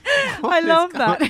I 0.44 0.60
love 0.60 0.92
that. 0.94 1.20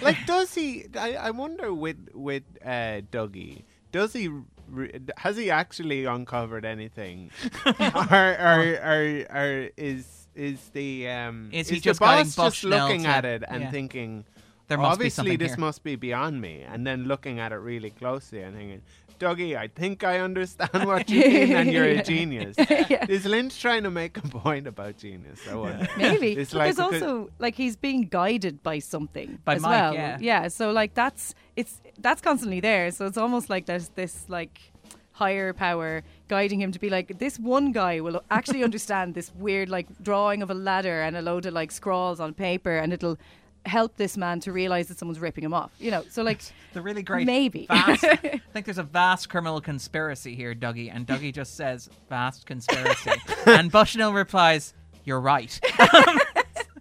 like 0.00 0.16
does 0.26 0.54
he 0.54 0.86
I, 0.98 1.16
I 1.16 1.30
wonder 1.32 1.74
with 1.74 1.98
with 2.14 2.44
uh 2.64 3.02
dougie 3.12 3.64
does 3.92 4.12
he 4.14 4.30
re- 4.70 5.00
has 5.18 5.36
he 5.36 5.50
actually 5.50 6.04
uncovered 6.04 6.64
anything 6.64 7.30
or, 7.66 7.72
or 7.80 8.78
or 8.82 9.26
or 9.34 9.68
is 9.76 10.28
is 10.34 10.68
the 10.72 11.08
um 11.08 11.50
Is 11.52 11.68
he 11.68 11.76
the 11.76 11.80
just 11.82 12.00
going 12.00 12.24
boss 12.24 12.36
just 12.36 12.64
looking 12.64 13.02
to- 13.02 13.08
at 13.08 13.24
it 13.24 13.42
and 13.48 13.62
yeah. 13.64 13.70
thinking 13.70 14.24
there 14.68 14.78
must 14.78 14.92
obviously 14.92 15.36
this 15.36 15.52
here. 15.52 15.58
must 15.60 15.82
be 15.82 15.96
beyond 15.96 16.40
me 16.40 16.62
and 16.62 16.86
then 16.86 17.04
looking 17.04 17.38
at 17.40 17.50
it 17.52 17.56
really 17.56 17.90
closely 17.90 18.40
and 18.42 18.56
thinking 18.56 18.82
Dougie, 19.20 19.56
I 19.56 19.68
think 19.68 20.02
I 20.02 20.18
understand 20.18 20.70
what 20.86 21.08
you 21.10 21.20
mean, 21.28 21.52
and 21.56 21.70
you're 21.72 21.84
a 21.84 22.02
genius. 22.02 22.56
Yeah. 22.90 23.06
Is 23.08 23.24
Lynch 23.26 23.60
trying 23.60 23.84
to 23.84 23.90
make 23.90 24.16
a 24.16 24.22
point 24.22 24.66
about 24.66 24.96
genius? 24.96 25.40
I 25.48 25.54
wonder. 25.54 25.86
Maybe. 25.96 26.32
It's 26.32 26.52
like 26.54 26.74
there's 26.74 26.78
also 26.80 27.30
like 27.38 27.54
he's 27.54 27.76
being 27.76 28.02
guided 28.08 28.62
by 28.62 28.78
something 28.80 29.38
By 29.44 29.56
as 29.56 29.62
Mike, 29.62 29.70
well. 29.70 29.94
yeah. 29.94 30.18
Yeah. 30.20 30.48
So 30.48 30.72
like 30.72 30.94
that's 30.94 31.34
it's 31.56 31.80
that's 32.00 32.20
constantly 32.20 32.60
there. 32.60 32.90
So 32.90 33.06
it's 33.06 33.18
almost 33.18 33.50
like 33.50 33.66
there's 33.66 33.90
this 33.90 34.24
like 34.28 34.72
higher 35.12 35.52
power 35.52 36.02
guiding 36.28 36.60
him 36.62 36.72
to 36.72 36.78
be 36.78 36.88
like 36.88 37.18
this 37.18 37.38
one 37.38 37.72
guy 37.72 38.00
will 38.00 38.22
actually 38.30 38.64
understand 38.64 39.14
this 39.14 39.30
weird 39.34 39.68
like 39.68 39.86
drawing 40.02 40.42
of 40.42 40.50
a 40.50 40.54
ladder 40.54 41.02
and 41.02 41.14
a 41.16 41.20
load 41.22 41.44
of 41.44 41.52
like 41.52 41.70
scrawls 41.70 42.18
on 42.20 42.32
paper 42.32 42.78
and 42.78 42.90
it'll 42.92 43.18
help 43.66 43.96
this 43.96 44.16
man 44.16 44.40
to 44.40 44.52
realize 44.52 44.88
that 44.88 44.98
someone's 44.98 45.20
ripping 45.20 45.44
him 45.44 45.52
off 45.52 45.70
you 45.78 45.90
know 45.90 46.02
so 46.10 46.22
like 46.22 46.40
The 46.72 46.82
really 46.82 47.02
great 47.02 47.26
Maybe. 47.26 47.66
Vast, 47.66 48.04
I 48.04 48.40
think 48.52 48.66
there's 48.66 48.78
a 48.78 48.84
vast 48.84 49.28
criminal 49.28 49.60
conspiracy 49.60 50.36
here, 50.36 50.54
Dougie, 50.54 50.94
and 50.94 51.06
Dougie 51.06 51.32
just 51.32 51.56
says 51.56 51.90
vast 52.08 52.46
conspiracy, 52.46 53.10
and 53.46 53.72
Bushnell 53.72 54.12
replies, 54.12 54.72
"You're 55.04 55.20
right." 55.20 55.58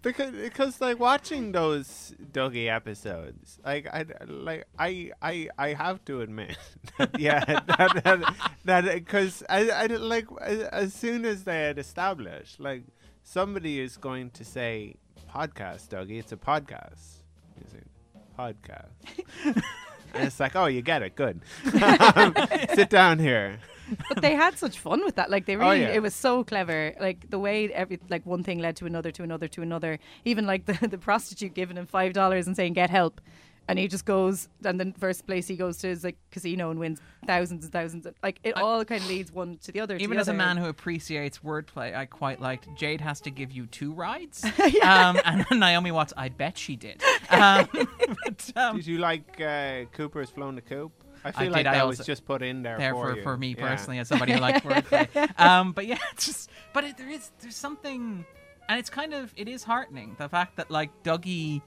because 0.04 0.32
because 0.32 0.80
like 0.80 1.00
watching 1.00 1.54
those 1.54 2.14
Dougie 2.32 2.72
episodes, 2.72 3.58
like 3.66 3.88
I 3.88 4.06
like 4.28 4.66
I 4.78 5.12
I 5.24 5.50
I 5.58 5.74
have 5.74 6.06
to 6.06 6.22
admit, 6.22 6.56
that, 7.00 7.20
yeah, 7.20 7.44
that 7.46 8.04
that 8.04 8.36
that 8.66 8.94
because 8.94 9.44
I, 9.50 9.70
I 9.72 9.86
like 9.88 10.28
as, 10.40 10.60
as 10.62 10.94
soon 10.94 11.26
as 11.26 11.46
they 11.46 11.62
had 11.62 11.80
established, 11.80 12.60
like 12.60 12.84
somebody 13.24 13.80
is 13.80 13.98
going 13.98 14.30
to 14.32 14.46
say 14.46 14.98
podcast, 15.34 15.90
Dougie, 15.90 16.20
it's 16.20 16.32
a 16.32 16.38
podcast. 16.38 17.22
You 17.58 17.66
say 17.72 17.80
podcast. 18.38 19.64
And 20.12 20.24
it's 20.26 20.40
like, 20.40 20.56
oh, 20.56 20.66
you 20.66 20.82
get 20.82 21.04
it. 21.04 21.16
Good. 21.16 21.40
Um, 22.16 22.34
sit 22.74 22.90
down 22.90 23.20
here. 23.20 23.60
but 24.10 24.22
they 24.24 24.34
had 24.34 24.58
such 24.58 24.80
fun 24.80 25.04
with 25.06 25.16
that 25.18 25.30
like 25.30 25.46
they 25.46 25.56
Oh, 25.56 25.60
really 25.60 25.82
yeah. 25.82 25.90
it 25.90 26.02
was 26.02 26.16
so 26.16 26.44
clever 26.44 26.94
like 27.00 27.30
the 27.30 27.38
way 27.40 27.72
every 27.72 28.00
like 28.10 28.26
one 28.26 28.44
thing 28.44 28.58
led 28.60 28.76
to 28.78 28.86
another 28.88 29.12
to 29.12 29.24
another 29.24 29.48
to 29.48 29.62
another 29.62 30.00
even 30.26 30.46
like 30.48 30.66
the, 30.70 30.88
the 30.88 30.98
prostitute 30.98 31.54
giving 31.54 31.78
him 31.78 31.86
five 31.86 32.14
dollars 32.14 32.46
and 32.48 32.56
saying 32.56 32.74
get 32.74 32.90
help 32.90 33.22
and 33.70 33.78
he 33.80 33.88
just 33.88 34.04
goes 34.04 34.50
and 34.66 34.80
the 34.80 34.92
first 35.00 35.26
place 35.28 35.48
he 35.48 35.56
goes 35.56 35.78
to 35.78 35.88
is 35.88 36.04
like 36.04 36.18
casino 36.32 36.72
and 36.72 36.80
wins 36.80 37.00
thousands 37.28 37.64
and 37.64 37.72
thousands 37.72 38.06
of, 38.08 38.16
like 38.24 38.40
it 38.44 38.58
I- 38.58 38.62
all 38.62 38.84
kind 38.84 39.02
of 39.02 39.08
leads 39.08 39.32
one 39.32 39.58
to 39.60 39.72
the 39.72 39.80
other 39.80 39.96
Even 39.98 40.18
the 40.18 40.22
as 40.22 40.28
a 40.28 40.34
man 40.34 40.58
who 40.58 40.66
appreciates 40.68 41.40
wordplay, 41.40 41.96
I 41.96 42.06
quite 42.08 42.42
liked 42.42 42.68
Jade 42.76 43.00
has 43.00 43.22
to 43.22 43.30
give 43.30 43.52
you 43.52 43.68
two 43.68 43.94
rides, 43.94 44.44
um, 44.84 45.20
and 45.24 45.46
Naomi 45.52 45.92
Watts. 45.92 46.14
I 46.18 46.30
bet 46.30 46.58
she 46.58 46.76
did. 46.76 47.02
Um, 47.30 47.68
but, 48.26 48.52
um, 48.56 48.76
Did 48.78 48.88
you 48.88 48.98
like 48.98 49.40
uh, 49.40 49.86
Cooper's 49.94 50.30
Flown 50.32 50.56
the 50.56 50.62
Coop? 50.62 50.92
I 51.24 51.32
feel 51.32 51.44
did, 51.46 51.52
like 51.54 51.66
I 51.68 51.74
that 51.74 51.84
also- 51.84 52.00
was 52.00 52.06
just 52.08 52.26
put 52.26 52.42
in 52.42 52.64
there, 52.64 52.78
there 52.78 52.94
for, 52.94 53.12
for, 53.12 53.16
you. 53.18 53.22
for 53.24 53.38
me 53.38 53.50
Yeah. 53.58 53.68
personally 53.70 54.00
as 54.00 54.08
somebody 54.08 54.32
who 54.34 54.40
likes 54.40 54.62
wordplay. 54.66 55.40
um, 55.40 55.74
but 55.74 55.86
yeah, 55.86 55.98
it's 56.14 56.26
just 56.26 56.50
but 56.74 56.84
it, 56.86 56.98
there 56.98 57.10
is 57.10 57.30
there's 57.42 57.56
something, 57.58 58.26
and 58.68 58.80
it's 58.80 58.90
kind 58.90 59.14
of 59.14 59.32
it 59.36 59.48
is 59.48 59.64
heartening 59.64 60.16
the 60.18 60.28
fact 60.30 60.56
that 60.56 60.72
like 60.72 60.90
Dougie, 61.04 61.62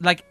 like 0.00 0.24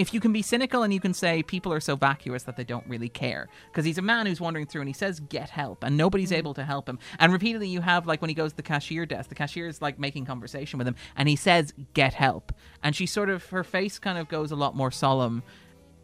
if 0.00 0.14
you 0.14 0.18
can 0.20 0.32
be 0.32 0.40
cynical 0.40 0.82
and 0.82 0.94
you 0.94 0.98
can 0.98 1.12
say 1.12 1.42
people 1.42 1.70
are 1.74 1.78
so 1.78 1.94
vacuous 1.94 2.44
that 2.44 2.56
they 2.56 2.64
don't 2.64 2.86
really 2.88 3.10
care. 3.10 3.50
Because 3.70 3.84
he's 3.84 3.98
a 3.98 4.02
man 4.02 4.24
who's 4.24 4.40
wandering 4.40 4.64
through 4.64 4.80
and 4.80 4.88
he 4.88 4.94
says 4.94 5.20
get 5.20 5.50
help 5.50 5.84
and 5.84 5.94
nobody's 5.94 6.30
mm-hmm. 6.30 6.38
able 6.38 6.54
to 6.54 6.64
help 6.64 6.88
him. 6.88 6.98
And 7.18 7.30
repeatedly 7.30 7.68
you 7.68 7.82
have 7.82 8.06
like 8.06 8.22
when 8.22 8.30
he 8.30 8.34
goes 8.34 8.52
to 8.52 8.56
the 8.56 8.62
cashier 8.62 9.04
desk 9.04 9.28
the 9.28 9.34
cashier 9.34 9.66
is 9.66 9.82
like 9.82 9.98
making 9.98 10.24
conversation 10.24 10.78
with 10.78 10.88
him 10.88 10.96
and 11.16 11.28
he 11.28 11.36
says 11.36 11.74
get 11.92 12.14
help. 12.14 12.50
And 12.82 12.96
she 12.96 13.04
sort 13.04 13.28
of 13.28 13.44
her 13.50 13.62
face 13.62 13.98
kind 13.98 14.16
of 14.16 14.28
goes 14.28 14.50
a 14.50 14.56
lot 14.56 14.74
more 14.74 14.90
solemn 14.90 15.42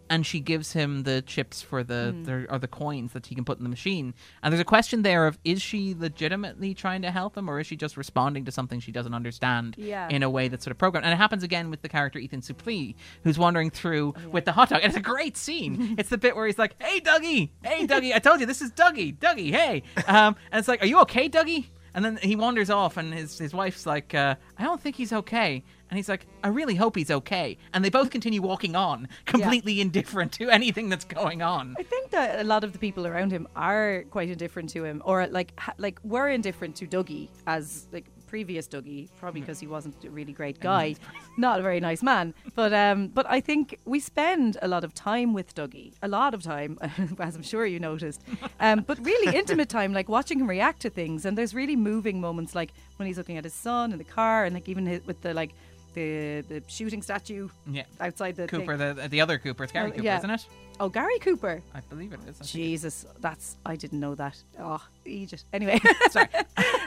and 0.09 0.25
she 0.27 0.41
gives 0.41 0.73
him 0.73 1.03
the 1.03 1.23
chips 1.23 1.63
for 1.63 1.83
the, 1.83 2.15
the 2.25 2.47
or 2.51 2.59
the 2.59 2.69
coins 2.69 3.13
that 3.13 3.27
he 3.27 3.35
can 3.35 3.45
put 3.45 3.59
in 3.59 3.65
the 3.65 3.71
machine. 3.71 4.15
And 4.43 4.53
there's 4.53 4.61
a 4.61 4.65
question 4.65 5.03
there 5.03 5.27
of 5.27 5.39
is 5.45 5.61
she 5.63 5.95
legitimately 5.97 6.75
trying 6.75 7.03
to 7.03 7.11
help 7.11 7.37
him 7.37 7.49
or 7.49 7.61
is 7.61 7.67
she 7.67 7.77
just 7.77 7.97
responding 7.97 8.45
to 8.47 8.53
something 8.53 8.81
she 8.81 8.93
doesn't 8.93 9.15
understand 9.15 9.75
Yeah. 9.79 10.09
in 10.09 10.23
a 10.23 10.31
way 10.31 10.49
that's 10.49 10.65
sort 10.65 10.73
of 10.73 10.79
programmed? 10.79 11.05
And 11.07 11.13
it 11.13 11.17
happens 11.17 11.43
again 11.43 11.71
with 11.71 11.83
the 11.83 11.89
character 11.89 12.19
Ethan 12.19 12.41
Suplee, 12.41 12.95
who's 13.25 13.39
wandering 13.39 13.71
through 13.71 14.15
with 14.31 14.45
the 14.45 14.53
hot 14.53 14.69
dog. 14.71 14.81
And 14.83 14.91
it's 14.91 14.97
a 14.97 15.01
great 15.01 15.37
scene. 15.37 15.95
it's 15.99 16.09
the 16.09 16.19
bit 16.19 16.37
where 16.37 16.47
he's 16.47 16.59
like, 16.59 16.75
"Hey, 16.81 17.01
Dougie, 17.01 17.51
hey, 17.63 17.87
Dougie, 17.87 18.15
I 18.15 18.19
told 18.19 18.41
you 18.41 18.47
this 18.47 18.63
is 18.63 18.71
Dougie, 18.73 19.17
Dougie, 19.17 19.51
hey." 19.51 19.83
Um, 20.07 20.37
and 20.53 20.59
it's 20.61 20.69
like, 20.69 20.83
"Are 20.83 20.87
you 20.87 21.01
okay, 21.01 21.29
Dougie?" 21.29 21.67
And 21.97 22.05
then 22.05 22.19
he 22.19 22.37
wanders 22.37 22.69
off, 22.69 22.99
and 22.99 23.13
his 23.13 23.39
his 23.39 23.55
wife's 23.55 23.87
like, 23.87 24.15
uh, 24.15 24.35
"I 24.59 24.63
don't 24.65 24.81
think 24.81 24.97
he's 24.97 25.15
okay." 25.15 25.65
And 25.89 25.97
he's 25.97 26.11
like, 26.11 26.27
"I 26.45 26.49
really 26.49 26.75
hope 26.75 26.95
he's 26.95 27.11
okay." 27.11 27.57
And 27.73 27.83
they 27.83 27.89
both 27.89 28.11
continue 28.11 28.43
walking 28.43 28.77
on, 28.77 29.09
completely 29.25 29.81
indifferent 29.81 30.33
to 30.33 30.51
anything 30.51 30.91
that's 30.91 31.07
going 31.07 31.41
on. 31.41 31.75
I 31.79 31.85
think 31.85 32.11
that 32.11 32.39
a 32.39 32.45
lot 32.45 32.65
of 32.65 32.75
the 32.75 32.79
people 32.79 33.07
around 33.07 33.33
him 33.33 33.49
are 33.57 34.05
quite 34.11 34.29
indifferent 34.29 34.69
to 34.71 34.85
him, 34.85 35.01
or 35.07 35.27
like 35.29 35.59
ha- 35.59 35.75
like 35.79 35.99
were 36.05 36.29
indifferent 36.29 36.77
to 36.77 36.87
Dougie 36.87 37.31
as 37.47 37.89
like 37.93 38.05
previous 38.27 38.67
Dougie, 38.67 39.09
probably 39.19 39.41
because 39.41 39.61
he 39.61 39.67
wasn't 39.67 40.05
a 40.05 40.11
really 40.11 40.33
great 40.33 40.61
guy, 40.61 40.97
not 41.37 41.61
a 41.61 41.63
very 41.63 41.81
nice 41.81 42.03
man. 42.03 42.35
But 42.55 42.73
um, 42.73 43.09
but 43.09 43.27
I 43.29 43.41
think 43.41 43.79
we 43.85 44.01
spend 44.01 44.59
a 44.63 44.69
lot 44.69 44.85
of 44.85 44.95
time 44.95 45.33
with 45.33 45.55
Dougie, 45.55 45.93
a 46.03 46.09
lot 46.09 46.35
of 46.35 46.43
time, 46.43 46.79
as 47.19 47.37
I'm 47.37 47.43
sure 47.43 47.67
you 47.67 47.81
noticed, 47.81 48.23
um, 48.61 48.85
but 48.87 48.99
really 49.05 49.37
intimate 49.37 49.69
time, 49.69 49.93
like 49.93 50.09
watching 50.09 50.41
him 50.41 50.49
react 50.49 50.81
to 50.83 50.91
things. 50.91 51.25
And 51.25 51.37
there's 51.37 51.55
really 51.55 51.77
moving 51.77 52.21
moments, 52.21 52.55
like 52.55 52.73
when 52.97 53.07
he's 53.07 53.19
looking 53.19 53.37
at 53.37 53.45
his 53.45 53.55
son 53.55 53.93
in 53.93 53.99
the 53.99 54.05
car, 54.05 54.45
and 54.45 54.55
like 54.55 54.69
even 54.69 54.87
his, 54.87 55.07
with 55.07 55.21
the 55.23 55.35
like 55.35 55.55
the 55.97 56.45
the 56.49 56.63
shooting 56.69 57.03
statue 57.03 57.49
Yeah. 57.67 57.85
outside 58.01 58.37
the 58.37 58.47
Cooper, 58.47 58.77
thing. 58.77 58.95
the 58.97 59.09
the 59.09 59.21
other 59.21 59.39
Cooper, 59.39 59.65
it's 59.65 59.73
Gary 59.73 59.89
Oh, 59.89 59.93
Cooper, 59.93 60.05
yeah. 60.05 60.19
isn't 60.19 60.31
it? 60.31 60.47
Oh, 60.79 60.89
Gary 60.91 61.19
Cooper. 61.21 61.63
I 61.75 61.81
believe 61.89 62.13
it 62.13 62.21
is. 62.29 62.41
I. 62.41 62.45
Jesus, 62.45 63.07
that's 63.21 63.57
I 63.65 63.77
didn't 63.77 63.99
know 63.99 64.15
that. 64.15 64.37
Oh, 64.61 64.83
Egypt. 65.07 65.45
Anyway, 65.53 65.81
Sorry. 66.11 66.29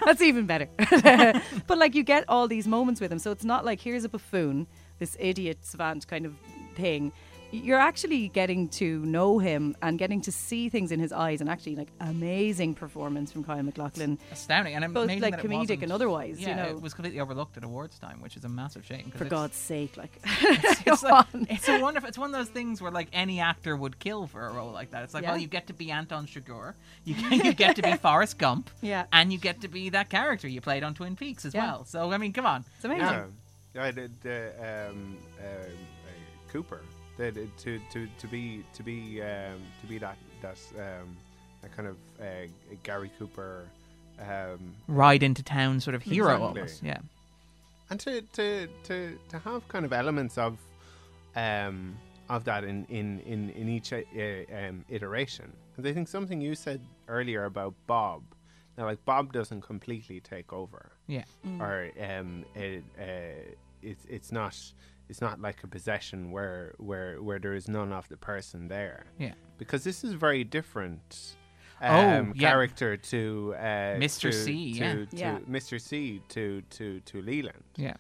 that's 0.06 0.22
even 0.22 0.46
better. 0.46 0.68
but 1.68 1.78
like 1.78 1.96
you 1.96 2.04
get 2.04 2.24
all 2.30 2.48
these 2.48 2.68
moments 2.68 3.02
with 3.02 3.12
him, 3.12 3.20
so 3.20 3.32
it's 3.32 3.44
not 3.44 3.66
like 3.66 3.80
here's 3.82 4.04
a 4.06 4.10
buffoon, 4.10 4.68
this 5.00 5.18
idiot 5.20 5.58
savant 5.64 6.08
kind 6.08 6.26
of 6.26 6.34
thing. 6.76 7.12
You're 7.52 7.80
actually 7.80 8.28
getting 8.28 8.70
to 8.70 9.04
know 9.06 9.40
him 9.40 9.76
and 9.82 9.98
getting 9.98 10.22
to 10.22 10.32
see 10.32 10.70
things 10.70 10.92
in 10.92 11.00
his 11.00 11.12
eyes, 11.12 11.42
and 11.42 11.50
actually 11.50 11.76
like 11.76 11.88
amazing 12.00 12.76
performance 12.76 13.32
from 13.32 13.44
Kyle 13.44 13.64
MacLachlan, 13.64 14.20
Astounding, 14.32 14.76
and 14.76 14.94
both 14.94 15.06
amazing 15.06 15.22
like 15.24 15.32
that 15.38 15.46
it 15.46 15.48
comedic 15.48 15.58
wasn't- 15.60 15.84
and 15.84 15.92
otherwise. 15.92 16.40
Yeah, 16.40 16.50
you 16.50 16.56
know, 16.56 16.78
it 16.78 16.82
was 16.82 16.94
completely 16.94 17.20
overlooked 17.20 17.58
at 17.58 17.64
awards 17.64 17.98
time, 17.98 18.22
which 18.22 18.38
is 18.38 18.46
a 18.46 18.50
massive 18.50 18.86
shame. 18.86 19.12
for 19.16 19.26
God's 19.26 19.56
sake, 19.56 19.98
like 19.98 20.12
it's, 20.24 20.84
come 20.84 20.98
like, 21.12 21.26
on. 21.34 21.48
it's 21.50 21.68
a 21.68 21.80
wonderful. 21.80 22.08
It's 22.08 22.18
one 22.20 22.30
of 22.30 22.40
those 22.40 22.50
things 22.50 22.82
where 22.84 22.92
like 22.92 23.08
any 23.14 23.40
actor 23.40 23.76
would 23.76 23.98
kill 23.98 24.28
for 24.28 24.46
a 24.46 24.54
role 24.54 24.72
like 24.72 24.92
that. 24.92 25.04
It's 25.04 25.14
like, 25.16 25.24
Yeah. 25.24 25.32
well, 25.32 25.40
you 25.40 25.48
get 25.48 25.66
to 25.68 25.74
be 25.74 25.90
Anton 25.90 26.28
Chigurh, 26.28 26.76
you 27.04 27.16
you 27.16 27.54
get 27.54 27.76
to 27.78 27.82
be 27.82 27.94
Forrest 28.02 28.38
Gump, 28.38 28.70
Yeah. 28.82 29.06
and 29.12 29.34
you 29.34 29.40
get 29.40 29.62
to 29.62 29.68
be 29.68 29.90
that 29.90 30.10
character 30.10 30.48
you 30.48 30.62
played 30.62 30.84
on 30.84 30.94
Twin 30.94 31.16
Peaks 31.16 31.46
as 31.46 31.56
Yeah. 31.56 31.66
well. 31.66 31.86
So 31.86 32.12
I 32.12 32.18
mean, 32.20 32.32
come 32.32 32.46
on, 32.46 32.64
It's 32.76 32.86
amazing. 32.86 33.06
Yeah, 33.06 33.26
yeah. 33.74 33.92
The, 33.92 34.12
the 34.22 34.90
um, 34.92 35.18
uh, 35.42 35.46
uh, 35.46 35.70
Cooper, 36.52 36.82
the, 37.20 37.32
the, 37.32 37.48
to 37.64 37.80
to 37.92 38.08
to 38.18 38.28
be 38.28 38.64
to 38.74 38.82
be 38.82 39.22
um, 39.22 39.62
to 39.82 39.88
be 39.88 39.98
that 40.00 40.18
that 40.42 40.58
um, 40.78 41.16
that 41.62 41.76
kind 41.76 41.88
of 41.88 41.98
uh, 42.20 42.48
Gary 42.84 43.12
Cooper, 43.20 43.66
um, 44.20 44.74
ride 44.88 45.22
into 45.22 45.44
town 45.44 45.80
sort 45.82 45.96
of 45.96 46.02
hero 46.02 46.30
Exactly. 46.30 46.48
almost. 46.48 46.84
Yeah, 46.84 46.98
and 47.90 48.00
to 48.00 48.22
to 48.22 48.68
to 48.86 49.18
to 49.30 49.40
have 49.40 49.68
kind 49.68 49.86
of 49.86 49.94
elements 49.94 50.38
of 50.38 50.58
um 51.36 51.98
of 52.30 52.46
that 52.46 52.64
in 52.64 52.86
in 52.90 53.20
in 53.22 53.50
in 53.52 53.70
each 53.70 53.92
uh, 53.94 53.98
um, 54.58 54.86
iteration. 54.90 55.52
And 55.78 55.86
I 55.86 55.94
think 55.94 56.08
something 56.08 56.42
you 56.42 56.56
said 56.56 56.82
earlier 57.08 57.46
about 57.46 57.74
Bob. 57.86 58.24
Now, 58.78 58.86
like 58.86 59.04
Bob 59.04 59.34
doesn't 59.34 59.62
completely 59.62 60.22
take 60.22 60.54
over. 60.54 60.92
yeah, 61.08 61.26
or 61.60 61.90
um, 62.00 62.46
it, 62.56 62.84
uh, 62.98 63.04
it's 63.82 64.06
it's 64.10 64.32
not 64.32 64.56
it's 65.10 65.22
not 65.22 65.42
like 65.42 65.64
a 65.64 65.68
possession 65.68 66.32
where 66.32 66.74
where 66.78 67.22
where 67.22 67.40
there 67.40 67.54
is 67.56 67.68
none 67.68 67.92
of 67.92 68.08
the 68.10 68.18
person 68.18 68.68
there. 68.68 69.06
yeah. 69.18 69.34
Because 69.58 69.84
this 69.84 70.04
is 70.04 70.14
very 70.14 70.44
different. 70.44 71.36
Oh, 71.82 71.88
Um, 72.20 72.34
yeah. 72.36 72.50
character 72.50 72.98
to 72.98 73.56
uh, 73.58 73.98
Mr. 73.98 74.22
to- 74.32 74.34
C, 74.34 74.74
to, 74.74 74.80
yeah. 74.80 74.94
to 74.94 75.08
Yeah. 75.14 75.40
Mr. 75.50 75.80
C 75.80 76.22
to 76.30 76.62
to 76.72 77.00
to 77.02 77.22
Leland. 77.22 77.64
Yeah. 77.76 77.96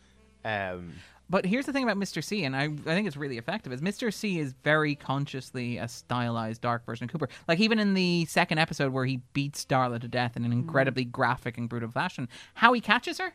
Um, 0.46 0.94
But 1.32 1.46
here's 1.46 1.66
the 1.68 1.74
thing 1.74 1.84
about 1.84 1.98
Mr. 1.98 2.24
C, 2.24 2.44
and 2.44 2.56
I, 2.56 2.64
I 2.64 2.94
think 2.96 3.06
it's 3.08 3.16
really 3.16 3.38
effective, 3.38 3.72
is 3.72 3.82
Mr. 3.82 4.12
C 4.12 4.40
is 4.40 4.54
very 4.64 4.96
consciously 4.96 5.78
a 5.78 5.88
stylized 5.88 6.62
dark 6.62 6.86
version 6.86 7.04
of 7.06 7.12
Cooper. 7.12 7.30
Like 7.48 7.60
even 7.60 7.78
in 7.78 7.94
the 7.94 8.26
second 8.26 8.58
episode 8.58 8.92
where 8.94 9.06
he 9.06 9.18
beats 9.34 9.64
Darla 9.64 10.02
to 10.02 10.08
death 10.08 10.36
in 10.36 10.44
an 10.44 10.52
incredibly 10.52 11.06
graphic 11.06 11.58
and 11.58 11.70
brutal 11.70 11.92
fashion, 11.92 12.28
how 12.56 12.74
he 12.74 12.82
catches 12.82 13.20
her? 13.20 13.34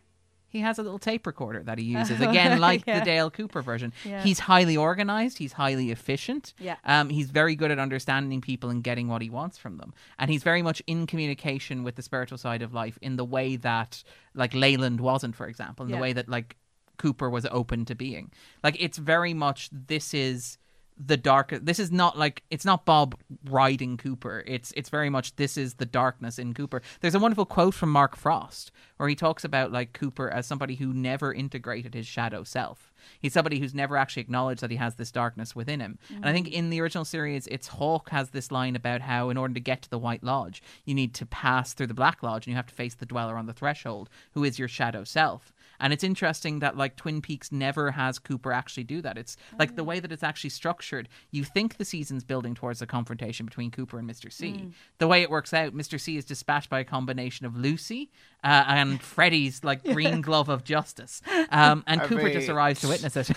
He 0.54 0.60
has 0.60 0.78
a 0.78 0.82
little 0.82 0.98
tape 1.00 1.26
recorder 1.26 1.62
that 1.64 1.78
he 1.78 1.84
uses. 1.98 2.20
Again, 2.20 2.60
like 2.60 2.84
Yeah. 2.86 3.00
the 3.00 3.04
Dale 3.04 3.30
Cooper 3.30 3.60
version. 3.60 3.92
Yeah. 4.04 4.22
He's 4.22 4.38
highly 4.38 4.76
organized, 4.76 5.36
he's 5.38 5.52
highly 5.52 5.90
efficient. 5.90 6.54
Yeah. 6.58 6.76
Um, 6.84 7.10
he's 7.10 7.28
very 7.30 7.56
good 7.56 7.70
at 7.70 7.78
understanding 7.78 8.40
people 8.40 8.70
and 8.70 8.82
getting 8.82 9.08
what 9.08 9.20
he 9.20 9.28
wants 9.30 9.58
from 9.58 9.76
them. 9.78 9.92
And 10.18 10.30
he's 10.30 10.42
very 10.44 10.62
much 10.62 10.80
in 10.86 11.06
communication 11.06 11.82
with 11.82 11.96
the 11.96 12.02
spiritual 12.02 12.38
side 12.38 12.62
of 12.62 12.72
life 12.72 12.96
in 13.02 13.16
the 13.16 13.24
way 13.24 13.56
that 13.56 14.02
like 14.34 14.54
Leland 14.54 15.00
wasn't, 15.00 15.34
for 15.36 15.46
example, 15.46 15.84
in 15.84 15.90
Yeah. 15.90 15.96
the 15.96 16.02
way 16.02 16.12
that 16.12 16.28
like 16.28 16.56
Cooper 16.96 17.28
was 17.28 17.44
open 17.50 17.84
to 17.86 17.94
being. 17.96 18.30
Like 18.62 18.76
it's 18.78 18.98
very 18.98 19.34
much 19.34 19.68
this 19.72 20.14
is 20.14 20.58
the 20.96 21.16
dark 21.16 21.50
this 21.62 21.78
is 21.78 21.90
not 21.90 22.16
like 22.16 22.42
it's 22.50 22.64
not 22.64 22.85
Bob 22.85 23.16
riding 23.50 23.96
Cooper. 23.96 24.44
It's 24.46 24.72
it's 24.76 24.88
very 24.88 25.11
much 25.11 25.35
this 25.37 25.57
is 25.57 25.74
the 25.74 25.87
darkness 25.87 26.38
in 26.38 26.54
Cooper. 26.54 26.83
There's 27.00 27.14
a 27.14 27.18
wonderful 27.18 27.46
quote 27.46 27.74
from 27.74 27.90
Mark 27.90 28.16
Frost 28.16 28.70
where 28.96 29.09
he 29.09 29.16
talks 29.16 29.44
about 29.44 29.72
like 29.72 29.92
Cooper 29.92 30.30
as 30.30 30.46
somebody 30.46 30.76
who 30.76 30.92
never 30.92 31.35
integrated 31.35 31.94
his 31.94 32.07
shadow 32.07 32.44
self. 32.44 32.92
He's 33.20 33.33
somebody 33.33 33.59
who's 33.59 33.74
never 33.74 33.96
actually 33.96 34.22
acknowledged 34.22 34.61
that 34.62 34.70
he 34.70 34.76
has 34.76 34.94
this 34.94 35.11
darkness 35.11 35.54
within 35.54 35.80
him. 35.80 35.98
And 36.09 36.26
I 36.26 36.33
think 36.33 36.48
mm. 36.48 36.52
in 36.52 36.70
the 36.70 36.80
original 36.80 37.04
series, 37.04 37.46
it's 37.48 37.66
Hawk 37.68 38.11
has 38.11 38.30
this 38.30 38.50
line 38.50 38.76
about 38.76 39.02
how 39.02 39.30
in 39.30 39.37
order 39.37 39.54
to 39.54 39.61
get 39.61 39.83
to 39.83 39.90
the 39.90 39.98
White 39.98 40.22
Lodge, 40.22 40.62
you 40.85 40.94
need 40.94 41.12
to 41.14 41.26
pass 41.26 41.74
through 41.74 41.88
the 41.88 41.94
Black 41.94 42.22
Lodge 42.22 42.46
and 42.46 42.52
you 42.52 42.57
have 42.57 42.66
to 42.66 42.74
face 42.74 42.94
the 42.94 43.07
dweller 43.07 43.37
on 43.37 43.46
the 43.46 43.52
threshold, 43.52 44.09
who 44.33 44.44
is 44.44 44.59
your 44.59 44.68
shadow 44.68 45.04
self. 45.04 45.52
And 45.80 45.92
it's 45.92 46.04
interesting 46.04 46.60
that 46.60 46.76
like 46.76 46.96
Twin 46.96 47.20
Peaks 47.20 47.52
never 47.52 47.90
has 47.92 48.18
Cooper 48.18 48.52
actually 48.52 48.84
do 48.84 49.00
that. 49.02 49.18
It's 49.18 49.37
like 49.58 49.76
the 49.76 49.84
way 49.84 50.00
that 50.00 50.12
it's 50.12 50.22
actually 50.22 50.50
structured. 50.50 51.08
You 51.30 51.44
think 51.44 51.76
the 51.76 51.84
season's 51.84 52.24
building 52.24 52.54
towards 52.54 52.80
a 52.82 52.87
confrontation 52.87 53.46
between 53.46 53.70
Cooper 53.70 53.98
and 53.98 54.08
Mr. 54.08 54.32
C. 54.32 54.70
The 54.98 55.08
way 55.08 55.22
it 55.22 55.30
works 55.30 55.52
out, 55.52 55.74
Mr. 55.74 56.00
C 56.00 56.16
is 56.16 56.24
dispatched 56.24 56.70
by 56.70 56.80
a 56.80 56.84
combination 56.84 57.46
of 57.46 57.56
Lucy 57.56 58.10
uh, 58.42 58.64
and 58.66 59.00
Freddy's 59.14 59.64
like 59.64 59.82
green 59.84 60.20
glove 60.20 60.48
of 60.48 60.64
justice, 60.64 61.22
um, 61.50 61.82
and 61.87 62.00
Are 62.00 62.06
Cooper 62.06 62.30
just 62.30 62.48
arrives 62.48 62.80
to 62.80 62.88
witness 62.88 63.16
it. 63.16 63.30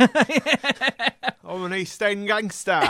I'm 1.43 1.63
an 1.63 1.73
East 1.73 2.02
End 2.04 2.28
gangster. 2.28 2.80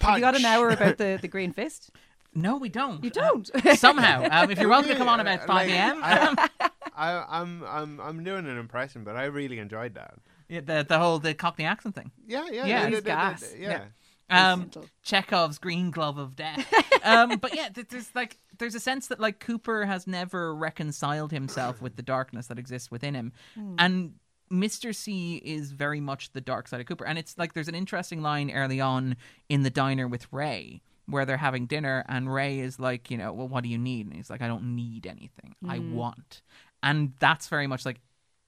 Have 0.00 0.14
you 0.14 0.20
got 0.20 0.36
an 0.36 0.44
hour 0.44 0.70
about 0.70 0.98
the, 0.98 1.18
the 1.20 1.28
Green 1.28 1.52
Fist? 1.52 1.90
No, 2.36 2.56
we 2.58 2.68
don't. 2.68 3.02
You 3.02 3.10
don't. 3.10 3.50
Somehow, 3.76 4.28
um, 4.30 4.50
if 4.50 4.58
you're 4.58 4.68
welcome 4.68 4.90
to 4.90 4.96
come 4.96 5.08
on 5.08 5.20
about 5.20 5.40
uh, 5.40 5.46
five 5.46 5.68
like, 5.68 5.76
a.m. 5.76 6.00
I, 6.02 6.48
I, 6.96 7.40
I'm 7.40 7.64
I'm 7.64 8.00
I'm 8.00 8.24
doing 8.24 8.46
an 8.46 8.58
impression, 8.58 9.04
but 9.04 9.16
I 9.16 9.24
really 9.24 9.58
enjoyed 9.58 9.94
that. 9.94 10.14
Yeah, 10.48 10.60
the 10.60 10.84
the 10.88 10.98
whole 10.98 11.18
the 11.18 11.34
Cockney 11.34 11.64
accent 11.64 11.94
thing. 11.94 12.12
Yeah, 12.26 12.46
yeah, 12.50 12.66
Yeah. 12.66 12.82
the- 12.82 12.88
He's 12.88 12.96
the- 12.98 13.02
the- 13.02 13.08
gas. 13.10 13.40
the- 13.48 13.58
yeah. 13.58 13.84
Um, 14.28 14.70
Chekhov's 15.04 15.58
green 15.58 15.92
glove 15.92 16.18
of 16.18 16.34
death. 16.34 16.66
um, 17.04 17.36
but 17.38 17.54
yeah, 17.54 17.68
there's 17.72 18.10
like 18.14 18.38
there's 18.58 18.74
a 18.74 18.80
sense 18.80 19.06
that 19.06 19.20
like 19.20 19.38
Cooper 19.38 19.86
has 19.86 20.06
never 20.06 20.54
reconciled 20.54 21.30
himself 21.30 21.80
with 21.80 21.96
the 21.96 22.02
darkness 22.02 22.48
that 22.48 22.58
exists 22.58 22.90
within 22.90 23.14
him, 23.14 23.32
and 23.78 24.14
Mr. 24.50 24.94
C 24.94 25.36
is 25.44 25.72
very 25.72 26.00
much 26.00 26.32
the 26.32 26.40
dark 26.40 26.68
side 26.68 26.80
of 26.80 26.86
Cooper. 26.86 27.06
And 27.06 27.18
it's 27.18 27.36
like 27.38 27.52
there's 27.54 27.68
an 27.68 27.74
interesting 27.74 28.22
line 28.22 28.50
early 28.50 28.80
on 28.80 29.16
in 29.48 29.62
the 29.62 29.70
diner 29.70 30.06
with 30.08 30.32
Ray 30.32 30.82
where 31.06 31.24
they're 31.24 31.36
having 31.36 31.66
dinner, 31.66 32.04
and 32.08 32.32
Ray 32.32 32.58
is 32.58 32.78
like, 32.78 33.10
you 33.10 33.16
know, 33.16 33.32
well, 33.32 33.48
what 33.48 33.62
do 33.62 33.68
you 33.68 33.78
need? 33.78 34.06
And 34.06 34.14
he's 34.14 34.30
like, 34.30 34.42
I 34.42 34.48
don't 34.48 34.74
need 34.74 35.06
anything. 35.06 35.54
I 35.68 35.78
mm. 35.78 35.92
want, 35.92 36.42
and 36.82 37.12
that's 37.18 37.48
very 37.48 37.66
much 37.66 37.86
like 37.86 38.00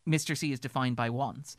Mr. 0.08 0.36
C 0.36 0.52
is 0.52 0.60
defined 0.60 0.96
by 0.96 1.10
wants. 1.10 1.56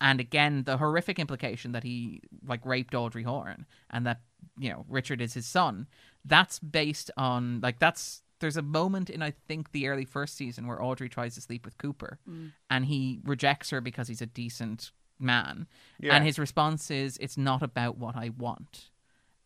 And 0.00 0.20
again, 0.20 0.64
the 0.64 0.76
horrific 0.76 1.18
implication 1.18 1.72
that 1.72 1.82
he 1.82 2.20
like 2.46 2.66
raped 2.66 2.94
Audrey 2.94 3.22
Horne 3.22 3.64
and 3.90 4.06
that, 4.06 4.20
you 4.58 4.68
know, 4.68 4.84
Richard 4.88 5.20
is 5.20 5.34
his 5.34 5.46
son, 5.46 5.86
that's 6.24 6.58
based 6.58 7.10
on 7.16 7.60
like 7.62 7.78
that's 7.78 8.22
there's 8.40 8.56
a 8.56 8.62
moment 8.62 9.08
in 9.08 9.22
I 9.22 9.32
think 9.48 9.72
the 9.72 9.88
early 9.88 10.04
first 10.04 10.36
season 10.36 10.66
where 10.66 10.82
Audrey 10.82 11.08
tries 11.08 11.34
to 11.36 11.40
sleep 11.40 11.64
with 11.64 11.78
Cooper 11.78 12.18
mm. 12.28 12.52
and 12.68 12.84
he 12.86 13.20
rejects 13.24 13.70
her 13.70 13.80
because 13.80 14.08
he's 14.08 14.20
a 14.20 14.26
decent 14.26 14.90
man. 15.18 15.66
Yeah. 15.98 16.14
And 16.14 16.24
his 16.24 16.38
response 16.38 16.90
is 16.90 17.16
it's 17.18 17.38
not 17.38 17.62
about 17.62 17.96
what 17.96 18.16
I 18.16 18.30
want. 18.36 18.90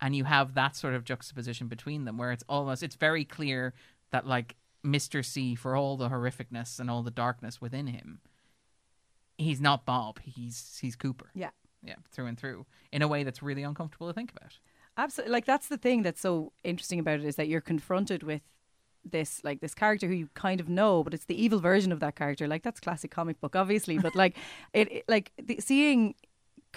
And 0.00 0.14
you 0.14 0.24
have 0.24 0.54
that 0.54 0.76
sort 0.76 0.94
of 0.94 1.04
juxtaposition 1.04 1.66
between 1.68 2.04
them 2.04 2.16
where 2.18 2.30
it's 2.32 2.44
almost 2.48 2.82
it's 2.82 2.96
very 2.96 3.24
clear 3.24 3.74
that 4.10 4.26
like 4.26 4.56
Mr. 4.84 5.24
C 5.24 5.54
for 5.54 5.74
all 5.76 5.96
the 5.96 6.08
horrificness 6.08 6.78
and 6.78 6.88
all 6.90 7.02
the 7.02 7.10
darkness 7.10 7.60
within 7.60 7.88
him 7.88 8.20
he's 9.36 9.60
not 9.60 9.84
Bob. 9.86 10.18
He's 10.20 10.78
he's 10.80 10.96
Cooper. 10.96 11.30
Yeah. 11.34 11.50
Yeah, 11.80 11.94
through 12.10 12.26
and 12.26 12.36
through, 12.36 12.66
in 12.90 13.02
a 13.02 13.08
way 13.08 13.22
that's 13.22 13.40
really 13.40 13.62
uncomfortable 13.62 14.08
to 14.08 14.12
think 14.12 14.32
about. 14.36 14.58
Absolutely. 14.96 15.32
Like 15.32 15.44
that's 15.44 15.68
the 15.68 15.76
thing 15.78 16.02
that's 16.02 16.20
so 16.20 16.52
interesting 16.64 16.98
about 16.98 17.20
it 17.20 17.24
is 17.24 17.36
that 17.36 17.46
you're 17.46 17.60
confronted 17.60 18.24
with 18.24 18.42
this 19.08 19.40
like 19.44 19.60
this 19.60 19.74
character 19.76 20.08
who 20.08 20.14
you 20.14 20.28
kind 20.34 20.58
of 20.60 20.68
know, 20.68 21.04
but 21.04 21.14
it's 21.14 21.26
the 21.26 21.40
evil 21.40 21.60
version 21.60 21.92
of 21.92 22.00
that 22.00 22.16
character. 22.16 22.48
Like 22.48 22.64
that's 22.64 22.80
classic 22.80 23.12
comic 23.12 23.40
book, 23.40 23.54
obviously, 23.54 23.96
but 23.96 24.16
like 24.16 24.36
it, 24.72 24.90
it- 24.90 25.04
like 25.08 25.30
the, 25.40 25.60
seeing 25.60 26.16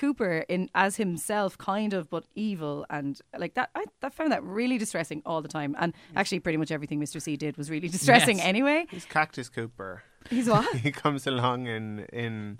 Cooper 0.02 0.44
in 0.50 0.68
as 0.74 0.96
himself, 0.98 1.58
kind 1.60 1.94
of, 1.94 2.10
but 2.10 2.26
evil, 2.34 2.86
and 2.90 3.20
like 3.38 3.54
that. 3.54 3.70
I, 3.76 3.86
I 4.02 4.10
found 4.10 4.32
that 4.32 4.44
really 4.44 4.80
distressing 4.80 5.22
all 5.28 5.42
the 5.44 5.48
time. 5.48 5.76
And 5.80 5.94
actually, 6.16 6.40
pretty 6.40 6.58
much 6.58 6.72
everything 6.72 7.00
Mr. 7.00 7.22
C 7.22 7.38
did 7.38 7.56
was 7.56 7.70
really 7.70 7.88
distressing 7.88 8.38
Yes. 8.38 8.48
anyway. 8.48 8.88
He's 8.90 9.06
Cactus 9.06 9.48
Cooper. 9.48 10.02
He's 10.30 10.50
what? 10.50 10.76
he 10.86 10.92
comes 10.92 11.28
along 11.28 11.68
in 11.68 12.00
in 12.12 12.60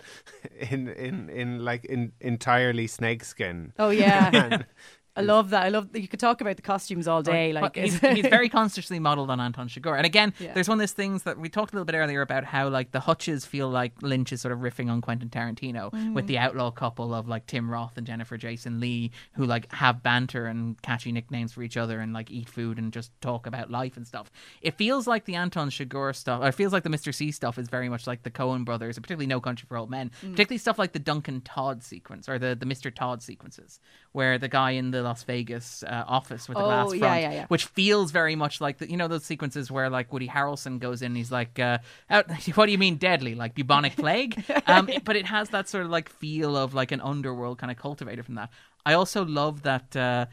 in 0.70 0.88
in, 0.88 1.28
in 1.30 1.64
like 1.64 1.84
in 1.84 2.12
entirely 2.20 2.86
snakeskin. 2.86 3.72
Oh 3.76 3.90
yeah. 3.90 4.30
and 4.32 4.66
I 5.14 5.20
love 5.20 5.50
that. 5.50 5.64
I 5.64 5.68
love 5.68 5.92
that 5.92 6.00
you 6.00 6.08
could 6.08 6.20
talk 6.20 6.40
about 6.40 6.56
the 6.56 6.62
costumes 6.62 7.06
all 7.06 7.22
day. 7.22 7.52
Like 7.52 7.76
he's, 7.76 8.00
he's 8.00 8.26
very 8.26 8.48
consciously 8.48 8.98
modeled 8.98 9.28
on 9.30 9.40
Anton 9.40 9.68
Chigurh. 9.68 9.96
And 9.96 10.06
again, 10.06 10.32
Yeah. 10.38 10.54
there's 10.54 10.68
one 10.68 10.76
of 10.78 10.80
those 10.80 10.92
things 10.92 11.24
that 11.24 11.38
we 11.38 11.48
talked 11.50 11.72
a 11.72 11.76
little 11.76 11.84
bit 11.84 11.94
earlier 11.96 12.22
about 12.22 12.44
how 12.44 12.68
like 12.68 12.92
the 12.92 13.00
hutches 13.00 13.44
feel 13.44 13.68
like 13.68 13.92
Lynch 14.00 14.32
is 14.32 14.40
sort 14.40 14.52
of 14.52 14.60
riffing 14.60 14.90
on 14.90 15.00
Quentin 15.02 15.28
Tarantino 15.28 15.90
Mm. 15.92 16.14
with 16.14 16.26
the 16.28 16.38
outlaw 16.38 16.70
couple 16.70 17.14
of 17.14 17.28
like 17.28 17.46
Tim 17.46 17.70
Roth 17.70 17.98
and 17.98 18.06
Jennifer 18.06 18.36
Jason 18.38 18.80
Lee 18.80 19.10
who 19.34 19.44
like 19.44 19.70
have 19.72 20.02
banter 20.02 20.46
and 20.46 20.80
catchy 20.80 21.12
nicknames 21.12 21.52
for 21.52 21.62
each 21.62 21.76
other 21.76 22.00
and 22.00 22.12
like 22.14 22.30
eat 22.30 22.48
food 22.48 22.78
and 22.78 22.92
just 22.92 23.10
talk 23.20 23.46
about 23.46 23.70
life 23.70 23.96
and 23.98 24.06
stuff. 24.06 24.30
It 24.62 24.78
feels 24.78 25.06
like 25.06 25.26
the 25.26 25.34
Anton 25.34 25.68
Chigurh 25.70 26.16
stuff, 26.16 26.40
or 26.42 26.48
it 26.48 26.54
feels 26.54 26.72
like 26.72 26.84
the 26.84 26.88
Mr. 26.90 27.14
C 27.14 27.30
stuff 27.32 27.58
is 27.58 27.68
very 27.68 27.88
much 27.90 28.06
like 28.06 28.22
the 28.22 28.30
Coen 28.30 28.64
brothers, 28.64 28.96
and 28.96 29.02
particularly 29.04 29.26
No 29.26 29.40
Country 29.40 29.66
for 29.68 29.76
Old 29.76 29.90
Men, 29.90 30.10
Mm. 30.22 30.30
particularly 30.30 30.58
stuff 30.58 30.78
like 30.78 30.92
the 30.92 30.98
Duncan 30.98 31.40
Todd 31.42 31.82
sequence 31.82 32.28
or 32.28 32.38
the, 32.38 32.54
the 32.58 32.66
Mr. 32.66 32.94
Todd 32.94 33.22
sequences, 33.22 33.78
where 34.12 34.36
the 34.38 34.48
guy 34.48 34.72
in 34.72 34.90
the 34.90 35.02
Las 35.02 35.22
Vegas 35.24 35.82
uh, 35.82 36.04
office 36.06 36.46
with 36.48 36.58
the 36.58 36.62
Oh, 36.64 36.66
glass 36.66 36.92
yeah, 36.94 36.98
front, 37.00 37.22
yeah, 37.22 37.32
yeah. 37.32 37.46
which 37.48 37.64
feels 37.64 38.10
very 38.10 38.36
much 38.36 38.60
like 38.60 38.76
the, 38.78 38.90
you 38.90 38.96
know 38.96 39.08
those 39.08 39.24
sequences 39.24 39.70
where 39.70 39.88
like 39.88 40.12
Woody 40.12 40.28
Harrelson 40.28 40.78
goes 40.78 41.00
in, 41.02 41.06
and 41.06 41.16
he's 41.16 41.32
like, 41.32 41.58
uh, 41.58 41.78
"How- 42.10 42.22
"What 42.54 42.66
do 42.66 42.72
you 42.72 42.78
mean 42.78 42.96
deadly? 42.96 43.34
Like 43.34 43.54
bubonic 43.54 43.96
plague?" 43.96 44.44
um, 44.66 44.88
but 45.04 45.16
it 45.16 45.26
has 45.26 45.48
that 45.50 45.68
sort 45.68 45.84
of 45.84 45.90
like 45.90 46.08
feel 46.10 46.56
of 46.56 46.74
like 46.74 46.92
an 46.92 47.00
underworld 47.00 47.58
kind 47.58 47.70
of 47.70 47.78
cultivated 47.78 48.24
from 48.26 48.34
that. 48.34 48.50
I 48.84 48.92
also 48.94 49.24
love 49.24 49.62
that 49.62 49.96
uh, 49.96 50.26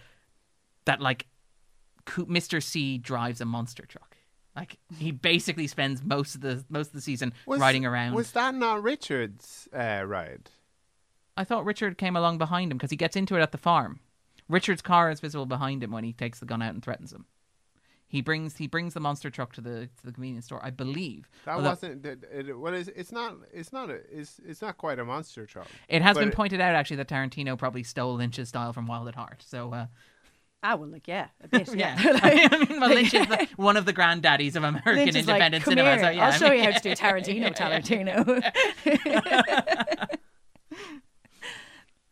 that 0.85 0.99
like 1.01 1.25
Mr. 2.05 2.61
C 2.61 2.97
drives 2.97 3.39
a 3.41 3.45
monster 3.45 3.85
truck. 3.85 4.17
Like 4.55 4.77
he 4.97 5.11
basically 5.11 5.67
spends 5.67 6.03
most 6.03 6.35
of 6.35 6.41
the 6.41 6.65
most 6.69 6.87
of 6.87 6.93
the 6.93 7.01
season 7.01 7.33
riding 7.47 7.85
around. 7.85 8.13
Was 8.13 8.31
that 8.31 8.55
not 8.55 8.83
Richard's 8.83 9.69
uh, 9.73 10.03
ride? 10.05 10.49
I 11.39 11.45
thought 11.45 11.63
Richard 11.63 11.97
came 11.97 12.17
along 12.17 12.37
behind 12.37 12.69
him 12.69 12.77
because 12.77 12.91
he 12.91 12.97
gets 12.97 13.15
into 13.15 13.37
it 13.37 13.41
at 13.41 13.53
the 13.53 13.57
farm. 13.57 14.01
Richard's 14.49 14.81
car 14.81 15.09
is 15.09 15.21
visible 15.21 15.45
behind 15.45 15.81
him 15.81 15.89
when 15.89 16.03
he 16.03 16.11
takes 16.11 16.39
the 16.39 16.45
gun 16.45 16.61
out 16.61 16.73
and 16.73 16.83
threatens 16.83 17.13
him. 17.13 17.27
He 18.09 18.21
brings 18.21 18.57
he 18.57 18.67
brings 18.67 18.93
the 18.93 18.99
monster 18.99 19.29
truck 19.29 19.53
to 19.53 19.61
the 19.61 19.85
to 19.85 20.05
the 20.05 20.11
convenience 20.11 20.47
store, 20.47 20.59
I 20.61 20.71
believe. 20.71 21.29
That 21.45 21.55
Although 21.55 21.69
wasn't. 21.69 22.05
It, 22.05 22.25
it, 22.29 22.59
well, 22.59 22.73
it's, 22.73 22.89
it's 22.89 23.13
not. 23.13 23.37
It's 23.53 23.71
not. 23.71 23.89
A, 23.89 24.01
it's 24.11 24.41
it's 24.45 24.61
not 24.61 24.77
quite 24.77 24.99
a 24.99 25.05
monster 25.05 25.45
truck. 25.45 25.67
It 25.87 26.01
has 26.01 26.17
been 26.17 26.27
it- 26.27 26.35
pointed 26.35 26.59
out 26.59 26.75
actually 26.75 26.97
that 26.97 27.07
Tarantino 27.07 27.57
probably 27.57 27.83
stole 27.83 28.15
Lynch's 28.15 28.49
style 28.49 28.73
from 28.73 28.85
Wild 28.87 29.07
at 29.07 29.15
Heart. 29.15 29.45
So 29.47 29.71
uh, 29.71 29.85
ah, 30.63 30.75
well, 30.75 30.89
like 30.89 31.07
yeah, 31.07 31.27
a 31.41 31.47
bit, 31.47 31.67
yeah, 31.75 31.95
yeah. 32.01 32.19
I 32.51 32.57
mean, 32.57 32.67
well, 32.81 32.89
Lynch 32.89 33.13
is 33.13 33.27
the, 33.27 33.47
one 33.55 33.77
of 33.77 33.85
the 33.85 33.93
granddaddies 33.93 34.55
of 34.55 34.63
American 34.63 34.95
Lynch 34.95 35.15
is 35.15 35.27
like, 35.27 35.35
independent 35.35 35.63
"Come 35.63 35.71
cinema. 35.73 35.91
here, 35.91 35.99
so 35.99 36.09
yeah, 36.09 36.25
I'll 36.25 36.33
I 36.33 36.37
show 36.37 36.51
you 36.51 36.63
how 36.63 36.71
to 36.71 36.79
do 36.81 36.91
Tarantino. 36.95 37.55
Tarantino. 37.55 38.25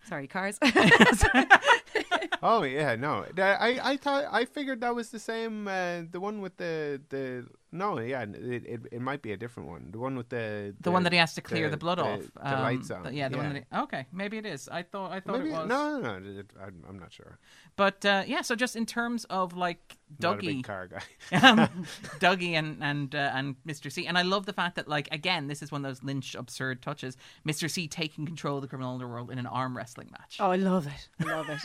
Sorry, 0.07 0.27
cars. 0.27 0.57
Oh 2.43 2.63
yeah, 2.63 2.95
no. 2.95 3.25
That- 3.35 3.61
I 3.61 3.79
I 3.93 3.97
thought 3.97 4.25
I 4.31 4.45
figured 4.45 4.81
that 4.81 4.95
was 4.95 5.09
the 5.09 5.19
same. 5.19 5.67
Uh, 5.67 6.01
the 6.09 6.19
one 6.19 6.41
with 6.41 6.57
the 6.57 7.01
the 7.09 7.47
no, 7.71 7.99
yeah. 7.99 8.21
It, 8.23 8.65
it 8.65 8.81
it 8.93 9.01
might 9.01 9.21
be 9.21 9.33
a 9.33 9.37
different 9.37 9.67
one. 9.69 9.89
The 9.91 9.99
one 9.99 10.15
with 10.15 10.29
the 10.29 10.73
the, 10.79 10.89
one 10.91 11.03
that 11.03 11.11
he 11.11 11.19
has 11.19 11.33
to 11.35 11.41
clear 11.41 11.65
the, 11.67 11.71
the- 11.71 11.77
blood 11.77 11.97
the- 11.97 12.03
off. 12.03 12.21
the 12.35 12.53
um, 12.55 12.61
lights 12.61 12.91
on, 12.91 13.03
the- 13.03 13.13
yeah, 13.13 13.27
the 13.29 13.37
one 13.37 13.47
yeah. 13.47 13.53
that. 13.53 13.67
He, 13.71 13.83
okay, 13.83 14.05
maybe 14.13 14.37
it 14.37 14.45
is. 14.45 14.69
I 14.69 14.83
thought 14.83 15.11
I 15.11 15.19
thought 15.19 15.39
Maybe, 15.39 15.49
it 15.49 15.53
was. 15.53 15.67
no, 15.67 15.99
no, 15.99 16.19
no. 16.19 16.39
it- 16.39 16.51
I'm, 16.61 16.83
I'm 16.87 16.99
not 16.99 17.11
sure. 17.11 17.37
But 17.75 18.05
uh, 18.05 18.23
yeah, 18.25 18.41
so 18.41 18.55
just 18.55 18.75
in 18.75 18.85
terms 18.85 19.25
of 19.25 19.55
like 19.55 19.97
Not 20.19 20.35
a 20.35 20.37
big 20.41 20.57
Dougie, 20.57 20.63
car 20.63 20.87
guy. 20.87 21.03
um, 21.41 21.67
Dougie 22.19 22.53
and 22.53 22.81
and 22.81 23.13
uh, 23.13 23.31
and 23.33 23.55
Mr. 23.67 23.91
C, 23.91 24.07
and 24.07 24.17
I 24.17 24.21
love 24.21 24.45
the 24.45 24.53
fact 24.53 24.75
that 24.77 24.87
like 24.87 25.09
again, 25.11 25.47
this 25.47 25.61
is 25.61 25.71
one 25.71 25.83
of 25.83 25.89
those 25.89 26.01
Lynch 26.03 26.35
absurd 26.35 26.81
touches. 26.81 27.17
Mr. 27.45 27.69
C 27.69 27.87
taking 27.87 28.25
control 28.25 28.55
of 28.57 28.61
the 28.61 28.67
criminal 28.67 28.93
underworld 28.93 29.29
in 29.29 29.37
an 29.39 29.45
arm 29.45 29.75
wrestling 29.75 30.09
match. 30.11 30.37
oh, 30.39 30.51
I 30.51 30.55
love 30.55 30.87
it. 30.87 31.09
I 31.19 31.23
love 31.35 31.49
it. 31.49 31.59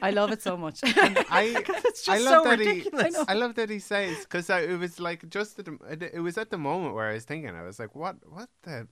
I 0.00 0.10
love 0.18 0.32
it 0.32 0.42
so 0.42 0.56
much. 0.56 0.78
I 0.84 1.42
it's 1.90 2.02
just 2.04 2.08
I 2.08 2.18
love 2.18 2.44
so 2.44 2.50
that 2.50 2.58
ridiculous. 2.58 3.16
he 3.16 3.22
I 3.28 3.34
love 3.34 3.54
that 3.56 3.70
he 3.70 3.78
says 3.78 4.14
because 4.20 4.48
it 4.50 4.78
was 4.78 4.98
like 5.08 5.20
just 5.30 5.58
at 5.58 5.68
it- 5.68 6.12
it 6.18 6.20
was 6.28 6.36
at 6.38 6.50
the 6.50 6.58
moment 6.58 6.94
where 6.94 7.08
I 7.10 7.14
was 7.14 7.24
thinking 7.24 7.50
I 7.54 7.62
was 7.62 7.78
like 7.78 7.94
what 7.94 8.16
what 8.36 8.48
the 8.62 8.86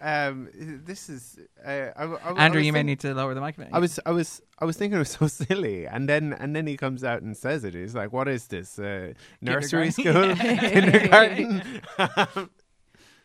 um 0.00 0.48
this 0.86 1.08
is 1.08 1.38
uh, 1.66 1.70
I, 1.70 2.04
I, 2.04 2.04
I 2.04 2.44
Andrew, 2.44 2.60
was 2.60 2.66
you 2.66 2.72
may 2.72 2.84
need 2.84 3.00
to 3.00 3.12
lower 3.14 3.34
the 3.34 3.40
mic. 3.40 3.56
I 3.72 3.80
was 3.80 3.98
I 4.06 4.12
was 4.12 4.40
I 4.60 4.64
was 4.64 4.76
thinking 4.76 4.94
it 4.96 5.00
was 5.06 5.10
so 5.10 5.26
silly, 5.44 5.86
and 5.88 6.08
then 6.08 6.32
and 6.34 6.54
then 6.54 6.66
he 6.68 6.76
comes 6.76 7.02
out 7.02 7.20
and 7.22 7.36
says 7.36 7.64
it. 7.64 7.74
He's 7.74 7.96
like, 7.96 8.12
"What 8.12 8.28
is 8.28 8.46
this? 8.46 8.78
Uh, 8.78 9.14
nursery 9.40 9.90
school, 9.90 10.34
Kindergarten. 10.36 11.62
kindergarten?" 11.62 12.50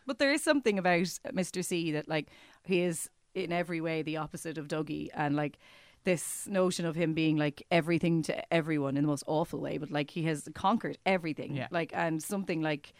But 0.06 0.18
there 0.18 0.32
is 0.32 0.42
something 0.42 0.78
about 0.78 1.06
Mr. 1.32 1.64
C 1.64 1.92
that 1.92 2.08
like 2.08 2.28
he 2.64 2.80
is 2.80 3.08
in 3.34 3.52
every 3.52 3.80
way 3.80 4.02
the 4.02 4.16
opposite 4.18 4.58
of 4.58 4.68
Dougie 4.68 5.08
and 5.14 5.34
like 5.36 5.58
this 6.04 6.46
notion 6.46 6.86
of 6.86 6.94
him 6.94 7.14
being 7.14 7.36
like 7.36 7.66
everything 7.70 8.22
to 8.22 8.52
everyone 8.54 8.96
in 8.96 9.04
the 9.04 9.08
most 9.08 9.24
awful 9.26 9.60
way, 9.60 9.78
but 9.78 9.90
like 9.90 10.10
he 10.10 10.24
has 10.24 10.48
conquered 10.54 10.98
everything. 11.04 11.56
Yeah. 11.56 11.68
Like 11.70 11.92
and 11.94 12.22
something 12.22 12.62
like 12.62 12.92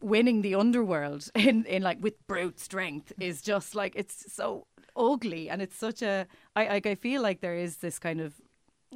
winning 0.00 0.42
the 0.42 0.54
underworld 0.54 1.30
in, 1.34 1.64
in 1.66 1.82
like 1.82 2.02
with 2.02 2.26
brute 2.26 2.58
strength 2.58 3.12
is 3.20 3.42
just 3.42 3.74
like 3.74 3.92
it's 3.94 4.32
so 4.32 4.66
ugly 4.96 5.48
and 5.48 5.62
it's 5.62 5.76
such 5.76 6.02
a 6.02 6.26
I 6.56 6.68
like 6.68 6.86
I 6.86 6.94
feel 6.94 7.22
like 7.22 7.40
there 7.40 7.54
is 7.54 7.76
this 7.78 7.98
kind 7.98 8.20
of 8.20 8.34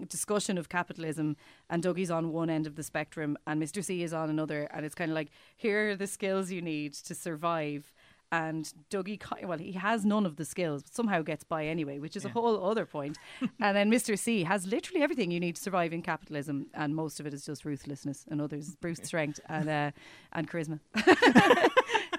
discussion 0.08 0.58
of 0.58 0.68
capitalism 0.68 1.36
and 1.70 1.82
Dougie's 1.82 2.10
on 2.10 2.30
one 2.30 2.50
end 2.50 2.66
of 2.66 2.76
the 2.76 2.82
spectrum 2.82 3.38
and 3.46 3.62
Mr. 3.62 3.82
C 3.82 4.02
is 4.02 4.12
on 4.12 4.28
another 4.28 4.68
and 4.72 4.84
it's 4.84 4.94
kind 4.94 5.10
of 5.10 5.14
like 5.14 5.30
here 5.56 5.90
are 5.90 5.96
the 5.96 6.06
skills 6.06 6.50
you 6.50 6.60
need 6.60 6.92
to 6.92 7.14
survive 7.14 7.94
and 8.32 8.72
Dougie 8.90 9.20
well 9.46 9.58
he 9.58 9.72
has 9.72 10.04
none 10.04 10.26
of 10.26 10.36
the 10.36 10.44
skills 10.44 10.82
but 10.82 10.94
somehow 10.94 11.22
gets 11.22 11.44
by 11.44 11.64
anyway 11.66 11.98
which 11.98 12.16
is 12.16 12.24
a 12.24 12.28
whole 12.28 12.64
other 12.64 12.86
point. 12.86 13.18
and 13.60 13.76
then 13.76 13.90
Mr. 13.90 14.18
C 14.18 14.44
has 14.44 14.66
literally 14.66 15.02
everything 15.02 15.30
you 15.30 15.40
need 15.40 15.56
to 15.56 15.62
survive 15.62 15.92
in 15.92 16.02
capitalism 16.02 16.66
and 16.74 16.94
most 16.94 17.20
of 17.20 17.26
it 17.26 17.34
is 17.34 17.44
just 17.44 17.64
ruthlessness 17.64 18.24
and 18.28 18.40
others 18.40 18.68
is 18.68 18.76
brute 18.80 19.04
strength 19.04 19.40
and 19.48 19.68
uh, 19.68 19.90
and 20.32 20.50
charisma 20.50 20.80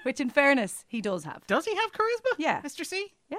which 0.03 0.19
in 0.19 0.29
fairness 0.29 0.85
he 0.87 1.01
does 1.01 1.23
have 1.23 1.45
Does 1.47 1.65
he 1.65 1.75
have 1.75 1.91
charisma? 1.91 2.35
Yeah. 2.37 2.61
Mr. 2.61 2.85
C. 2.85 3.13
yeah 3.29 3.37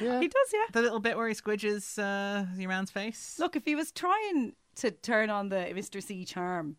yeah. 0.00 0.20
he 0.20 0.28
does 0.28 0.52
yeah 0.52 0.64
The 0.72 0.82
little 0.82 1.00
bit 1.00 1.16
where 1.16 1.28
he 1.28 1.34
squidges 1.34 1.98
uh, 1.98 2.46
your 2.56 2.68
man's 2.68 2.90
face. 2.90 3.36
Look, 3.38 3.54
if 3.56 3.64
he 3.64 3.74
was 3.74 3.92
trying 3.92 4.54
to 4.76 4.90
turn 4.90 5.30
on 5.30 5.48
the 5.50 5.56
Mr. 5.74 6.02
C 6.02 6.24
charm, 6.24 6.76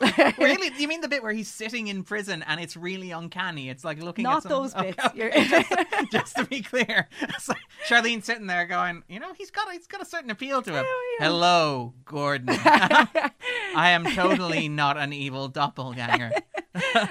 really? 0.38 0.70
You 0.78 0.88
mean 0.88 1.00
the 1.00 1.08
bit 1.08 1.22
where 1.22 1.32
he's 1.32 1.48
sitting 1.48 1.86
in 1.86 2.02
prison 2.02 2.42
and 2.46 2.60
it's 2.60 2.76
really 2.76 3.10
uncanny? 3.12 3.68
It's 3.70 3.84
like 3.84 4.02
looking 4.02 4.26
at 4.26 4.30
not 4.30 4.42
some- 4.42 4.50
those 4.50 4.74
Okay, 4.74 4.92
bits. 4.92 5.04
okay. 5.06 5.16
You're- 5.16 6.06
just 6.12 6.36
to 6.36 6.44
be 6.44 6.60
clear, 6.62 7.08
it's 7.22 7.48
like 7.48 7.58
Charlene's 7.88 8.24
sitting 8.24 8.46
there 8.46 8.66
going, 8.66 9.02
you 9.08 9.20
know, 9.20 9.32
he's 9.34 9.50
got 9.50 9.70
he's 9.72 9.86
got 9.86 10.02
a 10.02 10.04
certain 10.04 10.30
appeal 10.30 10.62
to 10.62 10.70
him. 10.72 10.84
Oh, 10.86 11.16
yeah. 11.20 11.26
Hello, 11.26 11.94
Gordon. 12.04 12.48
I 12.50 13.90
am 13.90 14.04
totally 14.04 14.68
not 14.68 14.96
an 14.98 15.12
evil 15.12 15.48
doppelganger. 15.48 16.32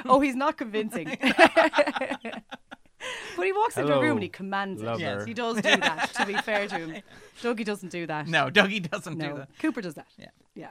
oh, 0.06 0.20
he's 0.20 0.36
not 0.36 0.58
convincing. 0.58 1.18
but 1.22 3.46
he 3.46 3.52
walks 3.52 3.78
into 3.78 3.94
a 3.94 4.02
room 4.02 4.18
and 4.18 4.24
he 4.24 4.30
commands 4.30 4.82
it. 4.82 5.00
Yes, 5.00 5.26
he 5.26 5.34
does 5.34 5.56
do 5.56 5.62
that. 5.62 6.12
To 6.16 6.26
be 6.26 6.34
fair 6.36 6.68
to 6.68 6.76
him, 6.78 7.02
Dougie 7.42 7.66
doesn't 7.66 7.92
do 7.92 8.06
that. 8.08 8.28
No, 8.28 8.50
Dougie 8.50 8.90
doesn't 8.90 9.18
do 9.18 9.34
that. 9.36 9.50
Cooper 9.60 9.82
does 9.82 9.96
that. 9.96 10.08
Yeah. 10.18 10.28
yeah. 10.56 10.70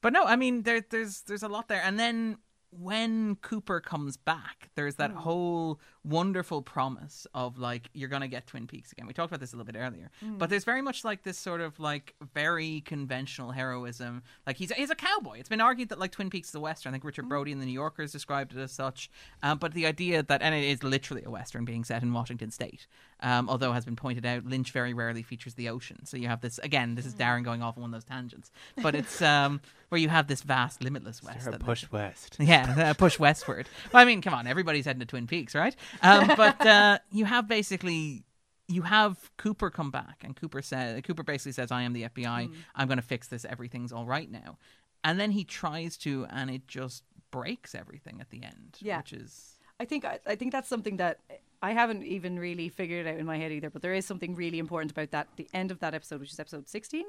But 0.00 0.12
no, 0.12 0.24
I 0.24 0.36
mean 0.36 0.62
there 0.62 0.80
there's 0.80 1.22
there's 1.22 1.42
a 1.42 1.48
lot 1.48 1.68
there. 1.68 1.82
And 1.82 1.98
then 1.98 2.38
when 2.70 3.36
Cooper 3.36 3.80
comes 3.80 4.16
back, 4.16 4.68
there's 4.74 4.96
that 4.96 5.10
hmm. 5.10 5.16
whole 5.18 5.80
wonderful 6.04 6.62
promise 6.62 7.26
of 7.34 7.58
like 7.58 7.88
you're 7.94 8.08
gonna 8.08 8.28
get 8.28 8.46
Twin 8.46 8.66
Peaks 8.66 8.92
again. 8.92 9.06
We 9.06 9.14
talked 9.14 9.30
about 9.30 9.40
this 9.40 9.52
a 9.52 9.56
little 9.56 9.70
bit 9.72 9.78
earlier, 9.78 10.10
but 10.20 10.46
hmm. 10.46 10.50
there's 10.50 10.64
very 10.64 10.82
much 10.82 11.04
like 11.04 11.22
this 11.22 11.38
sort 11.38 11.60
of 11.60 11.80
like 11.80 12.14
very 12.34 12.82
conventional 12.82 13.52
heroism. 13.52 14.22
Like 14.46 14.56
he's 14.56 14.70
he's 14.72 14.90
a 14.90 14.94
cowboy. 14.94 15.38
It's 15.38 15.48
been 15.48 15.60
argued 15.60 15.88
that 15.88 15.98
like 15.98 16.12
Twin 16.12 16.30
Peaks 16.30 16.50
is 16.50 16.54
a 16.54 16.60
western. 16.60 16.90
I 16.90 16.92
think 16.94 17.04
Richard 17.04 17.22
hmm. 17.22 17.30
Brody 17.30 17.52
in 17.52 17.60
the 17.60 17.66
New 17.66 17.72
Yorker 17.72 18.02
has 18.02 18.12
described 18.12 18.54
it 18.54 18.60
as 18.60 18.72
such. 18.72 19.10
Um, 19.42 19.58
but 19.58 19.72
the 19.72 19.86
idea 19.86 20.22
that 20.22 20.42
and 20.42 20.54
it 20.54 20.64
is 20.64 20.82
literally 20.82 21.24
a 21.24 21.30
western 21.30 21.64
being 21.64 21.84
set 21.84 22.02
in 22.02 22.12
Washington 22.12 22.50
State. 22.50 22.86
Um, 23.20 23.48
although 23.48 23.72
has 23.72 23.84
been 23.84 23.96
pointed 23.96 24.24
out, 24.24 24.44
Lynch 24.44 24.70
very 24.70 24.94
rarely 24.94 25.22
features 25.22 25.54
the 25.54 25.68
ocean. 25.70 26.06
So 26.06 26.16
you 26.16 26.28
have 26.28 26.40
this 26.40 26.58
again. 26.58 26.94
This 26.94 27.04
is 27.04 27.14
Darren 27.14 27.44
going 27.44 27.62
off 27.62 27.76
on 27.76 27.82
one 27.82 27.92
of 27.92 28.00
those 28.00 28.04
tangents, 28.08 28.50
but 28.82 28.94
it's 28.94 29.20
um, 29.20 29.60
where 29.88 30.00
you 30.00 30.08
have 30.08 30.28
this 30.28 30.42
vast, 30.42 30.82
limitless 30.84 31.22
west. 31.22 31.50
that- 31.50 31.58
Push 31.60 31.90
west. 31.90 32.36
yeah, 32.40 32.90
uh, 32.90 32.94
push 32.94 33.18
westward. 33.18 33.68
Well, 33.92 34.00
I 34.02 34.04
mean, 34.04 34.22
come 34.22 34.34
on, 34.34 34.46
everybody's 34.46 34.84
heading 34.84 35.00
to 35.00 35.06
Twin 35.06 35.26
Peaks, 35.26 35.54
right? 35.54 35.74
Um, 36.02 36.30
but 36.36 36.64
uh, 36.64 36.98
you 37.10 37.24
have 37.24 37.48
basically 37.48 38.24
you 38.68 38.82
have 38.82 39.30
Cooper 39.36 39.70
come 39.70 39.90
back, 39.90 40.22
and 40.22 40.36
Cooper 40.36 40.62
says 40.62 41.00
Cooper 41.02 41.22
basically 41.24 41.52
says, 41.52 41.72
"I 41.72 41.82
am 41.82 41.92
the 41.94 42.04
FBI. 42.04 42.50
I'm 42.76 42.86
going 42.86 42.98
to 42.98 43.02
fix 43.02 43.26
this. 43.28 43.44
Everything's 43.44 43.92
all 43.92 44.06
right 44.06 44.30
now." 44.30 44.58
And 45.04 45.18
then 45.18 45.30
he 45.30 45.44
tries 45.44 45.96
to, 45.98 46.26
and 46.30 46.50
it 46.50 46.68
just 46.68 47.02
breaks 47.30 47.74
everything 47.74 48.20
at 48.20 48.30
the 48.30 48.42
end. 48.42 48.76
Yeah. 48.80 48.98
which 48.98 49.12
is 49.12 49.57
I 49.80 49.84
think 49.84 50.04
I, 50.04 50.18
I 50.26 50.34
think 50.34 50.52
that's 50.52 50.68
something 50.68 50.96
that 50.98 51.18
I 51.62 51.72
haven't 51.72 52.04
even 52.04 52.38
really 52.38 52.68
figured 52.68 53.06
out 53.06 53.16
in 53.18 53.26
my 53.26 53.36
head 53.38 53.52
either. 53.52 53.70
But 53.70 53.82
there 53.82 53.94
is 53.94 54.06
something 54.06 54.34
really 54.34 54.58
important 54.58 54.90
about 54.92 55.10
that. 55.12 55.28
The 55.36 55.48
end 55.54 55.70
of 55.70 55.78
that 55.80 55.94
episode, 55.94 56.20
which 56.20 56.32
is 56.32 56.38
episode 56.40 56.68
sixteen. 56.68 57.06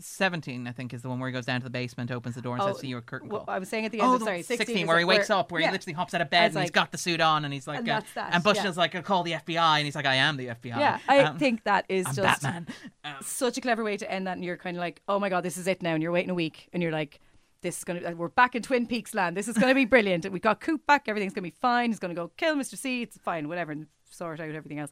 seventeen, 0.00 0.66
I 0.68 0.72
think, 0.72 0.94
is 0.94 1.02
the 1.02 1.08
one 1.08 1.18
where 1.18 1.28
he 1.28 1.32
goes 1.32 1.46
down 1.46 1.60
to 1.60 1.64
the 1.64 1.70
basement, 1.70 2.10
opens 2.10 2.34
the 2.36 2.42
door, 2.42 2.54
and 2.54 2.62
Oh, 2.62 2.68
says, 2.72 2.80
"See 2.80 2.86
you 2.88 2.98
a 2.98 3.02
curtain 3.02 3.28
Well, 3.28 3.44
call." 3.44 3.54
I 3.54 3.58
was 3.58 3.68
saying 3.68 3.84
at 3.84 3.92
the 3.92 4.00
end 4.00 4.10
Oh, 4.10 4.14
of 4.16 4.22
sorry, 4.22 4.42
16, 4.42 4.66
16, 4.66 4.86
where 4.86 4.98
he 4.98 5.04
wakes 5.04 5.28
up, 5.30 5.50
where 5.50 5.60
yeah. 5.60 5.68
he 5.68 5.72
literally 5.72 5.94
hops 5.94 6.14
out 6.14 6.20
of 6.20 6.30
bed 6.30 6.52
and 6.52 6.60
he's 6.60 6.70
got 6.70 6.92
the 6.92 6.98
suit 6.98 7.20
on, 7.20 7.44
and 7.44 7.52
he's 7.52 7.66
like, 7.66 7.80
And 7.80 7.88
uh, 7.90 8.00
that, 8.14 8.34
and 8.34 8.44
Bush 8.44 8.58
yeah. 8.58 8.68
is 8.68 8.76
like, 8.76 8.94
"I'll 8.94 9.02
call 9.02 9.22
the 9.24 9.32
FBI," 9.32 9.78
and 9.78 9.84
he's 9.84 9.96
like, 9.96 10.06
"I 10.06 10.14
am 10.16 10.36
the 10.36 10.46
FBI." 10.48 10.78
Yeah, 10.78 10.98
I 11.08 11.20
Um, 11.24 11.38
think 11.38 11.64
that 11.64 11.84
is 11.88 12.06
I'm 12.06 12.14
just 12.14 12.42
Batman. 12.42 12.66
Um, 13.04 13.14
such 13.22 13.58
a 13.58 13.60
clever 13.60 13.82
way 13.82 13.96
to 13.96 14.10
end 14.10 14.26
that, 14.26 14.32
and 14.36 14.44
you're 14.44 14.56
kind 14.56 14.76
of 14.76 14.80
like, 14.80 15.02
oh 15.08 15.18
my 15.18 15.28
god, 15.28 15.42
this 15.42 15.56
is 15.56 15.66
it 15.66 15.82
now, 15.82 15.94
and 15.94 16.02
you're 16.02 16.12
waiting 16.12 16.30
a 16.30 16.34
week, 16.34 16.68
and 16.72 16.82
you're 16.82 16.92
like, 16.92 17.20
this 17.62 17.78
is 17.78 17.84
gonna, 17.84 18.14
we're 18.14 18.28
back 18.28 18.54
in 18.54 18.62
Twin 18.62 18.86
Peaks 18.86 19.14
land. 19.14 19.36
This 19.36 19.48
is 19.48 19.58
gonna 19.58 19.74
be 19.74 19.84
brilliant. 19.84 20.30
We 20.30 20.40
got 20.40 20.60
Coop 20.60 20.86
back. 20.86 21.08
Everything's 21.08 21.32
gonna 21.34 21.42
be 21.42 21.54
fine. 21.60 21.90
He's 21.90 21.98
gonna 21.98 22.14
go 22.14 22.30
kill 22.36 22.56
Mr. 22.56 22.76
C. 22.76 23.02
It's 23.02 23.18
fine, 23.18 23.48
whatever, 23.48 23.72
and 23.72 23.86
sort 24.10 24.40
out 24.40 24.48
everything 24.48 24.78
else. 24.78 24.90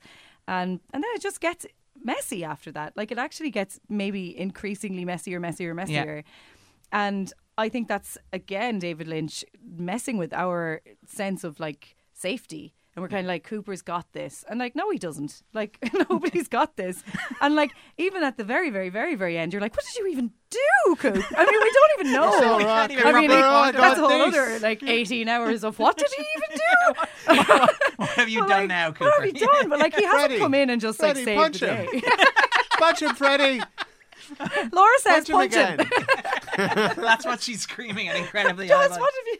And 0.48 0.80
and 0.92 1.02
then 1.02 1.10
it 1.14 1.22
just 1.22 1.40
gets 1.40 1.66
messy 2.02 2.44
after 2.44 2.70
that. 2.72 2.96
Like 2.96 3.10
it 3.10 3.18
actually 3.18 3.50
gets 3.50 3.80
maybe 3.88 4.36
increasingly 4.38 5.04
messier, 5.04 5.40
messier, 5.40 5.74
messier. 5.74 6.24
And 6.92 7.32
I 7.58 7.68
think 7.68 7.88
that's 7.88 8.18
again 8.32 8.78
David 8.78 9.08
Lynch 9.08 9.44
messing 9.62 10.18
with 10.18 10.32
our 10.32 10.82
sense 11.06 11.44
of 11.44 11.60
like 11.60 11.96
safety. 12.12 12.74
And 12.96 13.02
we're 13.02 13.10
kind 13.10 13.26
of 13.26 13.28
like 13.28 13.44
Cooper's 13.44 13.82
got 13.82 14.10
this, 14.14 14.42
and 14.48 14.58
like 14.58 14.74
no, 14.74 14.90
he 14.90 14.98
doesn't. 14.98 15.42
Like 15.52 15.78
nobody's 16.10 16.48
got 16.48 16.76
this, 16.76 17.04
and 17.42 17.54
like 17.54 17.72
even 17.98 18.22
at 18.22 18.38
the 18.38 18.42
very, 18.44 18.70
very, 18.70 18.88
very, 18.88 19.14
very 19.16 19.36
end, 19.36 19.52
you're 19.52 19.60
like, 19.60 19.76
what 19.76 19.84
did 19.84 19.96
you 20.00 20.06
even 20.08 20.30
do, 20.48 20.96
Coop? 20.96 21.14
I 21.36 21.44
mean, 21.44 21.60
we 21.62 21.72
don't 21.72 22.00
even 22.00 22.12
know. 22.18 22.32
So, 22.40 22.56
We 22.56 22.64
can't 22.64 22.92
even 22.92 23.06
I 23.06 23.12
mean, 23.20 23.28
Cooper, 23.30 23.42
oh, 23.44 23.68
it- 23.68 23.72
that's 23.76 23.98
a 23.98 24.00
whole 24.00 24.30
this. 24.30 24.34
other 24.34 24.58
like 24.60 24.82
18 24.82 25.28
hours 25.28 25.62
of 25.62 25.78
what 25.78 25.98
did 25.98 26.08
he 26.16 26.24
even 26.38 26.56
do? 26.56 27.36
what 27.96 28.08
have 28.10 28.28
you 28.30 28.40
done 28.40 28.48
like, 28.48 28.68
now, 28.68 28.92
Cooper? 28.92 29.04
What 29.10 29.14
have 29.26 29.26
you 29.26 29.46
done? 29.46 29.68
But 29.68 29.78
like 29.78 29.94
he 29.94 30.02
hasn't 30.04 30.20
Freddie, 30.22 30.38
come 30.38 30.54
in 30.54 30.70
and 30.70 30.80
just 30.80 30.98
Freddie, 30.98 31.20
like 31.20 31.24
saved 31.26 31.38
punch 31.38 31.60
the 31.60 31.74
him. 31.74 32.00
day. 32.00 32.02
Punch 32.78 33.02
him, 33.02 33.14
Freddy. 33.14 33.60
Laura 34.72 34.90
says, 35.00 35.28
Punch 35.28 35.28
him 35.28 35.34
punch 35.36 35.54
him. 35.54 35.80
again. 35.80 36.92
That's 36.96 37.24
what 37.24 37.40
she's 37.40 37.62
screaming 37.62 38.08
at 38.08 38.16
incredibly 38.16 38.68
Just 38.68 38.92
high. 38.92 39.00
what 39.00 39.12
have 39.14 39.26
you 39.26 39.38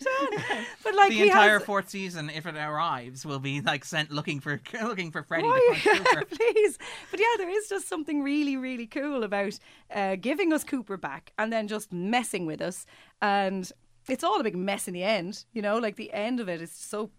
done? 0.51 0.65
But 0.85 0.95
like 0.95 1.09
the 1.11 1.17
he 1.17 1.23
entire 1.25 1.59
has, 1.59 1.67
fourth 1.67 1.89
season, 1.91 2.31
if 2.31 2.47
it 2.47 2.55
arrives, 2.57 3.27
will 3.27 3.39
be 3.41 3.61
like 3.61 3.85
sent 3.85 4.11
looking 4.11 4.39
for 4.41 4.61
looking 4.83 5.11
for 5.11 5.23
Freddy 5.23 5.45
Why? 5.45 5.75
to 5.83 5.91
punch 5.91 6.05
Cooper. 6.05 6.25
Please. 6.27 6.79
But 7.11 7.21
yeah, 7.21 7.27
there 7.39 7.51
is 7.51 7.69
just 7.69 7.89
something 7.89 8.23
really, 8.23 8.57
really 8.57 8.87
cool 8.87 9.25
about 9.25 9.59
uh, 9.93 10.17
giving 10.17 10.53
us 10.53 10.63
Cooper 10.65 10.97
back 10.97 11.33
and 11.39 11.53
then 11.53 11.67
just 11.69 11.93
messing 11.93 12.47
with 12.47 12.61
us. 12.61 12.87
And 13.21 13.71
it's 14.09 14.23
all 14.23 14.39
a 14.39 14.45
big 14.45 14.57
mess 14.57 14.87
in 14.87 14.95
the 14.95 15.03
end, 15.03 15.45
you 15.53 15.63
know, 15.63 15.79
like 15.79 15.97
the 15.97 16.13
end 16.13 16.39
of 16.39 16.49
it 16.49 16.63
is 16.63 16.71
so 16.71 17.11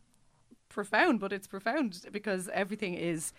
profound, 0.69 1.19
but 1.19 1.33
it's 1.33 1.47
profound 1.47 1.99
because 2.11 2.47
everything 2.53 2.93
is 2.93 3.33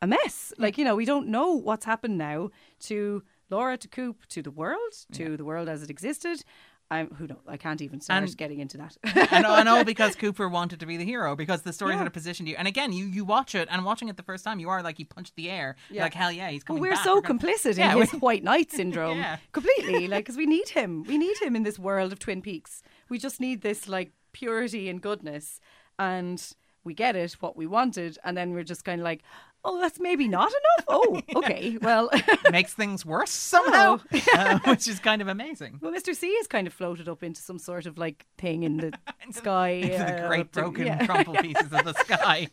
a 0.00 0.06
mess. 0.06 0.52
Like, 0.58 0.78
you 0.78 0.84
know, 0.84 0.96
we 0.96 1.04
don't 1.04 1.28
know 1.28 1.52
what's 1.52 1.84
happened 1.84 2.16
now 2.18 2.50
to 2.80 3.22
Laura, 3.50 3.76
to 3.76 3.88
Coop, 3.88 4.26
to 4.28 4.42
the 4.42 4.50
world, 4.50 4.92
to 5.12 5.36
the 5.36 5.44
world 5.44 5.68
as 5.68 5.82
it 5.82 5.90
existed. 5.90 6.42
I'm 6.88 7.08
who 7.14 7.26
knows? 7.26 7.38
I 7.48 7.56
can't 7.56 7.82
even 7.82 8.00
start 8.00 8.22
And- 8.22 8.36
getting 8.36 8.60
into 8.60 8.76
that. 8.78 8.96
and, 9.32 9.44
and 9.44 9.68
all 9.68 9.82
because 9.82 10.14
Cooper 10.14 10.48
wanted 10.48 10.78
to 10.80 10.86
be 10.86 10.96
the 10.96 11.04
hero 11.04 11.34
because 11.34 11.62
the 11.62 11.72
story 11.72 11.94
Yeah. 11.94 12.02
in 12.02 12.06
a 12.06 12.10
position 12.10 12.46
you. 12.46 12.54
And 12.56 12.68
again, 12.68 12.92
you 12.92 13.06
you 13.06 13.24
watch 13.24 13.56
it 13.56 13.66
and 13.72 13.84
watching 13.84 14.08
it 14.08 14.16
the 14.16 14.22
first 14.22 14.44
time, 14.44 14.60
you 14.60 14.68
are 14.68 14.84
like 14.84 14.96
he 14.96 15.04
punched 15.04 15.34
the 15.34 15.50
air. 15.50 15.74
Yeah. 15.90 16.04
like 16.04 16.14
hell 16.14 16.30
yeah, 16.30 16.48
he's 16.50 16.62
Well, 16.68 16.78
we're 16.78 16.92
back. 16.92 17.02
so 17.02 17.20
gonna- 17.20 17.40
complicit 17.40 17.76
Yeah, 17.76 17.92
in 17.92 18.00
his 18.02 18.12
white 18.12 18.44
knight 18.44 18.70
syndrome, 18.80 19.18
Yeah. 19.18 19.38
completely. 19.52 20.06
Like, 20.12 20.24
because 20.26 20.36
we 20.36 20.46
need 20.46 20.68
him. 20.68 21.02
We 21.02 21.18
need 21.18 21.36
him 21.42 21.56
in 21.56 21.64
this 21.64 21.76
world 21.78 22.12
of 22.12 22.20
Twin 22.20 22.40
Peaks. 22.40 22.82
We 23.08 23.18
just 23.18 23.40
need 23.40 23.62
this 23.62 23.88
like 23.88 24.12
purity 24.32 24.88
and 24.88 25.00
goodness, 25.02 25.58
and 25.98 26.40
we 26.84 26.94
get 26.94 27.16
it, 27.16 27.32
what 27.40 27.56
we 27.56 27.66
wanted, 27.66 28.16
and 28.22 28.36
then 28.36 28.52
we're 28.52 28.62
just 28.62 28.84
kind 28.84 29.00
of 29.00 29.04
like, 29.04 29.22
oh, 29.68 29.80
that's 29.80 29.98
maybe 30.00 30.28
not 30.28 30.48
enough. 30.48 30.84
Oh, 30.88 31.20
okay, 31.36 31.76
well. 31.82 32.08
makes 32.50 32.72
things 32.72 33.04
worse 33.04 33.30
somehow, 33.30 33.98
Oh. 34.12 34.20
uh, 34.34 34.58
which 34.64 34.86
is 34.88 34.98
kind 35.00 35.20
of 35.20 35.28
amazing. 35.28 35.78
Well, 35.82 35.92
Mr. 35.92 36.14
C 36.14 36.28
is 36.28 36.46
kind 36.46 36.66
of 36.66 36.72
floated 36.72 37.08
up 37.08 37.22
into 37.22 37.42
some 37.42 37.58
sort 37.58 37.86
of 37.86 37.98
like 37.98 38.24
thing 38.38 38.62
in 38.62 38.76
the 38.78 38.92
sky. 39.32 39.68
Into 39.68 39.98
the 39.98 40.24
uh, 40.24 40.28
great 40.28 40.40
up 40.42 40.52
to- 40.52 40.60
broken 40.60 40.86
yeah. 40.86 41.04
crumple 41.04 41.34
pieces 41.34 41.72
of 41.72 41.84
the 41.84 41.92
sky. 41.94 42.48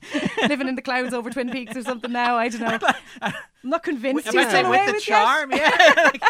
living 0.50 0.68
in 0.68 0.76
the 0.76 0.82
clouds 0.82 1.14
over 1.14 1.30
Twin 1.30 1.50
Peaks 1.52 1.78
or 1.78 1.84
something 1.84 2.12
now. 2.12 2.36
I 2.36 2.50
don't 2.50 2.62
know. 2.62 2.88
I'm 3.22 3.34
not 3.64 3.84
convinced 3.84 4.26
he's 4.26 4.34
done 4.34 4.66
away 4.66 4.80
with 4.80 4.88
the 4.88 4.94
with 4.94 5.08
yet. 5.08 5.24
charm, 5.24 5.52
yeah. 5.52 5.94
Like, 6.04 6.24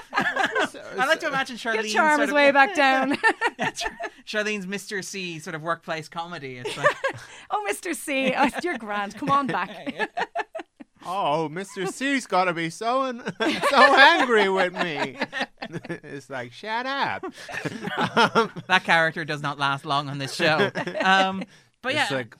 I 0.98 1.06
like 1.08 1.20
to 1.22 1.28
imagine 1.28 1.56
Charlene. 1.58 1.92
Charm 1.92 2.18
sort 2.18 2.24
is 2.26 2.30
of- 2.30 2.36
way 2.36 2.52
back 2.52 2.76
down. 2.76 3.18
Yeah, 3.58 3.72
Char- 3.72 3.98
Charlene's 4.26 4.66
Mr. 4.66 5.04
C 5.04 5.40
sort 5.40 5.56
of 5.56 5.62
workplace 5.62 6.10
comedy. 6.10 6.58
It's 6.58 6.76
like 6.78 6.96
oh, 7.50 7.66
Mr. 7.70 7.96
C, 7.96 8.34
oh, 8.38 8.50
you're 8.62 8.78
grand. 8.78 9.16
Come 9.16 9.30
on 9.32 9.48
back. 9.48 9.70
Oh, 11.06 11.50
Mr. 11.52 11.92
C's 11.92 12.28
got 12.28 12.46
to 12.46 12.54
be 12.54 12.70
so 12.70 13.12
so 13.70 14.00
angry 14.00 14.50
with 14.50 14.74
me. 14.74 15.18
it's 16.04 16.30
like, 16.30 16.52
shut 16.52 16.86
up. 16.86 17.24
that 18.68 18.82
character 18.84 19.26
does 19.26 19.42
not 19.42 19.60
last 19.60 19.86
long 19.86 20.10
on 20.10 20.18
this 20.18 20.34
show. 20.34 20.72
Um, 21.04 21.44
but 21.82 21.94
yeah, 21.94 22.08
like, 22.12 22.36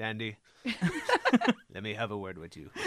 Dandy, 0.00 0.38
let 1.74 1.82
me 1.82 1.92
have 1.92 2.10
a 2.10 2.16
word 2.16 2.38
with 2.38 2.56
you. 2.56 2.70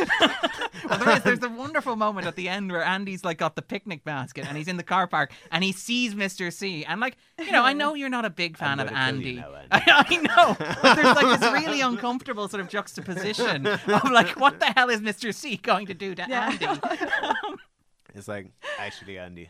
Well, 0.89 0.99
there 0.99 1.15
is. 1.15 1.23
There's 1.23 1.39
the 1.39 1.49
wonderful 1.49 1.95
moment 1.95 2.27
at 2.27 2.35
the 2.35 2.49
end 2.49 2.69
where 2.69 2.83
Andy's 2.83 3.23
like 3.23 3.37
got 3.37 3.55
the 3.55 3.61
picnic 3.61 4.03
basket 4.03 4.45
and 4.45 4.57
he's 4.57 4.67
in 4.67 4.75
the 4.75 4.83
car 4.83 5.07
park 5.07 5.31
and 5.49 5.63
he 5.63 5.71
sees 5.71 6.13
Mr. 6.13 6.51
C 6.51 6.83
and 6.83 6.99
like 6.99 7.15
you 7.39 7.51
know 7.53 7.63
I 7.63 7.71
know 7.71 7.93
you're 7.93 8.09
not 8.09 8.25
a 8.25 8.29
big 8.29 8.57
fan 8.57 8.79
I'm 8.81 8.87
of 8.87 8.93
gonna 8.93 9.11
kill 9.13 9.21
you 9.21 9.27
Andy. 9.27 9.35
now, 9.35 9.55
Andy. 9.55 9.67
I, 9.71 10.05
I 10.09 10.15
know. 10.17 10.55
But 10.81 10.95
there's 10.95 11.15
like 11.15 11.39
this 11.39 11.51
really 11.53 11.79
uncomfortable 11.79 12.49
sort 12.49 12.59
of 12.59 12.67
juxtaposition 12.67 13.65
of 13.67 13.83
like 14.11 14.37
what 14.37 14.59
the 14.59 14.65
hell 14.75 14.89
is 14.89 14.99
Mr. 14.99 15.33
C 15.33 15.55
going 15.55 15.85
to 15.85 15.93
do 15.93 16.15
to 16.15 16.25
Yeah. 16.27 16.49
Andy? 16.51 16.81
It's 18.15 18.27
like, 18.27 18.47
actually, 18.79 19.17
Andy, 19.19 19.49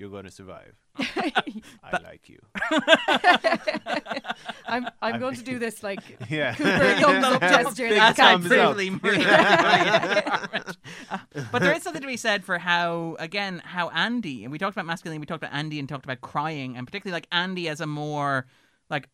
you're 0.00 0.08
going 0.10 0.24
to 0.24 0.30
survive. 0.30 0.74
I 0.98 2.00
like 2.02 2.28
you. 2.28 2.40
I'm 4.66 4.88
I'm 5.02 5.20
going 5.20 5.36
to 5.36 5.42
do 5.44 5.58
this 5.58 5.82
like 5.82 6.00
Yeah. 6.30 6.54
Cooper 6.54 6.70
thumbs 7.00 7.24
up 7.26 7.40
gesture. 7.42 7.88
Big 7.88 7.98
Like, 7.98 8.16
thumbs 8.16 8.50
up. 8.50 8.76
Absolutely. 8.76 9.26
Uh, 11.10 11.18
but 11.52 11.60
there 11.60 11.72
is 11.72 11.82
something 11.82 12.00
to 12.02 12.08
be 12.08 12.16
said 12.16 12.44
for 12.44 12.58
how, 12.58 13.16
again, 13.18 13.60
how 13.64 13.90
Andy, 13.90 14.42
and 14.44 14.50
we 14.52 14.58
talked 14.58 14.74
about 14.74 14.86
masculine, 14.86 15.20
we 15.20 15.26
talked 15.26 15.42
about 15.42 15.54
Andy 15.54 15.78
and 15.78 15.88
talked 15.88 16.04
about 16.04 16.20
crying, 16.22 16.76
and 16.76 16.86
particularly 16.86 17.14
like 17.14 17.26
Andy 17.30 17.68
as 17.68 17.80
a 17.80 17.86
more, 17.86 18.46
like, 18.88 19.08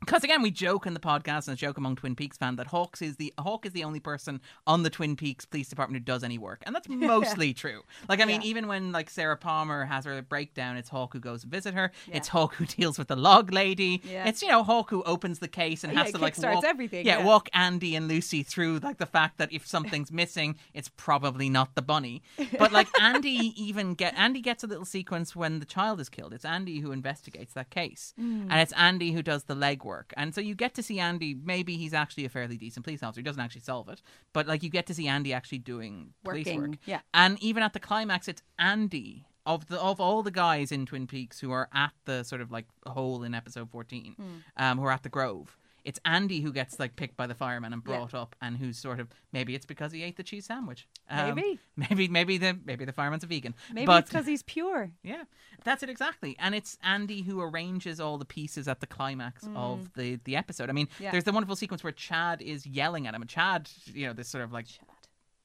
because 0.00 0.24
again, 0.24 0.42
we 0.42 0.50
joke 0.50 0.86
in 0.86 0.94
the 0.94 1.00
podcast 1.00 1.46
and 1.46 1.54
a 1.54 1.56
joke 1.56 1.76
among 1.78 1.96
Twin 1.96 2.16
Peaks 2.16 2.36
fans 2.36 2.56
that 2.56 2.66
Hawks 2.68 3.02
is 3.02 3.16
the 3.16 3.32
Hawk 3.38 3.66
is 3.66 3.72
the 3.72 3.84
only 3.84 4.00
person 4.00 4.40
on 4.66 4.82
the 4.82 4.90
Twin 4.90 5.14
Peaks 5.16 5.44
Police 5.44 5.68
Department 5.68 6.00
who 6.00 6.04
does 6.04 6.24
any 6.24 6.38
work, 6.38 6.62
and 6.66 6.74
that's 6.74 6.88
mostly 6.90 7.52
true. 7.52 7.82
Like, 8.08 8.20
I 8.20 8.24
mean, 8.24 8.40
Yeah. 8.40 8.48
even 8.48 8.66
when 8.66 8.92
like 8.92 9.10
Sarah 9.10 9.36
Palmer 9.36 9.84
has 9.84 10.04
her 10.06 10.20
breakdown, 10.22 10.76
it's 10.76 10.88
Hawk 10.88 11.12
who 11.12 11.20
goes 11.20 11.42
to 11.42 11.48
visit 11.48 11.74
her. 11.74 11.92
Yeah. 12.08 12.16
It's 12.16 12.28
Hawk 12.28 12.54
who 12.54 12.66
deals 12.78 12.98
with 12.98 13.08
the 13.08 13.16
log 13.16 13.52
lady. 13.52 14.00
Yeah. 14.04 14.26
It's 14.28 14.42
you 14.42 14.48
know 14.48 14.62
Hawk 14.62 14.90
who 14.90 15.02
opens 15.04 15.38
the 15.38 15.48
case 15.48 15.84
and 15.84 15.92
Yeah, 15.92 16.02
has 16.04 16.12
to 16.12 16.18
like 16.18 16.36
walk 16.38 16.64
everything, 16.64 17.04
Yeah, 17.06 17.18
yeah. 17.18 17.24
walk 17.24 17.48
Andy 17.52 17.94
and 17.94 18.08
Lucy 18.08 18.42
through 18.42 18.78
like 18.78 18.98
the 18.98 19.06
fact 19.06 19.38
that 19.38 19.52
if 19.52 19.66
something's 19.66 20.10
missing, 20.10 20.56
it's 20.74 20.88
probably 20.96 21.48
not 21.50 21.74
the 21.74 21.82
bunny. 21.82 22.22
But 22.58 22.72
like 22.72 22.88
Andy 23.00 23.52
even 23.56 23.94
get 23.94 24.14
Andy 24.16 24.40
gets 24.40 24.64
a 24.64 24.66
little 24.66 24.84
sequence 24.86 25.36
when 25.36 25.58
the 25.60 25.66
child 25.66 26.00
is 26.00 26.08
killed. 26.08 26.32
It's 26.32 26.44
Andy 26.44 26.80
who 26.80 26.90
investigates 26.92 27.52
that 27.54 27.70
case, 27.70 28.14
Mm. 28.18 28.46
and 28.50 28.60
it's 28.60 28.72
Andy 28.72 29.12
who 29.12 29.22
does 29.22 29.44
the 29.44 29.54
legwork. 29.54 29.89
And 30.16 30.34
so 30.34 30.40
you 30.40 30.54
get 30.54 30.74
to 30.74 30.82
see 30.82 30.98
Andy. 31.00 31.34
Maybe 31.34 31.76
he's 31.76 31.94
actually 31.94 32.24
a 32.24 32.28
fairly 32.28 32.56
decent 32.56 32.84
police 32.84 33.02
officer. 33.02 33.20
He 33.20 33.24
doesn't 33.24 33.40
actually 33.42 33.62
solve 33.62 33.88
it, 33.88 34.00
but 34.32 34.46
like 34.46 34.62
you 34.62 34.70
get 34.70 34.86
to 34.86 34.94
see 34.94 35.06
Andy 35.08 35.32
actually 35.32 35.58
doing 35.58 36.12
police 36.24 36.46
work. 36.46 36.78
yeah. 36.86 37.00
And 37.14 37.42
even 37.42 37.62
at 37.62 37.72
the 37.72 37.80
climax, 37.80 38.28
it's 38.28 38.42
Andy 38.58 39.26
of 39.46 39.66
the 39.68 39.80
of 39.80 40.00
all 40.00 40.22
the 40.22 40.30
guys 40.30 40.70
in 40.70 40.84
Twin 40.86 41.06
Peaks 41.06 41.40
who 41.40 41.50
are 41.50 41.68
at 41.74 41.92
the 42.04 42.22
sort 42.24 42.40
of 42.42 42.50
like 42.52 42.66
hole 42.86 43.22
in 43.22 43.34
episode 43.34 43.70
fourteen, 43.70 44.14
Hmm. 44.16 44.26
um, 44.62 44.78
who 44.78 44.84
are 44.84 44.92
at 44.92 45.02
the 45.02 45.08
Grove. 45.08 45.56
It's 45.84 45.98
Andy 46.04 46.40
who 46.40 46.52
gets 46.52 46.78
like 46.78 46.96
picked 46.96 47.16
by 47.16 47.26
the 47.26 47.34
firemen 47.34 47.72
and 47.72 47.82
Yeah. 47.86 47.96
brought 47.96 48.14
up, 48.14 48.36
and 48.40 48.56
who's 48.56 48.78
sort 48.78 49.00
of 49.00 49.08
maybe 49.32 49.54
it's 49.54 49.66
because 49.66 49.92
he 49.92 50.02
ate 50.02 50.16
the 50.16 50.22
cheese 50.22 50.46
sandwich. 50.46 50.86
Um, 51.08 51.34
Maybe. 51.34 51.58
maybe, 51.76 52.08
maybe 52.08 52.38
the 52.38 52.58
maybe 52.64 52.84
the 52.84 52.92
fireman's 52.92 53.24
a 53.24 53.26
vegan. 53.26 53.54
Maybe 53.72 53.86
but, 53.86 54.02
it's 54.04 54.10
because 54.10 54.26
he's 54.26 54.42
pure. 54.42 54.90
yeah, 55.02 55.24
that's 55.64 55.82
it 55.82 55.88
exactly. 55.90 56.36
And 56.38 56.54
it's 56.54 56.78
Andy 56.82 57.22
who 57.22 57.40
arranges 57.40 58.00
all 58.00 58.18
the 58.18 58.24
pieces 58.24 58.68
at 58.68 58.80
the 58.80 58.86
climax 58.86 59.48
of 59.54 59.92
the 59.94 60.20
the 60.24 60.36
episode. 60.36 60.68
I 60.70 60.72
mean, 60.72 60.86
Mm. 60.86 61.00
Yeah. 61.00 61.10
there's 61.12 61.24
the 61.24 61.32
wonderful 61.32 61.56
sequence 61.56 61.82
where 61.84 61.92
Chad 61.92 62.42
is 62.42 62.66
yelling 62.66 63.06
at 63.06 63.14
him, 63.14 63.24
Chad, 63.26 63.68
you 63.86 64.06
know, 64.06 64.12
this 64.12 64.28
sort 64.28 64.44
of 64.44 64.52
like. 64.52 64.66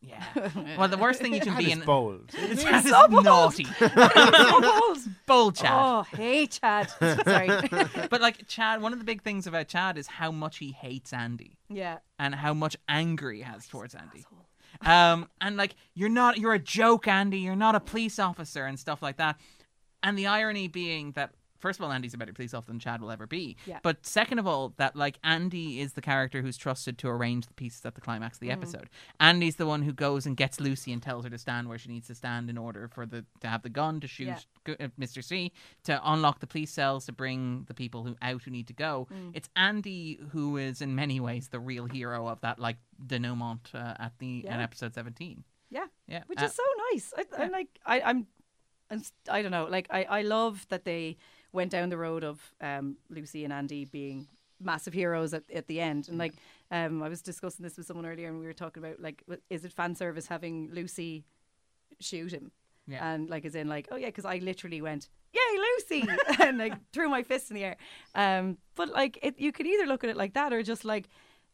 Yeah. 0.02 0.24
Well, 0.78 0.88
the 0.88 0.98
worst 0.98 1.22
thing 1.22 1.34
you 1.34 1.40
can 1.40 1.54
That 1.54 1.60
be 1.60 1.72
is 1.72 1.80
in. 1.80 1.86
bold. 1.86 2.30
Chad 2.58 2.86
is 2.86 2.90
so 2.90 3.08
bold. 3.08 3.24
naughty. 3.24 3.66
Bold 5.26 5.56
Chad. 5.56 5.72
Oh, 5.74 6.04
hey, 6.16 6.46
Chad. 6.48 6.90
Sorry. 6.90 7.48
But 8.10 8.22
like 8.22 8.46
Chad, 8.48 8.82
one 8.82 8.94
of 8.94 9.00
the 9.00 9.06
big 9.06 9.22
things 9.24 9.48
about 9.48 9.68
Chad 9.68 9.98
is 9.98 10.08
how 10.08 10.32
much 10.32 10.58
he 10.58 10.72
hates 10.72 11.14
Andy 11.14 11.58
yeah. 11.70 11.98
and 12.20 12.36
how 12.36 12.54
much 12.54 12.76
anger 12.88 13.32
he 13.32 13.42
has 13.42 13.68
towards 13.68 13.96
Andy. 13.96 14.26
Um, 14.82 15.30
and 15.42 15.56
like 15.58 15.76
you're 15.94 16.10
not, 16.10 16.38
you're 16.38 16.54
a 16.54 16.60
joke, 16.60 17.08
Andy. 17.08 17.40
You're 17.40 17.56
not 17.56 17.76
a 17.76 17.80
police 17.80 18.20
officer 18.20 18.66
and 18.66 18.78
stuff 18.78 19.02
like 19.02 19.18
that. 19.18 19.38
And 20.04 20.18
the 20.18 20.28
irony 20.28 20.68
being 20.68 21.12
that 21.14 21.32
first 21.60 21.80
of 21.80 21.86
all, 21.86 21.92
Andy's 21.92 22.14
a 22.14 22.18
better 22.18 22.34
police 22.34 22.54
officer 22.54 22.72
than 22.72 22.80
Chad 22.80 23.02
will 23.02 23.12
ever 23.12 23.28
be. 23.28 23.56
Yeah. 23.66 23.80
But 23.84 24.06
second 24.06 24.40
of 24.40 24.48
all, 24.48 24.74
that 24.78 24.96
like 24.96 25.18
Andy 25.24 25.80
is 25.80 25.94
the 25.94 26.02
character 26.02 26.42
who's 26.42 26.58
trusted 26.58 26.98
to 27.00 27.08
arrange 27.10 27.48
the 27.48 27.54
pieces 27.54 27.86
at 27.86 27.96
the 27.96 28.02
climax 28.02 28.38
of 28.38 28.42
the 28.42 28.52
episode. 28.52 28.90
Andy's 29.20 29.56
the 29.56 29.66
one 29.66 29.82
who 29.82 29.94
goes 29.94 30.26
and 30.26 30.36
gets 30.38 30.60
Lucy 30.60 30.92
and 30.92 31.02
tells 31.02 31.24
her 31.24 31.30
to 31.30 31.38
stand 31.38 31.68
where 31.70 31.78
she 31.78 31.90
needs 31.90 32.08
to 32.08 32.16
stand 32.16 32.50
in 32.50 32.58
order 32.58 32.88
for 32.88 33.06
the 33.06 33.26
to 33.42 33.48
have 33.48 33.62
the 33.64 33.70
gun 33.70 34.00
to 34.02 34.08
shoot 34.08 34.28
Yeah. 34.68 34.76
Uh, 34.80 34.88
Mr. 35.00 35.24
C 35.24 35.52
to 35.84 36.00
unlock 36.04 36.40
the 36.40 36.48
police 36.48 36.72
cells 36.72 37.06
to 37.06 37.12
bring 37.12 37.66
the 37.68 37.74
people 37.74 38.04
who 38.04 38.16
out 38.22 38.44
who 38.44 38.52
need 38.52 38.68
to 38.68 38.74
go. 38.74 39.08
It's 39.34 39.50
Andy 39.56 40.20
who 40.32 40.58
is 40.58 40.82
in 40.82 40.96
many 40.96 41.20
ways 41.20 41.50
the 41.50 41.60
real 41.60 41.86
hero 41.86 42.28
of 42.28 42.42
that 42.42 42.60
like 42.60 42.78
denouement 43.06 43.70
uh, 43.74 43.94
at 44.00 44.14
the 44.20 44.44
Yeah. 44.46 44.56
at 44.56 44.62
episode 44.62 44.94
seventeen. 44.94 45.44
Yeah. 45.70 45.86
Yeah, 46.08 46.24
Which 46.28 46.42
uh, 46.42 46.46
is 46.46 46.54
so 46.54 46.64
nice. 46.94 47.14
I, 47.18 47.44
I'm 47.44 47.52
like, 47.52 47.68
I, 47.86 48.00
I'm, 48.02 48.28
I'm, 48.92 49.02
I 49.30 49.42
don't 49.42 49.52
know. 49.52 49.66
Like, 49.66 49.88
I, 49.90 50.04
I 50.04 50.22
love 50.22 50.66
that 50.70 50.86
they 50.86 51.18
went 51.56 51.72
down 51.72 51.90
the 51.90 51.98
road 51.98 52.24
of 52.24 52.40
um, 52.62 52.98
Lucy 53.10 53.44
and 53.44 53.54
Andy 53.54 53.86
being 53.86 54.28
massive 54.60 54.94
heroes 54.94 55.34
at, 55.34 55.44
at 55.54 55.68
the 55.68 55.82
end. 55.82 56.08
And 56.08 56.18
like, 56.18 56.34
um, 56.72 57.02
I 57.02 57.10
was 57.10 57.22
discussing 57.22 57.64
this 57.64 57.78
with 57.78 57.88
someone 57.88 58.06
earlier, 58.06 58.28
and 58.28 58.40
we 58.40 58.46
were 58.46 58.54
talking 58.54 58.84
about 58.84 59.00
like, 59.00 59.24
is 59.50 59.66
it 59.66 59.74
fan 59.74 59.96
service 59.96 60.28
having 60.28 60.70
Lucy 60.72 61.26
shoot 62.00 62.32
him? 62.32 62.52
Yeah. 62.88 63.14
And 63.14 63.30
like, 63.30 63.46
as 63.46 63.56
in 63.56 63.68
like, 63.68 63.88
oh 63.92 63.96
yeah, 63.96 64.08
because 64.08 64.26
I 64.26 64.38
literally 64.38 64.82
went, 64.82 65.10
yay, 65.34 65.60
Lucy, 66.00 66.08
and 66.40 66.58
like 66.58 66.74
threw 66.92 67.10
my 67.10 67.24
fist 67.24 67.50
in 67.50 67.56
the 67.56 67.64
air. 67.64 67.78
Um, 68.14 68.58
but 68.76 68.90
like, 68.90 69.18
it, 69.22 69.40
you 69.40 69.52
could 69.52 69.66
either 69.66 69.86
look 69.88 70.04
at 70.04 70.10
it 70.10 70.18
like 70.18 70.34
that, 70.34 70.54
or 70.54 70.62
just 70.62 70.86
like, 70.86 71.08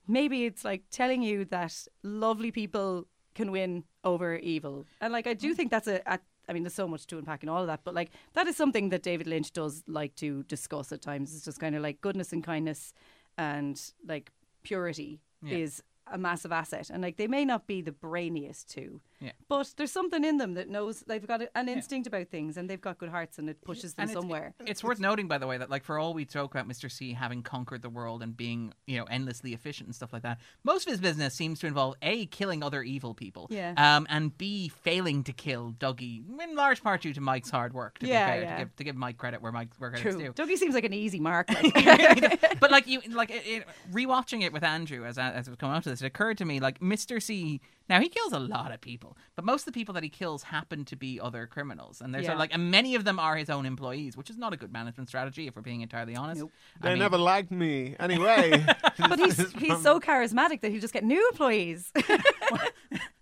maybe 0.08 0.46
it's 0.46 0.66
like 0.66 0.84
telling 0.92 1.22
you 1.22 1.46
that 1.46 1.88
lovely 2.04 2.52
people 2.52 3.08
can 3.34 3.52
win 3.52 3.84
over 4.04 4.36
evil. 4.36 4.86
And 5.00 5.14
like 5.14 5.28
I 5.28 5.34
do 5.34 5.54
think 5.54 5.72
that's 5.72 5.88
a, 5.88 6.02
a 6.06 6.20
I 6.52 6.54
mean 6.54 6.64
there's 6.64 6.74
so 6.74 6.88
much 6.88 7.08
to 7.08 7.18
unpack 7.18 7.44
in 7.44 7.50
all 7.50 7.62
of 7.62 7.68
that, 7.68 7.80
but 7.86 7.96
like 7.96 8.12
that 8.34 8.46
is 8.46 8.58
something 8.58 8.90
that 8.90 9.02
David 9.04 9.26
Lynch 9.26 9.54
does 9.54 9.84
like 9.88 10.16
to 10.18 10.44
discuss 10.44 10.92
at 10.92 11.02
times. 11.02 11.34
It's 11.34 11.46
just 11.46 11.62
kind 11.62 11.76
of 11.78 11.82
like 11.82 12.02
goodness 12.02 12.34
and 12.34 12.44
kindness 12.44 12.94
and 13.38 13.82
like 14.06 14.32
purity 14.62 15.22
Yeah. 15.42 15.58
is 15.60 15.82
a 16.08 16.18
massive 16.18 16.52
asset. 16.52 16.90
And 16.90 17.02
like 17.02 17.16
they 17.16 17.28
may 17.28 17.46
not 17.46 17.68
be 17.68 17.82
the 17.82 17.94
brainiest 17.94 18.68
two. 18.70 19.00
Yeah. 19.22 19.32
But 19.48 19.74
there's 19.78 19.92
something 19.92 20.24
in 20.24 20.38
them 20.38 20.56
that 20.56 20.68
knows 20.68 21.02
they've 21.02 21.26
got 21.26 21.42
an 21.54 21.70
instinct 21.70 22.08
about 22.08 22.30
things 22.30 22.58
and 22.58 22.70
they've 22.70 22.82
got 22.82 22.98
good 22.98 23.10
hearts 23.10 23.38
and 23.38 23.50
it 23.50 23.62
pushes 23.62 23.94
them 23.94 24.04
And 24.04 24.12
somewhere. 24.12 24.56
It's 24.66 24.84
worth 24.84 25.00
noting, 25.00 25.28
by 25.28 25.38
the 25.38 25.46
way, 25.48 25.58
that 25.58 25.70
like 25.70 25.84
for 25.84 26.00
all 26.00 26.14
we 26.14 26.26
talk 26.26 26.52
about 26.54 26.68
Mr. 26.68 26.92
C 26.92 27.14
having 27.14 27.44
conquered 27.44 27.82
the 27.84 27.90
world 27.90 28.24
and 28.24 28.36
being 28.36 28.74
you 28.88 28.98
know 28.98 29.04
endlessly 29.06 29.54
efficient 29.54 29.88
and 29.88 29.96
stuff 29.96 30.12
like 30.12 30.24
that, 30.24 30.40
most 30.64 30.88
of 30.88 30.92
his 30.92 31.00
business 31.00 31.34
seems 31.36 31.60
to 31.60 31.68
involve 31.68 31.96
a 32.02 32.26
killing 32.28 32.64
other 32.64 32.82
evil 32.82 33.14
people, 33.14 33.48
Yeah. 33.52 33.74
um, 33.78 34.08
and 34.10 34.36
b 34.38 34.70
failing 34.70 35.24
to 35.26 35.34
kill 35.34 35.74
Dougie 35.80 36.24
in 36.42 36.56
large 36.56 36.82
part 36.82 37.02
due 37.02 37.14
to 37.14 37.22
Mike's 37.22 37.50
hard 37.52 37.74
work. 37.74 38.00
To 38.00 38.08
Yeah, 38.08 38.26
be 38.26 38.32
fair, 38.32 38.42
yeah. 38.44 38.56
to 38.58 38.62
give 38.64 38.76
to 38.78 38.84
give 38.84 38.96
Mike 38.96 39.18
credit 39.18 39.42
where 39.42 39.52
Mike 39.52 39.70
where 39.78 39.92
credit's 39.92 40.16
due. 40.16 40.34
Dougie 40.34 40.58
seems 40.58 40.74
like 40.74 40.86
an 40.86 40.94
easy 40.94 41.20
mark. 41.20 41.50
Like. 41.62 42.42
but 42.60 42.72
like 42.72 42.88
you, 42.88 43.02
like 43.12 43.30
it, 43.30 43.44
it, 43.46 43.68
rewatching 43.92 44.42
it 44.44 44.52
with 44.54 44.64
Andrew 44.64 45.06
as 45.06 45.18
as 45.18 45.48
it 45.48 45.52
was 45.52 45.58
coming 45.58 45.76
up 45.76 45.84
to 45.84 45.90
this, 45.90 46.02
it 46.02 46.06
occurred 46.08 46.38
to 46.40 46.46
me 46.46 46.60
like 46.60 46.80
Mr. 46.80 47.22
C. 47.22 47.62
Now 47.92 48.00
he 48.00 48.08
kills 48.08 48.32
a 48.32 48.40
lot 48.40 48.72
of 48.72 48.80
people, 48.80 49.18
but 49.36 49.44
most 49.44 49.64
of 49.64 49.66
the 49.66 49.72
people 49.74 49.94
that 49.96 50.04
he 50.04 50.08
kills 50.08 50.44
happen 50.44 50.86
to 50.86 50.96
be 50.96 51.20
other 51.20 51.46
criminals, 51.46 52.00
and 52.00 52.16
there's 52.16 52.24
sort 52.26 52.36
of 52.36 52.40
like, 52.40 52.54
and 52.54 52.72
many 52.72 52.96
of 52.96 53.04
them 53.04 53.20
are 53.20 53.36
his 53.36 53.50
own 53.50 53.66
employees, 53.66 54.16
which 54.16 54.30
is 54.30 54.38
not 54.38 54.54
a 54.54 54.58
good 54.58 54.72
management 54.72 55.10
strategy 55.10 55.46
if 55.46 55.58
we're 55.58 55.62
being 55.62 55.82
entirely 55.82 56.16
honest. 56.16 56.40
Nope. 56.40 56.52
They 56.82 56.92
mean- 56.92 57.00
never 57.00 57.18
liked 57.18 57.52
me 57.52 57.98
anyway. 58.00 58.66
but 58.98 59.20
he's 59.20 59.52
he's 59.60 59.82
so 59.82 60.00
charismatic 60.00 60.62
that 60.62 60.72
he'll 60.72 60.80
just 60.80 60.94
get 60.94 61.04
new 61.04 61.28
employees. 61.32 61.92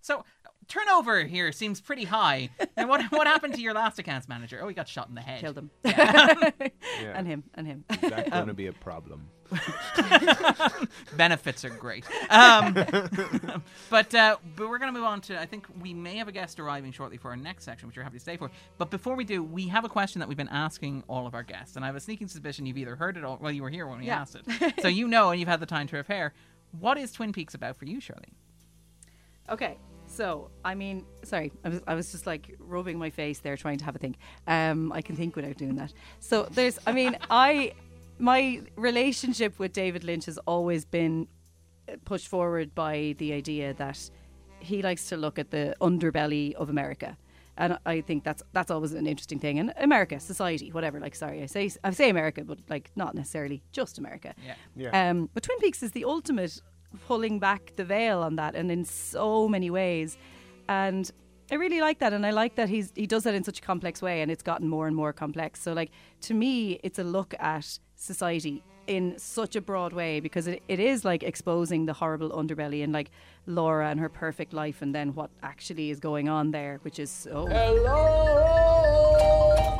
So 0.01 0.23
turnover 0.67 1.23
here 1.23 1.51
seems 1.51 1.81
pretty 1.81 2.03
high. 2.03 2.49
And 2.77 2.89
what 2.89 3.03
what 3.11 3.27
happened 3.27 3.53
to 3.55 3.61
your 3.61 3.73
last 3.73 3.99
accounts 3.99 4.27
manager? 4.27 4.59
Oh, 4.61 4.67
he 4.67 4.73
got 4.73 4.87
shot 4.87 5.07
in 5.09 5.13
the 5.13 5.21
head. 5.21 5.41
Killed 5.41 5.57
him. 5.57 5.69
Yeah. 5.83 7.13
and 7.15 7.27
him 7.27 7.43
and 7.53 7.67
him. 7.67 7.85
That's 7.87 8.01
going 8.01 8.23
to 8.31 8.37
um, 8.37 8.55
be 8.55 8.67
a 8.67 8.73
problem. 8.73 9.29
Benefits 11.17 11.65
are 11.65 11.69
great. 11.69 12.05
Um, 12.29 12.73
but 13.89 14.13
uh, 14.15 14.37
but 14.55 14.69
we're 14.69 14.77
going 14.77 14.93
to 14.93 14.97
move 14.99 15.07
on 15.07 15.21
to. 15.21 15.39
I 15.39 15.45
think 15.45 15.67
we 15.79 15.93
may 15.93 16.17
have 16.17 16.27
a 16.27 16.31
guest 16.31 16.59
arriving 16.59 16.91
shortly 16.91 17.17
for 17.17 17.29
our 17.29 17.37
next 17.37 17.63
section, 17.65 17.87
which 17.87 17.95
you're 17.95 18.03
happy 18.03 18.17
to 18.17 18.21
stay 18.21 18.37
for. 18.37 18.51
But 18.77 18.89
before 18.89 19.15
we 19.15 19.23
do, 19.23 19.43
we 19.43 19.67
have 19.67 19.85
a 19.85 19.89
question 19.89 20.19
that 20.19 20.27
we've 20.27 20.37
been 20.37 20.47
asking 20.49 21.03
all 21.07 21.25
of 21.27 21.33
our 21.33 21.43
guests, 21.43 21.75
and 21.75 21.83
I 21.83 21.87
have 21.87 21.95
a 21.95 21.99
sneaking 21.99 22.27
suspicion 22.27 22.65
you've 22.65 22.77
either 22.77 22.95
heard 22.95 23.17
it 23.17 23.23
or 23.23 23.37
well, 23.41 23.51
you 23.51 23.63
were 23.63 23.69
here 23.69 23.87
when 23.87 23.99
we 23.99 24.05
Yeah. 24.07 24.21
asked 24.21 24.35
it, 24.35 24.73
so 24.81 24.87
you 24.87 25.07
know, 25.07 25.31
and 25.31 25.39
you've 25.39 25.49
had 25.49 25.59
the 25.59 25.65
time 25.65 25.87
to 25.87 25.93
prepare. 25.93 26.33
What 26.79 26.97
is 26.97 27.11
Twin 27.11 27.33
Peaks 27.33 27.53
about 27.55 27.75
for 27.77 27.85
you, 27.85 27.99
Shirley? 27.99 28.33
Okay, 29.49 29.77
so 30.05 30.51
I 30.63 30.75
mean, 30.75 31.05
sorry, 31.23 31.51
I 31.65 31.69
was 31.69 31.81
I 31.87 31.95
was 31.95 32.11
just 32.11 32.27
like 32.27 32.55
rubbing 32.59 32.99
my 32.99 33.09
face 33.09 33.39
there, 33.39 33.57
trying 33.57 33.79
to 33.79 33.85
have 33.85 33.95
a 33.95 33.99
think. 33.99 34.17
Um, 34.47 34.91
I 34.91 35.01
can 35.01 35.15
think 35.15 35.35
without 35.35 35.57
doing 35.57 35.75
that. 35.77 35.91
So 36.19 36.47
there's, 36.51 36.77
I 36.85 36.91
mean, 36.91 37.17
I 37.31 37.73
my 38.19 38.61
relationship 38.75 39.57
with 39.57 39.73
David 39.73 40.03
Lynch 40.03 40.25
has 40.25 40.37
always 40.39 40.85
been 40.85 41.27
pushed 42.05 42.27
forward 42.27 42.75
by 42.75 43.15
the 43.17 43.33
idea 43.33 43.73
that 43.75 44.09
he 44.59 44.81
likes 44.81 45.07
to 45.09 45.17
look 45.17 45.39
at 45.39 45.51
the 45.51 45.75
underbelly 45.81 46.53
of 46.53 46.69
America. 46.69 47.17
And 47.57 47.77
I 47.85 48.01
think 48.01 48.23
that's 48.23 48.41
that's 48.53 48.71
always 48.71 48.93
an 48.93 49.05
interesting 49.05 49.39
thing. 49.39 49.59
And 49.59 49.73
America, 49.77 50.19
society, 50.19 50.71
whatever. 50.71 50.99
Like, 50.99 51.13
sorry, 51.15 51.43
I 51.43 51.45
say 51.45 51.69
I 51.83 51.91
say 51.91 52.09
America, 52.09 52.43
but 52.45 52.59
like 52.69 52.89
not 52.95 53.15
necessarily 53.15 53.61
just 53.73 53.97
America. 53.97 54.33
Yeah. 54.45 54.55
Yeah. 54.75 55.09
Um, 55.09 55.29
but 55.33 55.43
Twin 55.43 55.59
Peaks 55.59 55.83
is 55.83 55.91
the 55.91 56.05
ultimate 56.05 56.61
pulling 57.05 57.37
back 57.39 57.73
the 57.75 57.83
veil 57.83 58.19
on 58.19 58.37
that, 58.37 58.55
and 58.55 58.71
in 58.71 58.85
so 58.85 59.49
many 59.49 59.69
ways. 59.69 60.17
And 60.69 61.11
I 61.51 61.55
really 61.55 61.81
like 61.81 61.99
that, 61.99 62.13
and 62.13 62.25
I 62.25 62.31
like 62.31 62.55
that 62.55 62.69
he's 62.69 62.93
he 62.95 63.05
does 63.05 63.23
that 63.23 63.33
in 63.33 63.43
such 63.43 63.59
a 63.59 63.61
complex 63.61 64.01
way, 64.01 64.21
and 64.21 64.31
it's 64.31 64.43
gotten 64.43 64.69
more 64.69 64.87
and 64.87 64.95
more 64.95 65.11
complex. 65.11 65.61
So, 65.61 65.73
like 65.73 65.91
to 66.21 66.33
me, 66.33 66.79
it's 66.81 66.99
a 66.99 67.03
look 67.03 67.33
at 67.39 67.77
society 67.99 68.63
in 68.87 69.13
such 69.19 69.55
a 69.55 69.61
broad 69.61 69.93
way 69.93 70.19
because 70.19 70.47
it, 70.47 70.63
it 70.67 70.79
is 70.79 71.05
like 71.05 71.21
exposing 71.21 71.85
the 71.85 71.93
horrible 71.93 72.31
underbelly 72.31 72.83
and 72.83 72.91
like 72.91 73.11
Laura 73.45 73.89
and 73.89 73.99
her 73.99 74.09
perfect 74.09 74.51
life, 74.51 74.81
and 74.81 74.95
then 74.95 75.13
what 75.13 75.29
actually 75.43 75.91
is 75.91 75.99
going 75.99 76.27
on 76.27 76.51
there, 76.51 76.79
which 76.81 76.97
is 76.97 77.11
so 77.11 77.47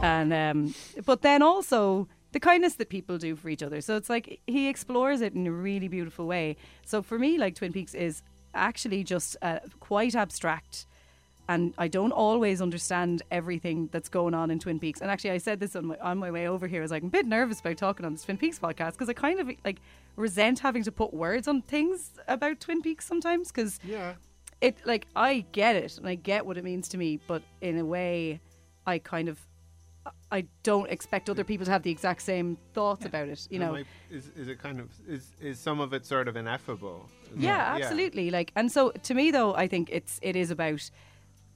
and 0.03 0.31
um, 0.33 0.73
but 1.05 1.21
then 1.21 1.41
also 1.41 2.07
the 2.31 2.39
kindness 2.39 2.75
that 2.75 2.89
people 2.89 3.17
do 3.17 3.35
for 3.35 3.49
each 3.49 3.63
other. 3.63 3.81
So 3.81 3.95
it's 3.95 4.09
like 4.09 4.39
he 4.45 4.67
explores 4.67 5.21
it 5.21 5.33
in 5.33 5.47
a 5.47 5.51
really 5.51 5.87
beautiful 5.87 6.27
way. 6.27 6.55
So 6.85 7.01
for 7.01 7.17
me, 7.17 7.37
like 7.37 7.55
Twin 7.55 7.73
Peaks 7.73 7.95
is 7.95 8.21
actually 8.53 9.03
just 9.03 9.35
uh, 9.41 9.59
quite 9.79 10.15
abstract. 10.15 10.85
And 11.49 11.73
I 11.79 11.87
don't 11.87 12.11
always 12.11 12.61
understand 12.61 13.23
everything 13.31 13.89
that's 13.91 14.07
going 14.07 14.35
on 14.35 14.51
in 14.51 14.59
Twin 14.59 14.79
Peaks. 14.79 15.01
And 15.01 15.09
actually, 15.09 15.31
I 15.31 15.39
said 15.39 15.59
this 15.59 15.75
on 15.75 15.87
my 15.87 15.97
on 15.97 16.19
my 16.19 16.29
way 16.29 16.47
over 16.47 16.67
here. 16.67 16.81
I 16.81 16.83
was 16.83 16.91
like, 16.91 17.01
I'm 17.01 17.07
a 17.07 17.11
bit 17.11 17.25
nervous 17.25 17.59
about 17.59 17.75
talking 17.75 18.05
on 18.05 18.13
this 18.13 18.23
Twin 18.23 18.37
Peaks 18.37 18.59
podcast 18.59 18.91
because 18.91 19.09
I 19.09 19.13
kind 19.13 19.39
of 19.39 19.49
like 19.65 19.81
resent 20.15 20.59
having 20.59 20.83
to 20.83 20.91
put 20.91 21.11
words 21.11 21.47
on 21.47 21.63
things 21.63 22.11
about 22.27 22.59
Twin 22.59 22.83
Peaks 22.83 23.07
sometimes 23.07 23.47
because 23.47 23.79
yeah. 23.83 24.13
it 24.61 24.77
like 24.85 25.07
I 25.15 25.43
get 25.51 25.75
it 25.75 25.97
and 25.97 26.07
I 26.07 26.13
get 26.13 26.45
what 26.45 26.59
it 26.59 26.63
means 26.63 26.87
to 26.89 26.99
me, 26.99 27.19
but 27.25 27.41
in 27.61 27.79
a 27.79 27.85
way, 27.85 28.41
I 28.85 28.99
kind 28.99 29.27
of 29.27 29.39
I 30.31 30.45
don't 30.61 30.87
expect 30.91 31.31
other 31.31 31.43
people 31.43 31.65
to 31.65 31.71
have 31.71 31.81
the 31.81 31.89
exact 31.89 32.21
same 32.21 32.59
thoughts 32.75 33.05
about 33.05 33.27
it. 33.27 33.47
You 33.49 33.57
know, 33.57 33.75
I- 33.75 33.85
is, 34.11 34.29
is 34.35 34.49
it 34.49 34.59
kind 34.59 34.79
of 34.79 34.89
is 35.07 35.31
is 35.41 35.59
some 35.59 35.79
of 35.79 35.93
it 35.93 36.05
sort 36.05 36.27
of 36.27 36.35
ineffable? 36.35 37.09
Yeah, 37.35 37.75
it? 37.75 37.81
absolutely. 37.81 38.29
Like, 38.29 38.51
and 38.55 38.71
so 38.71 38.91
to 38.91 39.13
me 39.15 39.31
though, 39.31 39.55
I 39.55 39.67
think 39.67 39.89
it's 39.91 40.19
it 40.21 40.35
is 40.35 40.51
about 40.51 40.91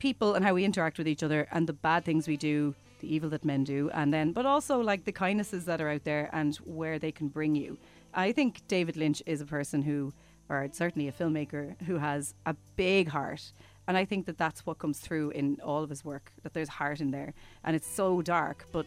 people 0.04 0.36
and 0.36 0.43
how 0.43 0.54
we 0.54 0.66
interact 0.66 0.97
with 0.97 1.08
each 1.08 1.24
other 1.24 1.47
and 1.54 1.66
the 1.66 1.80
bad 1.88 2.04
things 2.04 2.28
we 2.28 2.36
do, 2.36 2.76
the 2.99 3.16
evil 3.16 3.30
that 3.30 3.45
men 3.45 3.64
do, 3.64 3.89
and 3.93 4.14
then 4.14 4.34
but 4.34 4.45
also 4.45 4.82
like 4.82 5.06
the 5.06 5.12
kindnesses 5.14 5.64
that 5.64 5.80
are 5.80 5.89
out 5.89 6.04
there 6.04 6.30
and 6.34 6.58
where 6.58 6.99
they 6.99 7.12
can 7.20 7.30
bring 7.30 7.56
you. 7.56 7.78
I 8.14 8.34
think 8.34 8.68
David 8.68 8.97
Lynch 8.97 9.24
is 9.26 9.39
a 9.39 9.45
person 9.45 9.82
who, 9.82 10.12
or 10.49 10.68
certainly 10.74 11.08
a 11.08 11.14
filmmaker 11.14 11.82
who 11.84 11.97
has 11.99 12.36
a 12.45 12.54
big 12.76 13.08
heart. 13.08 13.54
And 13.88 13.95
I 13.97 14.04
think 14.04 14.26
that 14.26 14.38
that's 14.38 14.66
what 14.66 14.78
comes 14.78 14.99
through 14.99 15.30
in 15.32 15.58
all 15.64 15.84
of 15.84 15.89
his 15.89 16.04
work, 16.04 16.34
that 16.43 16.54
there's 16.54 16.70
heart 16.70 16.99
in 16.99 17.12
there. 17.12 17.34
And 17.64 17.76
it's 17.76 17.88
so 17.88 18.22
dark, 18.22 18.66
but 18.72 18.86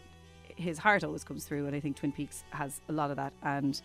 his 0.55 0.77
heart 0.77 1.03
always 1.03 1.23
comes 1.23 1.45
through. 1.45 1.65
And 1.67 1.75
I 1.75 1.79
think 1.79 1.97
Twin 1.97 2.11
Peaks 2.11 2.43
has 2.51 2.81
a 2.89 2.93
lot 2.93 3.09
of 3.09 3.17
that. 3.17 3.33
And 3.41 3.81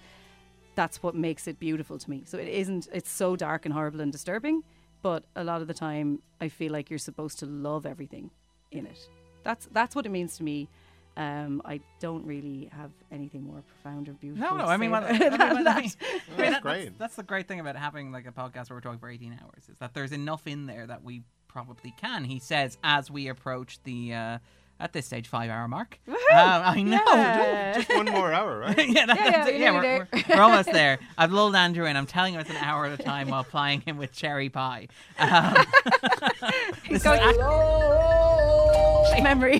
that's 0.74 1.02
what 1.02 1.14
makes 1.14 1.48
it 1.48 1.58
beautiful 1.58 1.98
to 1.98 2.10
me. 2.10 2.22
So 2.26 2.38
it 2.38 2.48
isn't, 2.48 2.88
it's 2.92 3.10
so 3.10 3.36
dark 3.36 3.66
and 3.66 3.74
horrible 3.74 4.00
and 4.00 4.12
disturbing, 4.12 4.62
but 5.02 5.24
a 5.36 5.44
lot 5.44 5.60
of 5.60 5.68
the 5.68 5.74
time 5.74 6.20
I 6.40 6.48
feel 6.48 6.72
like 6.72 6.88
you're 6.90 6.98
supposed 6.98 7.38
to 7.40 7.46
love 7.46 7.84
everything 7.86 8.30
in 8.70 8.86
it. 8.86 9.08
That's, 9.44 9.66
that's 9.72 9.94
what 9.96 10.06
it 10.06 10.10
means 10.10 10.36
to 10.38 10.44
me. 10.44 10.68
Um, 11.14 11.60
I 11.66 11.80
don't 12.00 12.24
really 12.24 12.70
have 12.72 12.90
anything 13.10 13.42
more 13.42 13.62
profound 13.62 14.08
or 14.08 14.12
beautiful. 14.12 14.56
No, 14.56 14.56
no. 14.56 14.64
I 14.64 14.78
mean, 14.78 14.88
say 14.88 14.92
well, 15.00 15.04
I 15.04 15.12
mean, 15.12 15.22
it 15.22 15.38
well, 15.38 15.38
that. 15.38 15.52
mean, 15.52 15.52
I 15.52 15.54
mean, 15.54 15.64
that's 15.64 15.94
that- 15.96 16.36
that's, 16.38 16.60
great. 16.60 16.98
that's 16.98 17.16
the 17.16 17.22
great 17.22 17.48
thing 17.48 17.60
about 17.60 17.76
having 17.76 18.12
like 18.12 18.26
a 18.26 18.32
podcast 18.32 18.70
where 18.70 18.76
we're 18.76 18.80
talking 18.80 18.98
for 18.98 19.10
18 19.10 19.38
hours 19.42 19.68
is 19.68 19.76
that 19.78 19.92
there's 19.92 20.12
enough 20.12 20.46
in 20.46 20.66
there 20.66 20.86
that 20.86 21.04
we 21.04 21.22
probably 21.48 21.92
can. 22.00 22.24
He 22.24 22.38
says 22.38 22.78
as 22.82 23.10
we 23.10 23.28
approach 23.28 23.78
the 23.84 24.14
uh, 24.14 24.38
at 24.82 24.92
this 24.92 25.06
stage 25.06 25.28
five 25.28 25.48
hour 25.50 25.66
mark. 25.68 25.98
Um, 26.32 26.38
I 26.64 26.80
know. 26.82 26.98
Yeah. 27.08 27.74
Just 27.74 27.90
one 27.90 28.06
more 28.06 28.32
hour, 28.32 28.58
right? 28.60 28.74
yeah, 28.88 29.04
that- 29.04 29.16
Yeah, 29.18 29.30
that's 29.44 29.50
yeah, 29.52 29.68
it. 29.68 29.74
we're 29.74 29.82
yeah, 29.84 29.98
we're, 29.98 30.08
we're, 30.14 30.36
we're 30.36 30.40
almost 30.42 30.72
there. 30.72 30.98
I've 31.18 31.30
lulled 31.30 31.54
Andrew 31.54 31.84
in. 31.84 31.94
I'm 31.94 32.06
telling 32.06 32.32
him 32.32 32.40
it's 32.40 32.48
an 32.48 32.56
hour 32.56 32.86
at 32.86 32.98
a 32.98 33.02
time 33.02 33.28
while 33.28 33.44
plying 33.44 33.82
him 33.82 33.98
with 33.98 34.12
cherry 34.12 34.48
pie. 34.48 34.88
Um, 35.18 35.54
He's 36.84 37.02
this, 37.02 37.02
is 37.02 37.02
going 37.02 37.20
ac- 37.20 37.38
memory. 39.22 39.58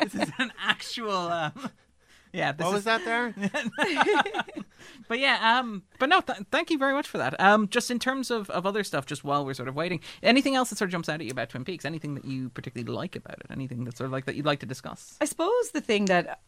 this 0.00 0.14
is 0.14 0.28
an 0.38 0.52
actual 0.60 1.12
um, 1.16 1.52
Yeah, 2.34 2.52
this 2.52 2.64
What 2.64 2.70
is 2.70 2.74
was 2.74 2.84
that 2.84 3.04
there? 3.04 3.34
But 5.08 5.18
yeah, 5.18 5.58
um, 5.58 5.82
but 5.98 6.08
no, 6.08 6.20
th- 6.20 6.38
thank 6.50 6.70
you 6.70 6.78
very 6.78 6.92
much 6.94 7.06
for 7.08 7.18
that. 7.18 7.38
Um, 7.40 7.68
just 7.68 7.90
in 7.90 7.98
terms 7.98 8.30
of, 8.30 8.48
of 8.50 8.66
other 8.66 8.82
stuff, 8.84 9.06
just 9.06 9.22
while 9.24 9.44
we're 9.44 9.54
sort 9.54 9.68
of 9.68 9.74
waiting, 9.74 10.00
anything 10.22 10.54
else 10.56 10.70
that 10.70 10.76
sort 10.78 10.88
of 10.88 10.92
jumps 10.92 11.08
out 11.08 11.20
at 11.20 11.24
you 11.26 11.30
about 11.30 11.48
Twin 11.50 11.64
Peaks? 11.64 11.84
Anything 11.84 12.14
that 12.14 12.24
you 12.24 12.48
particularly 12.50 12.90
like 12.92 13.14
about 13.16 13.38
it? 13.38 13.46
Anything 13.50 13.84
that 13.84 13.96
sort 13.96 14.06
of 14.06 14.12
like 14.12 14.24
that 14.26 14.34
you'd 14.34 14.46
like 14.46 14.60
to 14.60 14.66
discuss? 14.66 15.16
I 15.20 15.24
suppose 15.26 15.70
the 15.72 15.80
thing 15.80 16.06
that 16.06 16.40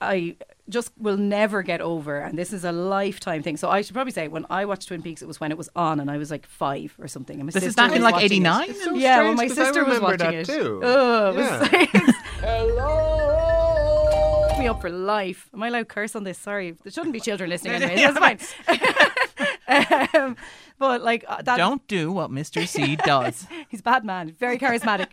I 0.00 0.36
just 0.68 0.92
will 0.98 1.16
never 1.16 1.62
get 1.62 1.80
over, 1.80 2.18
and 2.18 2.38
this 2.38 2.52
is 2.52 2.64
a 2.64 2.72
lifetime 2.72 3.42
thing. 3.42 3.56
So 3.56 3.70
I 3.70 3.82
should 3.82 3.94
probably 3.94 4.12
say 4.12 4.28
when 4.28 4.46
I 4.50 4.64
watched 4.66 4.88
Twin 4.88 5.02
Peaks, 5.02 5.20
it 5.22 5.26
was 5.28 5.40
when 5.40 5.50
it 5.52 5.58
was 5.58 5.68
on, 5.76 6.00
and 6.00 6.10
I 6.10 6.16
was 6.18 6.30
like 6.30 6.46
five 6.46 6.94
or 6.98 7.08
something. 7.08 7.36
And 7.40 7.46
my 7.46 7.50
This 7.52 7.62
is 7.62 7.68
sister 7.74 7.82
back 7.88 7.96
in 7.96 8.02
like 8.02 8.22
'89. 8.22 8.74
So 8.74 8.94
yeah, 8.94 9.22
when 9.22 9.36
strange 9.36 9.38
my 9.38 9.48
'cause 9.48 9.58
I 9.58 9.64
sister 9.64 9.84
was 9.84 10.00
watching 10.00 10.18
that 10.18 10.34
it. 10.34 10.46
too. 10.46 10.80
Oh, 10.82 11.30
it 11.30 11.36
was 11.36 11.72
Yeah. 12.42 13.56
me 14.60 14.68
up 14.68 14.80
for 14.80 14.90
life. 14.90 15.48
Am 15.54 15.62
I 15.62 15.68
allowed 15.68 15.78
to 15.80 15.84
curse 15.86 16.14
on 16.14 16.24
this? 16.24 16.36
Sorry, 16.36 16.72
there 16.72 16.92
shouldn't 16.92 17.14
be 17.14 17.20
children 17.20 17.48
listening 17.48 17.74
anyway. 17.82 17.96
That's 17.96 18.52
fine. 19.66 20.08
um, 20.22 20.36
but 20.78 21.02
like 21.02 21.24
uh, 21.26 21.40
that, 21.42 21.56
Don't 21.56 21.86
do 21.88 22.12
what 22.12 22.30
Mr. 22.30 22.68
C 22.68 22.96
does. 22.96 23.46
he's 23.68 23.80
a 23.80 23.82
bad 23.82 24.04
man, 24.04 24.36
very 24.38 24.58
charismatic. 24.58 25.08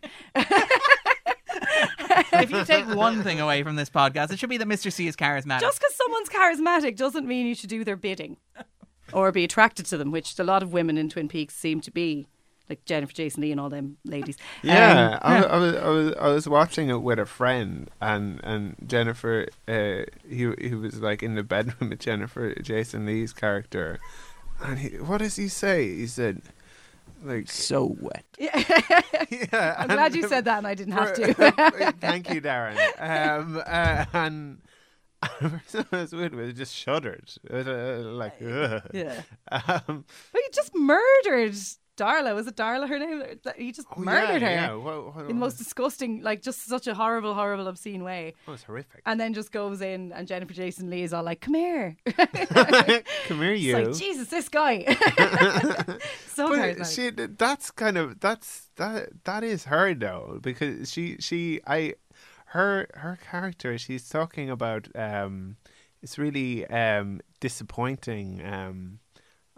if 2.33 2.51
you 2.51 2.65
take 2.65 2.85
one 2.93 3.23
thing 3.23 3.39
away 3.39 3.63
from 3.63 3.77
this 3.77 3.89
podcast, 3.89 4.31
it 4.31 4.39
should 4.39 4.49
be 4.49 4.57
that 4.57 4.67
Mr. 4.67 4.91
C 4.91 5.07
is 5.07 5.15
charismatic. 5.15 5.61
Just 5.61 5.79
because 5.79 5.95
someone's 5.95 6.29
charismatic 6.29 6.97
doesn't 6.97 7.25
mean 7.25 7.47
you 7.47 7.55
should 7.55 7.69
do 7.69 7.85
their 7.85 7.95
bidding 7.95 8.35
or 9.13 9.31
be 9.31 9.45
attracted 9.45 9.85
to 9.85 9.97
them, 9.97 10.11
which 10.11 10.37
a 10.37 10.43
lot 10.43 10.61
of 10.61 10.73
women 10.73 10.97
in 10.97 11.09
Twin 11.09 11.29
Peaks 11.29 11.55
seem 11.55 11.79
to 11.81 11.91
be, 11.91 12.27
like 12.69 12.83
Jennifer 12.85 13.13
Jason 13.13 13.41
Lee 13.41 13.51
and 13.51 13.59
all 13.61 13.69
them 13.69 13.97
ladies. 14.05 14.37
Yeah, 14.63 15.19
Um, 15.21 15.33
I, 15.33 15.43
I 15.43 15.57
was 15.57 15.75
I 15.75 15.87
was 15.89 16.13
I 16.19 16.27
was 16.29 16.49
watching 16.49 16.89
it 16.89 17.01
with 17.01 17.19
a 17.19 17.25
friend, 17.25 17.89
and 18.01 18.39
and 18.43 18.75
Jennifer, 18.85 19.47
uh, 19.67 20.03
he 20.27 20.51
he 20.59 20.75
was 20.75 20.99
like 21.01 21.23
in 21.23 21.35
the 21.35 21.43
bedroom 21.43 21.89
with 21.89 21.99
Jennifer 21.99 22.53
Jason 22.61 23.05
Lee's 23.05 23.33
character, 23.33 23.99
and 24.63 24.79
he, 24.79 24.89
what 24.97 25.19
does 25.19 25.35
he 25.37 25.47
say? 25.47 25.87
He 25.95 26.07
said, 26.07 26.41
like, 27.23 27.49
so 27.49 27.95
wet. 27.99 28.25
yeah. 28.37 29.75
I'm 29.77 29.87
glad 29.87 30.15
you 30.15 30.27
said 30.27 30.45
that 30.45 30.57
and 30.59 30.67
I 30.67 30.75
didn't 30.75 30.93
have 30.93 31.13
to. 31.15 31.33
Thank 31.99 32.29
you, 32.33 32.41
Darren. 32.41 32.77
Um, 32.99 33.61
uh, 33.65 34.05
and 34.13 34.59
the 35.41 35.49
person 35.49 35.85
I 35.91 35.95
was 36.01 36.13
with 36.13 36.33
was 36.33 36.53
just 36.53 36.75
shuddered, 36.75 37.29
It 37.45 37.51
was, 37.51 37.67
uh, 37.67 38.01
like, 38.11 38.35
ugh. 38.41 38.83
yeah. 38.93 39.21
Um, 39.51 40.05
But 40.31 40.41
he 40.45 40.49
just 40.53 40.75
murdered 40.75 41.55
Darla. 41.97 42.33
Was 42.35 42.47
it 42.47 42.55
Darla 42.55 42.87
her 42.87 42.99
name? 42.99 43.23
He 43.57 43.71
just 43.71 43.87
oh, 43.95 43.99
murdered 43.99 44.41
yeah, 44.41 44.69
her. 44.69 44.77
Yeah, 44.77 45.21
In 45.21 45.27
the 45.27 45.33
most 45.33 45.57
disgusting, 45.57 46.21
like 46.21 46.41
just 46.41 46.65
such 46.67 46.87
a 46.87 46.93
horrible, 46.93 47.33
horrible, 47.33 47.67
obscene 47.67 48.03
way. 48.03 48.35
That 48.45 48.51
was 48.51 48.63
horrific. 48.63 49.01
And 49.05 49.19
then 49.19 49.33
just 49.33 49.51
goes 49.51 49.81
in, 49.81 50.13
and 50.13 50.27
Jennifer 50.27 50.53
Jason 50.53 50.89
Lee 50.89 51.03
is 51.03 51.13
all 51.13 51.23
like, 51.23 51.41
"Come 51.41 51.55
here." 51.55 51.97
Come 52.05 53.41
here, 53.41 53.53
It's 53.53 53.61
you. 53.63 53.77
like 53.77 53.93
Jesus, 53.93 54.29
this 54.29 54.47
guy. 54.47 54.85
so 56.27 56.49
but 56.49 56.85
she 56.85 57.09
that's 57.09 57.71
kind 57.71 57.97
of 57.97 58.19
that's 58.19 58.69
that 58.75 59.09
that 59.25 59.43
is 59.43 59.65
her 59.65 59.93
though 59.93 60.39
because 60.41 60.91
she 60.91 61.17
she 61.19 61.59
I 61.65 61.95
her 62.51 62.87
her 62.93 63.17
character 63.29 63.77
she's 63.77 64.07
talking 64.07 64.49
about 64.49 64.87
um 64.95 65.57
it's 66.01 66.17
really 66.17 66.65
um 66.67 67.19
disappointing 67.39 68.41
um 68.45 68.99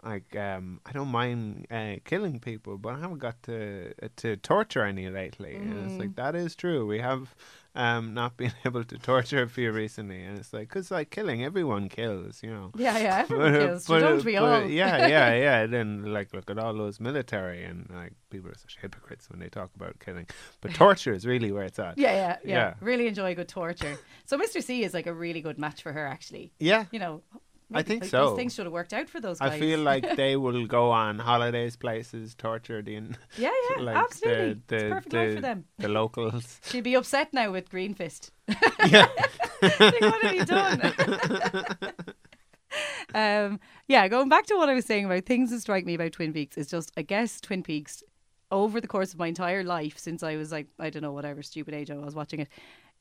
like 0.04 0.34
um 0.36 0.80
I 0.86 0.92
don't 0.92 1.08
mind 1.08 1.66
uh, 1.70 1.96
killing 2.04 2.40
people 2.40 2.78
but 2.78 2.94
I 2.94 3.00
haven't 3.00 3.18
got 3.18 3.42
to 3.44 3.92
to 4.16 4.36
torture 4.36 4.84
any 4.84 5.08
lately 5.08 5.56
and 5.56 5.90
it's 5.90 5.98
like 5.98 6.16
that 6.16 6.34
is 6.34 6.54
true 6.56 6.86
we 6.86 6.98
have 7.00 7.34
um 7.74 8.14
not 8.14 8.36
been 8.38 8.52
able 8.64 8.84
to 8.84 8.98
torture 8.98 9.42
a 9.42 9.48
few 9.48 9.70
recently 9.72 10.22
and 10.22 10.38
it's 10.38 10.52
like 10.52 10.68
because 10.68 10.90
like 10.90 11.10
killing 11.10 11.44
everyone 11.44 11.88
kills 11.88 12.42
you 12.42 12.50
know 12.50 12.72
yeah, 12.76 12.98
yeah. 12.98 13.18
Everyone 13.30 13.54
uh, 13.54 13.58
kills. 13.58 13.86
Sure, 13.86 14.00
don't 14.00 14.24
we 14.24 14.34
but, 14.34 14.62
all? 14.62 14.68
yeah, 14.68 15.06
yeah, 15.06 15.34
yeah. 15.34 15.66
Then 15.66 16.12
like 16.12 16.32
look 16.32 16.50
at 16.50 16.58
all 16.58 16.74
those 16.74 17.00
military 17.00 17.64
and 17.64 17.88
like 17.94 18.12
people 18.30 18.50
are 18.50 18.56
such 18.56 18.78
hypocrites 18.80 19.28
when 19.30 19.40
they 19.40 19.48
talk 19.48 19.70
about 19.76 19.98
killing. 20.00 20.26
But 20.60 20.74
torture 20.74 21.12
is 21.12 21.26
really 21.26 21.52
where 21.52 21.64
it's 21.64 21.78
at. 21.78 21.98
Yeah, 21.98 22.12
yeah, 22.12 22.36
yeah, 22.44 22.54
Yeah. 22.54 22.74
Really 22.80 23.06
enjoy 23.06 23.34
good 23.34 23.48
torture. 23.48 23.98
So 24.24 24.38
Mr. 24.38 24.62
C 24.62 24.82
is 24.82 24.94
like 24.94 25.06
a 25.06 25.12
really 25.12 25.40
good 25.40 25.58
match 25.58 25.82
for 25.82 25.92
her, 25.92 26.06
actually. 26.06 26.52
Yeah. 26.58 26.84
You 26.90 26.98
know, 26.98 27.22
I 27.72 27.82
think 27.82 28.04
so. 28.04 28.36
Things 28.36 28.54
should 28.54 28.66
have 28.66 28.72
worked 28.72 28.92
out 28.92 29.08
for 29.08 29.20
those 29.20 29.38
guys. 29.38 29.52
I 29.52 29.58
feel 29.58 29.80
like 29.80 30.16
they 30.16 30.36
will 30.36 30.66
go 30.66 30.90
on 30.90 31.18
holidays, 31.18 31.76
places, 31.76 32.34
torture 32.34 32.82
the 32.82 32.96
in- 32.96 33.16
yeah, 33.36 33.50
yeah, 33.70 33.82
like 33.82 33.96
absolutely. 33.96 34.60
the 34.66 34.76
the, 34.76 34.76
it's 34.76 34.92
perfect 34.94 35.10
the, 35.10 35.18
life 35.18 35.34
for 35.34 35.40
them. 35.40 35.64
the 35.78 35.88
locals. 35.88 36.60
She'd 36.64 36.84
be 36.84 36.94
upset 36.94 37.32
now 37.32 37.52
with 37.52 37.70
Greenfist. 37.70 38.30
yeah, 38.88 39.06
like, 39.62 40.00
what 40.00 40.22
have 40.22 40.34
you 40.34 40.44
done? 40.44 40.92
um, 43.14 43.60
yeah, 43.88 44.08
going 44.08 44.28
back 44.28 44.46
to 44.46 44.56
what 44.56 44.68
I 44.68 44.74
was 44.74 44.84
saying 44.84 45.04
about 45.04 45.26
things 45.26 45.50
that 45.50 45.60
strike 45.60 45.86
me 45.86 45.94
about 45.94 46.12
Twin 46.12 46.32
Peaks 46.32 46.58
is 46.58 46.68
just, 46.68 46.92
I 46.96 47.02
guess, 47.02 47.40
Twin 47.40 47.62
Peaks 47.62 48.02
over 48.50 48.80
the 48.80 48.88
course 48.88 49.12
of 49.12 49.18
my 49.18 49.28
entire 49.28 49.62
life 49.62 49.98
since 49.98 50.22
I 50.22 50.36
was 50.36 50.50
like, 50.50 50.66
I 50.78 50.90
don't 50.90 51.02
know, 51.02 51.12
whatever 51.12 51.42
stupid 51.42 51.74
age 51.74 51.90
I 51.90 51.94
was 51.94 52.14
watching 52.14 52.40
it. 52.40 52.48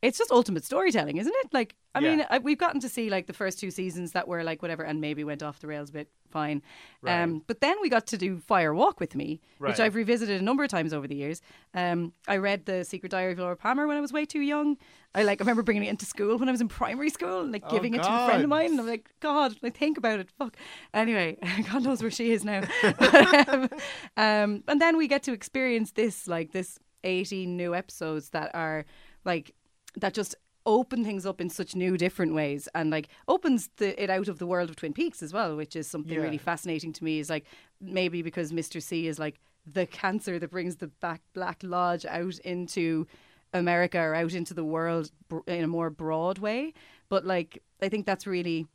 It's 0.02 0.18
just 0.18 0.32
ultimate 0.32 0.64
storytelling, 0.64 1.18
isn't 1.18 1.34
it? 1.44 1.54
Like, 1.54 1.76
I 1.94 2.00
Yeah. 2.00 2.10
mean, 2.16 2.26
I, 2.30 2.38
we've 2.38 2.58
gotten 2.58 2.80
to 2.82 2.88
see 2.90 3.10
like 3.10 3.28
the 3.28 3.34
first 3.34 3.60
two 3.60 3.70
seasons 3.70 4.14
that 4.14 4.28
were 4.28 4.44
like 4.44 4.62
whatever, 4.62 4.84
and 4.84 5.02
maybe 5.02 5.24
went 5.26 5.44
off 5.44 5.60
the 5.60 5.68
rails 5.68 5.90
a 5.90 5.94
bit. 5.94 6.10
Fine, 6.30 6.62
Right. 7.02 7.24
um, 7.24 7.44
but 7.48 7.60
then 7.60 7.76
we 7.82 7.90
got 7.90 8.06
to 8.08 8.18
do 8.18 8.38
Fire 8.38 8.72
Walk 8.72 9.00
with 9.00 9.16
Me, 9.16 9.42
which 9.58 9.80
I've 9.80 9.96
revisited 9.96 10.40
a 10.40 10.44
number 10.44 10.64
of 10.64 10.70
times 10.70 10.94
over 10.94 11.08
the 11.08 11.16
years. 11.16 11.42
Um, 11.74 12.14
I 12.28 12.38
read 12.38 12.68
the 12.68 12.86
Secret 12.86 13.10
Diary 13.12 13.32
of 13.34 13.40
Laura 13.40 13.58
Palmer 13.58 13.88
when 13.88 13.98
I 13.98 14.00
was 14.00 14.14
way 14.14 14.26
too 14.26 14.42
young. 14.42 14.78
I 15.16 15.24
like 15.24 15.42
I 15.42 15.44
remember 15.44 15.64
bringing 15.64 15.84
it 15.86 15.90
into 15.90 16.06
school 16.06 16.38
when 16.38 16.48
I 16.48 16.52
was 16.52 16.62
in 16.62 16.68
primary 16.68 17.10
school 17.10 17.42
and 17.42 17.52
like 17.52 17.64
Oh, 17.66 17.72
giving 17.72 17.96
it 17.96 18.04
to 18.04 18.14
a 18.14 18.26
friend 18.28 18.44
of 18.44 18.50
mine. 18.50 18.70
And 18.72 18.80
I'm 18.80 18.86
like, 18.88 19.10
God, 19.22 19.58
I 19.64 19.72
think 19.72 19.98
about 19.98 20.20
it. 20.20 20.30
Fuck. 20.38 20.56
Anyway, 20.94 21.38
God 21.72 21.82
knows 21.82 22.04
where 22.04 22.12
she 22.12 22.32
is 22.32 22.46
now. 22.46 22.62
um, 23.00 23.68
um, 24.18 24.64
and 24.68 24.80
then 24.80 24.98
we 24.98 25.08
get 25.08 25.24
to 25.24 25.34
experience 25.34 25.94
this 25.94 26.28
like 26.28 26.52
this 26.52 26.78
18 27.04 27.58
new 27.58 27.74
episodes 27.74 28.30
that 28.30 28.52
are 28.54 28.86
like 29.26 29.56
that 29.98 30.14
just 30.14 30.36
open 30.66 31.04
things 31.04 31.26
up 31.26 31.40
in 31.42 31.50
such 31.50 31.74
new 31.76 31.98
different 31.98 32.34
ways 32.34 32.68
and 32.76 32.92
like 32.92 33.08
opens 33.28 33.70
the, 33.78 34.02
it 34.02 34.10
out 34.10 34.28
of 34.28 34.38
the 34.40 34.46
world 34.46 34.70
of 34.70 34.76
twin 34.76 34.94
peaks 34.94 35.24
as 35.24 35.34
well 35.34 35.56
which 35.56 35.76
is 35.76 35.88
something 35.88 36.14
Yeah. 36.18 36.24
really 36.24 36.38
fascinating 36.38 36.92
to 36.94 37.04
me 37.04 37.20
is 37.20 37.30
like 37.30 37.46
maybe 37.82 38.22
because 38.22 38.52
mr 38.52 38.82
c 38.84 39.08
is 39.08 39.18
like 39.18 39.40
the 39.66 39.86
cancer 39.86 40.38
that 40.38 40.52
brings 40.52 40.76
the 40.76 40.88
back 40.88 41.22
black 41.34 41.60
lodge 41.64 42.06
out 42.06 42.38
into 42.40 43.08
america 43.54 43.98
or 44.00 44.14
out 44.14 44.34
into 44.34 44.54
the 44.54 44.64
world 44.66 45.12
in 45.48 45.64
a 45.64 45.68
more 45.68 45.90
broad 45.90 46.40
way 46.40 46.74
but 47.08 47.26
like 47.26 47.64
i 47.82 47.88
think 47.90 48.06
that's 48.06 48.28
really 48.28 48.68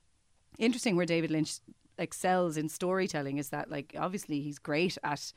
interesting 0.59 0.97
where 0.97 1.07
david 1.07 1.31
lynch 1.31 1.59
excels 1.99 2.57
in 2.57 2.69
storytelling 2.69 3.37
is 3.39 3.51
that 3.51 3.71
like 3.71 3.95
obviously 3.97 4.41
he's 4.41 4.59
great 4.59 4.97
at 5.05 5.33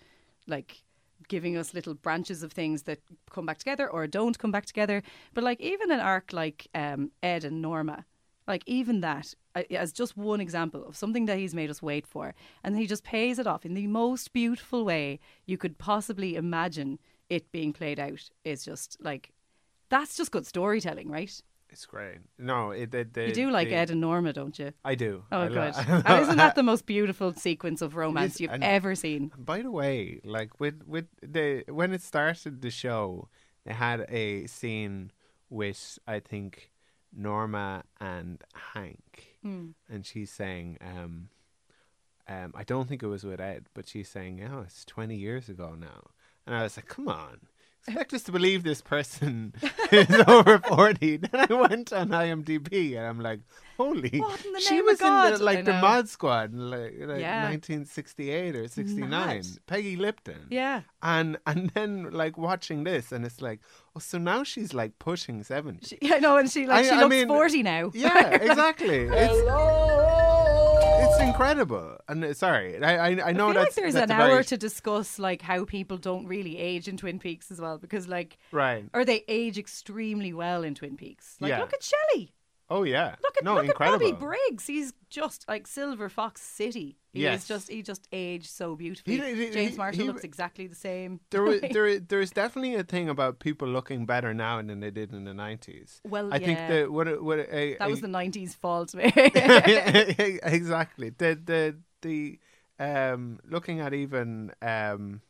like 0.47 0.82
giving 1.28 1.57
us 1.57 1.74
little 1.74 1.93
branches 1.93 2.43
of 2.43 2.51
things 2.51 2.84
that 2.84 2.99
come 3.30 3.45
back 3.45 3.57
together 3.57 3.89
or 3.89 4.07
don't 4.07 4.38
come 4.38 4.51
back 4.51 4.65
together. 4.65 5.03
But 5.34 5.43
like 5.43 5.59
even 5.61 5.91
an 5.91 5.99
arc 5.99 6.34
like 6.34 6.68
um, 6.74 7.11
ed 7.22 7.43
and 7.43 7.61
norma 7.61 8.05
like 8.47 8.63
even 8.65 9.01
that 9.01 9.34
as 9.72 9.91
just 9.91 10.15
one 10.15 10.39
example 10.39 10.86
of 10.86 10.95
something 10.95 11.26
that 11.26 11.38
he's 11.38 11.53
made 11.53 11.70
us 11.70 11.82
wait 11.82 12.07
for 12.07 12.34
and 12.63 12.78
he 12.78 12.88
just 12.88 13.03
pays 13.03 13.38
it 13.38 13.47
off 13.47 13.65
in 13.65 13.74
the 13.74 13.88
most 13.88 14.32
beautiful 14.34 14.86
way 14.86 15.20
you 15.45 15.57
could 15.57 15.78
possibly 15.78 16.36
imagine 16.36 16.97
it 17.30 17.51
being 17.51 17.74
played 17.74 17.99
out 17.99 18.30
is 18.43 18.63
just 18.63 18.97
like 19.01 19.32
that's 19.89 20.15
just 20.15 20.32
good 20.32 20.47
storytelling 20.47 21.09
right 21.09 21.41
it's 21.70 21.86
great. 21.86 22.18
No, 22.39 22.72
it, 22.72 22.91
the, 22.91 23.03
the, 23.11 23.28
you 23.28 23.34
do 23.34 23.49
like 23.51 23.72
ed 23.72 23.89
and 23.89 24.01
norma 24.01 24.34
don't 24.34 24.57
you 24.57 24.72
I 24.86 24.95
do. 24.95 25.24
Oh, 25.32 25.41
I 25.41 25.47
good. 25.47 25.74
and 26.05 26.22
isn't 26.24 26.38
that 26.38 26.55
the 26.55 26.63
most 26.63 26.86
beautiful 26.86 27.34
sequence 27.34 27.82
of 27.82 27.95
romance 27.95 28.36
is, 28.36 28.41
you've 28.41 28.51
and- 28.51 28.63
ever 28.63 28.95
seen? 28.95 29.32
By 29.38 29.61
the 29.61 29.72
way, 29.72 30.22
like 30.24 30.59
with 30.59 30.84
with 30.86 31.05
the 31.22 31.63
when 31.70 31.93
it 31.93 32.01
started 32.01 32.61
the 32.61 32.72
show, 32.72 33.28
they 33.65 33.74
had 33.74 34.05
a 34.09 34.47
scene 34.47 35.11
with 35.49 35.99
I 36.07 36.20
think 36.20 36.72
Norma 37.15 37.84
and 37.99 38.43
Hank, 38.74 39.38
Hmm. 39.41 39.70
and 39.89 40.05
she's 40.05 40.30
saying, 40.32 40.78
um, 40.82 41.30
um, 42.28 42.51
I 42.55 42.63
don't 42.63 42.88
think 42.89 43.01
it 43.01 43.07
was 43.07 43.24
with 43.24 43.39
Ed, 43.39 43.68
but 43.74 43.88
she's 43.88 44.09
saying, 44.09 44.43
"Oh, 44.43 44.61
it's 44.65 44.84
twenty 44.84 45.15
years 45.15 45.47
ago 45.49 45.76
now," 45.80 46.11
and 46.45 46.53
I 46.55 46.63
was 46.63 46.76
like, 46.78 46.88
"Come 46.88 47.07
on." 47.07 47.47
Expect 47.88 48.14
us 48.14 48.24
to 48.24 48.32
believe 48.34 48.64
this 48.64 48.82
person 48.82 49.54
is 49.92 50.10
over 50.28 50.60
forty. 50.60 51.18
Then 51.18 51.48
I 51.50 51.54
went 51.54 51.94
on 51.94 52.10
IMDb 52.10 52.98
and 52.98 53.06
I'm 53.08 53.20
like, 53.22 53.40
"Holy!" 53.78 54.20
What 54.20 54.44
in 54.46 54.52
the 54.52 54.60
she 54.60 54.76
name 54.76 54.88
of 54.90 55.00
was 55.00 55.02
in 55.02 55.34
the, 55.40 55.44
like 55.44 55.64
the 55.66 55.72
know. 55.74 55.82
Mod 55.82 56.10
Squad, 56.10 56.52
in, 56.54 56.70
like, 56.70 56.96
like 57.00 57.22
Yeah. 57.22 57.44
1968 57.50 58.56
or 58.58 58.68
69. 58.68 59.10
Mad. 59.10 59.46
Peggy 59.68 59.96
Lipton. 59.96 60.48
Yeah. 60.50 60.82
And 61.02 61.38
and 61.48 61.70
then 61.72 62.12
like 62.12 62.38
watching 62.38 62.84
this, 62.84 63.12
and 63.14 63.26
it's 63.26 63.42
like, 63.42 63.62
oh, 63.96 64.00
so 64.00 64.18
now 64.18 64.44
she's 64.44 64.74
like 64.74 65.00
pushing 65.00 65.42
70. 65.44 65.86
She, 65.88 65.98
yeah, 66.02 66.18
no, 66.20 66.38
and 66.38 66.52
she 66.52 66.66
like 66.68 66.80
I- 66.86 66.90
she 66.90 66.96
I 66.96 67.00
looks 67.00 67.10
mean, 67.12 67.28
forty 67.30 67.64
now. 67.64 67.92
Yeah, 67.94 68.30
exactly. 68.32 69.08
It's 69.10 70.37
it's 71.00 71.20
incredible. 71.22 71.98
And 72.08 72.24
uh, 72.24 72.34
sorry, 72.34 72.82
I 72.84 72.95
I, 73.10 73.30
I 73.30 73.32
know 73.32 73.50
I 73.50 73.54
feel 73.54 73.62
like 73.62 73.74
there's 73.76 73.95
an 73.95 74.08
very- 74.08 74.32
hour 74.34 74.43
to 74.43 74.58
discuss 74.58 75.20
like 75.20 75.41
how 75.41 75.66
people 75.66 75.98
don't 75.98 76.26
really 76.28 76.58
age 76.58 76.88
in 76.88 76.98
Twin 76.98 77.20
Peaks 77.20 77.52
as 77.52 77.60
well 77.62 77.78
because 77.78 78.08
like 78.08 78.38
right. 78.52 78.86
or 78.93 79.06
they 79.06 79.24
age 79.28 79.58
extremely 79.58 80.34
well 80.34 80.64
in 80.64 80.76
Twin 80.76 80.98
Peaks. 80.98 81.38
Like 81.39 81.50
Yeah. 81.50 81.60
look 81.60 81.74
at 81.74 81.84
Shelley. 81.84 82.34
Oh 82.70 82.84
yeah. 82.84 83.15
Look 83.24 83.38
at 83.38 83.43
no, 83.45 83.55
look 83.55 83.65
incredible. 83.65 84.07
at 84.07 84.13
Bobby 84.20 84.26
Briggs. 84.26 84.68
He's 84.68 84.91
just 85.09 85.45
like 85.47 85.68
Silver 85.68 86.09
Fox 86.09 86.41
City. 86.41 86.97
He 87.13 87.22
Yes. 87.24 87.43
is 87.43 87.47
just 87.47 87.70
he 87.70 87.82
just 87.82 88.07
aged 88.11 88.49
so 88.49 88.76
beautifully. 88.76 89.18
He- 89.20 89.45
he- 89.45 89.51
James 89.51 89.78
Marshall 89.78 90.05
looks 90.05 90.24
exactly 90.26 90.68
the 90.68 90.76
same. 90.76 91.20
There, 91.32 91.43
was, 91.43 91.61
there, 91.72 91.97
there's 91.99 92.32
definitely 92.32 92.76
a 92.76 92.84
thing 92.84 93.07
about 93.09 93.39
people 93.39 93.68
looking 93.70 94.05
better 94.05 94.34
now 94.34 94.61
than 94.61 94.82
they 94.82 94.91
did 94.91 95.13
in 95.13 95.24
the 95.24 95.34
nineties. 95.34 96.01
Well, 96.03 96.34
I 96.34 96.39
think 96.39 96.59
that 96.59 96.91
what 96.91 97.24
what 97.24 97.39
a, 97.39 97.78
that 97.80 97.88
a- 97.88 97.89
was 97.89 98.01
the 98.01 98.07
nineties 98.09 98.53
fault. 98.53 98.93
me. 98.93 99.11
exactly. 99.15 101.09
The 101.09 101.39
the 101.43 101.78
the 102.01 102.39
um 102.80 103.39
looking 103.49 103.80
at 103.80 103.93
even 103.93 104.51
um 104.61 105.22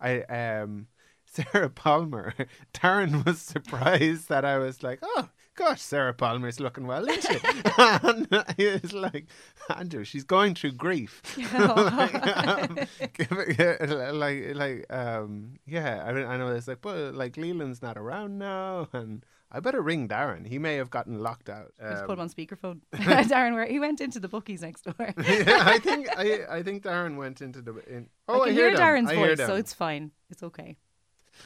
I 0.00 0.22
um 0.22 0.88
Sarah 1.26 1.70
Palmer, 1.70 2.34
Darren 2.74 3.24
was 3.24 3.40
surprised 3.40 4.28
that 4.28 4.44
I 4.44 4.58
was 4.58 4.82
like, 4.82 4.98
oh 5.02 5.28
gosh, 5.60 5.82
Sarah 5.82 6.14
Palmer's 6.14 6.58
looking 6.58 6.86
well, 6.86 7.06
isn't 7.08 7.22
she? 7.22 7.38
and 7.78 8.44
he 8.56 8.66
was 8.66 8.92
like, 8.92 9.26
Andrew, 9.74 10.04
she's 10.04 10.24
going 10.24 10.54
through 10.54 10.72
grief. 10.72 11.22
like, 11.54 12.48
um, 12.48 14.18
like, 14.18 14.54
like, 14.54 14.86
um, 14.92 15.54
yeah, 15.66 16.02
I, 16.04 16.10
I 16.10 16.36
know 16.36 16.48
it's 16.48 16.66
like, 16.66 16.80
but 16.80 17.14
like 17.14 17.36
Leland's 17.36 17.82
not 17.82 17.98
around 17.98 18.38
now, 18.38 18.88
and 18.92 19.24
I 19.52 19.60
better 19.60 19.82
ring 19.82 20.08
Darren. 20.08 20.46
He 20.46 20.58
may 20.58 20.76
have 20.76 20.90
gotten 20.90 21.20
locked 21.20 21.50
out. 21.50 21.72
Just 21.80 22.02
Um, 22.02 22.06
put 22.06 22.12
him 22.14 22.20
on 22.20 22.30
speakerphone. 22.30 22.80
Darren, 22.92 23.54
where 23.54 23.66
he 23.66 23.78
went 23.78 24.00
into 24.00 24.18
the 24.18 24.28
bookies 24.28 24.62
next 24.62 24.82
door. 24.82 24.94
yeah, 24.98 25.62
I 25.66 25.78
think 25.78 26.08
I, 26.16 26.40
I 26.48 26.62
think 26.62 26.84
Darren 26.84 27.16
went 27.16 27.42
into 27.42 27.60
the. 27.60 27.74
In, 27.86 28.08
oh, 28.28 28.42
I 28.42 28.46
can 28.46 28.54
hear, 28.54 28.68
hear. 28.70 28.78
Darren's 28.78 29.10
I 29.10 29.14
voice, 29.14 29.38
so 29.38 29.56
it's 29.56 29.74
fine. 29.74 30.12
It's 30.30 30.42
okay. 30.42 30.76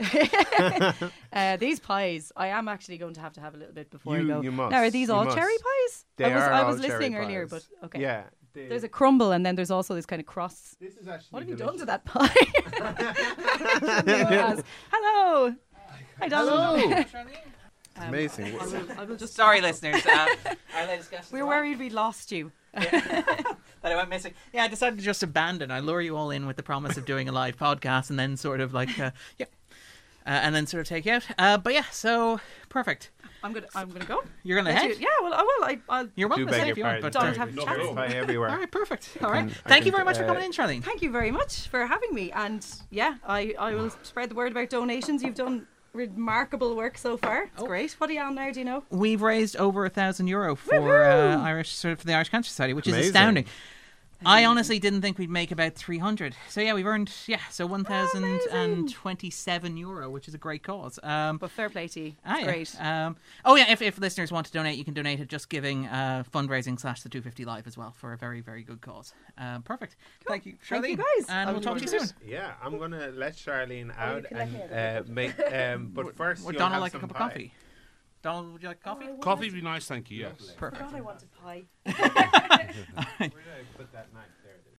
uh, 1.32 1.56
these 1.56 1.80
pies, 1.80 2.32
I 2.36 2.48
am 2.48 2.68
actually 2.68 2.98
going 2.98 3.14
to 3.14 3.20
have 3.20 3.32
to 3.34 3.40
have 3.40 3.54
a 3.54 3.56
little 3.58 3.74
bit 3.74 3.90
before 3.90 4.18
You- 4.18 4.24
I 4.24 4.36
go. 4.36 4.42
you 4.42 4.52
must, 4.52 4.70
Now, 4.72 4.78
are 4.78 4.90
these 4.90 5.08
you 5.08 5.14
all 5.14 5.24
must. 5.24 5.36
cherry 5.36 5.54
pies? 5.56 6.04
They 6.16 6.24
I 6.24 6.34
was, 6.34 6.42
are 6.44 6.52
I 6.52 6.60
all 6.62 6.66
was 6.72 6.80
listening 6.80 7.12
cherry 7.12 7.24
earlier, 7.24 7.46
pies. 7.46 7.66
but 7.80 7.86
okay. 7.86 8.00
Yeah. 8.00 8.22
they- 8.52 8.68
There's 8.68 8.84
a 8.84 8.88
crumble, 8.88 9.32
and 9.32 9.44
then 9.44 9.54
there's 9.56 9.70
also 9.70 9.94
this 9.94 10.06
kind 10.06 10.20
of 10.20 10.26
cross. 10.26 10.76
This 10.80 10.96
is 10.96 11.08
actually. 11.08 11.28
What 11.30 11.42
have 11.42 11.48
you 11.50 11.56
done 11.56 11.78
to 11.78 11.86
that 11.86 12.04
pie? 12.04 12.28
No. 14.06 14.62
Hello. 14.92 15.54
Hi, 16.20 16.28
Donald. 16.28 16.80
Hello. 16.80 17.04
Um, 17.96 18.08
Amazing. 18.08 18.58
I 18.60 18.66
will, 18.66 18.92
I 18.98 19.04
will 19.04 19.16
just. 19.16 19.34
Sorry, 19.34 19.60
listeners. 19.60 20.04
Uh, 20.04 20.26
our 20.76 20.86
latest 20.86 21.10
guest. 21.12 21.32
We're 21.32 21.46
worried 21.46 21.78
we 21.78 21.90
lost 21.90 22.32
you. 22.32 22.50
that 22.74 23.56
I 23.84 23.94
went 23.94 24.08
missing. 24.08 24.34
Yeah, 24.52 24.64
I 24.64 24.68
decided 24.68 24.98
to 24.98 25.04
just 25.04 25.22
abandon. 25.22 25.70
I 25.70 25.78
lure 25.80 26.00
you 26.00 26.16
all 26.16 26.30
in 26.30 26.46
with 26.46 26.56
the 26.56 26.62
promise 26.64 26.96
of 26.96 27.04
doing 27.04 27.28
a 27.28 27.32
live 27.32 27.56
podcast, 27.56 28.10
and 28.10 28.18
then 28.18 28.36
sort 28.36 28.60
of 28.60 28.74
like, 28.74 28.98
uh, 28.98 29.12
yeah, 29.38 29.46
uh, 30.26 30.30
and 30.30 30.54
then 30.54 30.66
sort 30.66 30.80
of 30.82 30.88
take 30.88 31.06
you 31.06 31.12
out. 31.12 31.24
Uh, 31.38 31.58
but 31.58 31.72
yeah, 31.74 31.84
so 31.90 32.40
perfect. 32.68 33.10
I'm 33.42 33.52
gonna. 33.52 33.66
I'm 33.74 33.90
gonna 33.90 34.06
go. 34.06 34.22
You're 34.42 34.56
gonna 34.56 34.70
Let's 34.70 34.82
head. 34.82 34.96
Yeah. 34.98 35.06
Well, 35.22 35.34
I 35.34 35.42
will. 35.42 35.64
I, 35.64 35.78
I'll. 35.88 36.08
You're 36.16 36.28
welcome 36.28 36.46
to 36.46 36.50
beg 36.52 36.60
stay 36.60 36.66
your 36.68 36.72
if 36.72 36.78
you 36.78 36.84
want, 36.84 37.02
pardon. 37.02 37.10
but 37.12 37.20
Don't 37.20 37.36
have 37.36 37.66
Cherry 37.66 37.84
chats. 37.84 37.94
pie 37.94 38.06
everywhere. 38.16 38.48
all 38.50 38.56
right, 38.56 38.70
perfect. 38.70 39.10
All 39.22 39.30
right, 39.30 39.48
can- 39.48 39.56
I 39.66 39.68
thank 39.68 39.84
you 39.84 39.92
can, 39.92 39.98
very 39.98 40.04
much 40.06 40.16
for 40.16 40.24
uh, 40.24 40.28
coming 40.28 40.44
in, 40.44 40.52
Charlene. 40.52 40.82
Thank 40.82 41.02
you 41.02 41.10
very 41.10 41.30
much 41.30 41.68
for 41.68 41.84
having 41.86 42.14
me. 42.14 42.32
And 42.32 42.66
yeah, 42.90 43.16
I, 43.26 43.54
I 43.58 43.74
will 43.74 43.90
spread 44.02 44.30
the 44.30 44.34
word 44.34 44.52
about 44.52 44.70
donations. 44.70 45.22
You've 45.22 45.34
done 45.34 45.66
remarkable 45.92 46.74
work 46.74 46.96
so 46.98 47.16
far. 47.18 47.44
It's 47.44 47.62
Oh. 47.62 47.66
great. 47.66 47.92
What 48.00 48.08
are 48.10 48.12
you 48.14 48.20
on 48.20 48.34
now? 48.34 48.50
Do 48.50 48.58
you 48.60 48.64
know? 48.64 48.82
We've 48.90 49.20
raised 49.22 49.56
over 49.56 49.84
a 49.84 49.90
thousand 49.90 50.26
euro 50.28 50.56
for 50.56 51.02
uh, 51.04 51.38
Irish 51.42 51.70
sort 51.74 51.92
of 51.92 52.00
for 52.00 52.06
the 52.06 52.14
Irish 52.14 52.30
Cancer 52.30 52.48
Society, 52.48 52.72
which 52.72 52.86
is 52.86 52.94
Amazing. 52.94 53.10
astounding. 53.10 53.44
I 54.26 54.44
honestly 54.44 54.78
didn't 54.78 55.00
think 55.02 55.18
we'd 55.18 55.30
make 55.30 55.50
about 55.50 55.74
300. 55.74 56.34
So 56.48 56.60
yeah, 56.60 56.74
we've 56.74 56.86
earned 56.86 57.10
yeah, 57.26 57.40
so 57.50 57.66
1027 57.66 59.76
euro, 59.76 60.10
which 60.10 60.28
is 60.28 60.34
a 60.34 60.38
great 60.38 60.62
cause. 60.62 60.98
Um 61.02 61.38
But 61.38 61.50
fair 61.50 61.68
play 61.70 61.88
to 61.88 62.00
you. 62.00 62.06
It's 62.08 62.16
Ah, 62.24 62.38
yeah. 62.38 62.44
great. 62.44 62.76
Um, 62.80 63.16
oh 63.44 63.56
yeah, 63.56 63.70
if, 63.70 63.82
if 63.82 63.98
listeners 63.98 64.30
want 64.32 64.46
to 64.46 64.52
donate, 64.52 64.78
you 64.78 64.84
can 64.84 64.94
donate 64.94 65.20
at 65.20 65.28
just 65.28 65.48
giving 65.48 65.86
uh, 65.86 66.24
fundraising 66.32 66.78
slash 66.78 67.02
the 67.02 67.08
250 67.08 67.44
live 67.44 67.66
as 67.66 67.76
well 67.76 67.92
for 67.92 68.12
a 68.12 68.16
very 68.16 68.40
very 68.40 68.62
good 68.62 68.80
cause. 68.80 69.12
Um, 69.38 69.62
perfect. 69.62 69.96
Thank 70.26 70.46
you, 70.46 70.54
Thank 70.68 70.86
you, 70.86 70.96
Charlene. 70.96 70.98
guys. 71.18 71.26
and 71.28 71.48
I'll 71.48 71.54
we'll 71.54 71.62
talk 71.62 71.78
to 71.78 71.84
you 71.84 71.88
soon. 72.00 72.08
Yeah, 72.26 72.52
I'm 72.62 72.78
gonna 72.78 73.10
let 73.14 73.34
Charlene 73.36 73.92
Oh, 73.98 74.02
out 74.02 74.24
can 74.24 74.36
let 74.38 74.48
and 74.70 75.08
uh, 75.08 75.12
make. 75.12 75.34
Um, 75.52 75.90
but 75.92 76.16
first, 76.16 76.44
Would 76.44 76.54
you'll 76.54 76.58
Donald 76.60 76.74
have 76.74 76.82
like 76.82 76.92
a 76.92 76.94
some 76.94 77.00
cup 77.02 77.10
of 77.10 77.16
pie. 77.16 77.28
coffee? 77.28 77.52
Donald, 78.24 78.54
would 78.54 78.62
you 78.62 78.68
like 78.68 78.82
coffee? 78.82 79.04
Oh, 79.06 79.18
coffee 79.18 79.50
would 79.50 79.54
be 79.54 79.60
nice, 79.60 79.86
thank 79.86 80.10
you. 80.10 80.20
Yes. 80.20 80.54
Perfect. 80.56 80.82
I 80.82 81.00
wanted 81.02 81.28
pie. 81.42 81.64
Where 81.84 81.94
did 81.94 82.08
I 82.16 83.30
put 83.76 83.92
that 83.92 84.14
knife? 84.14 84.24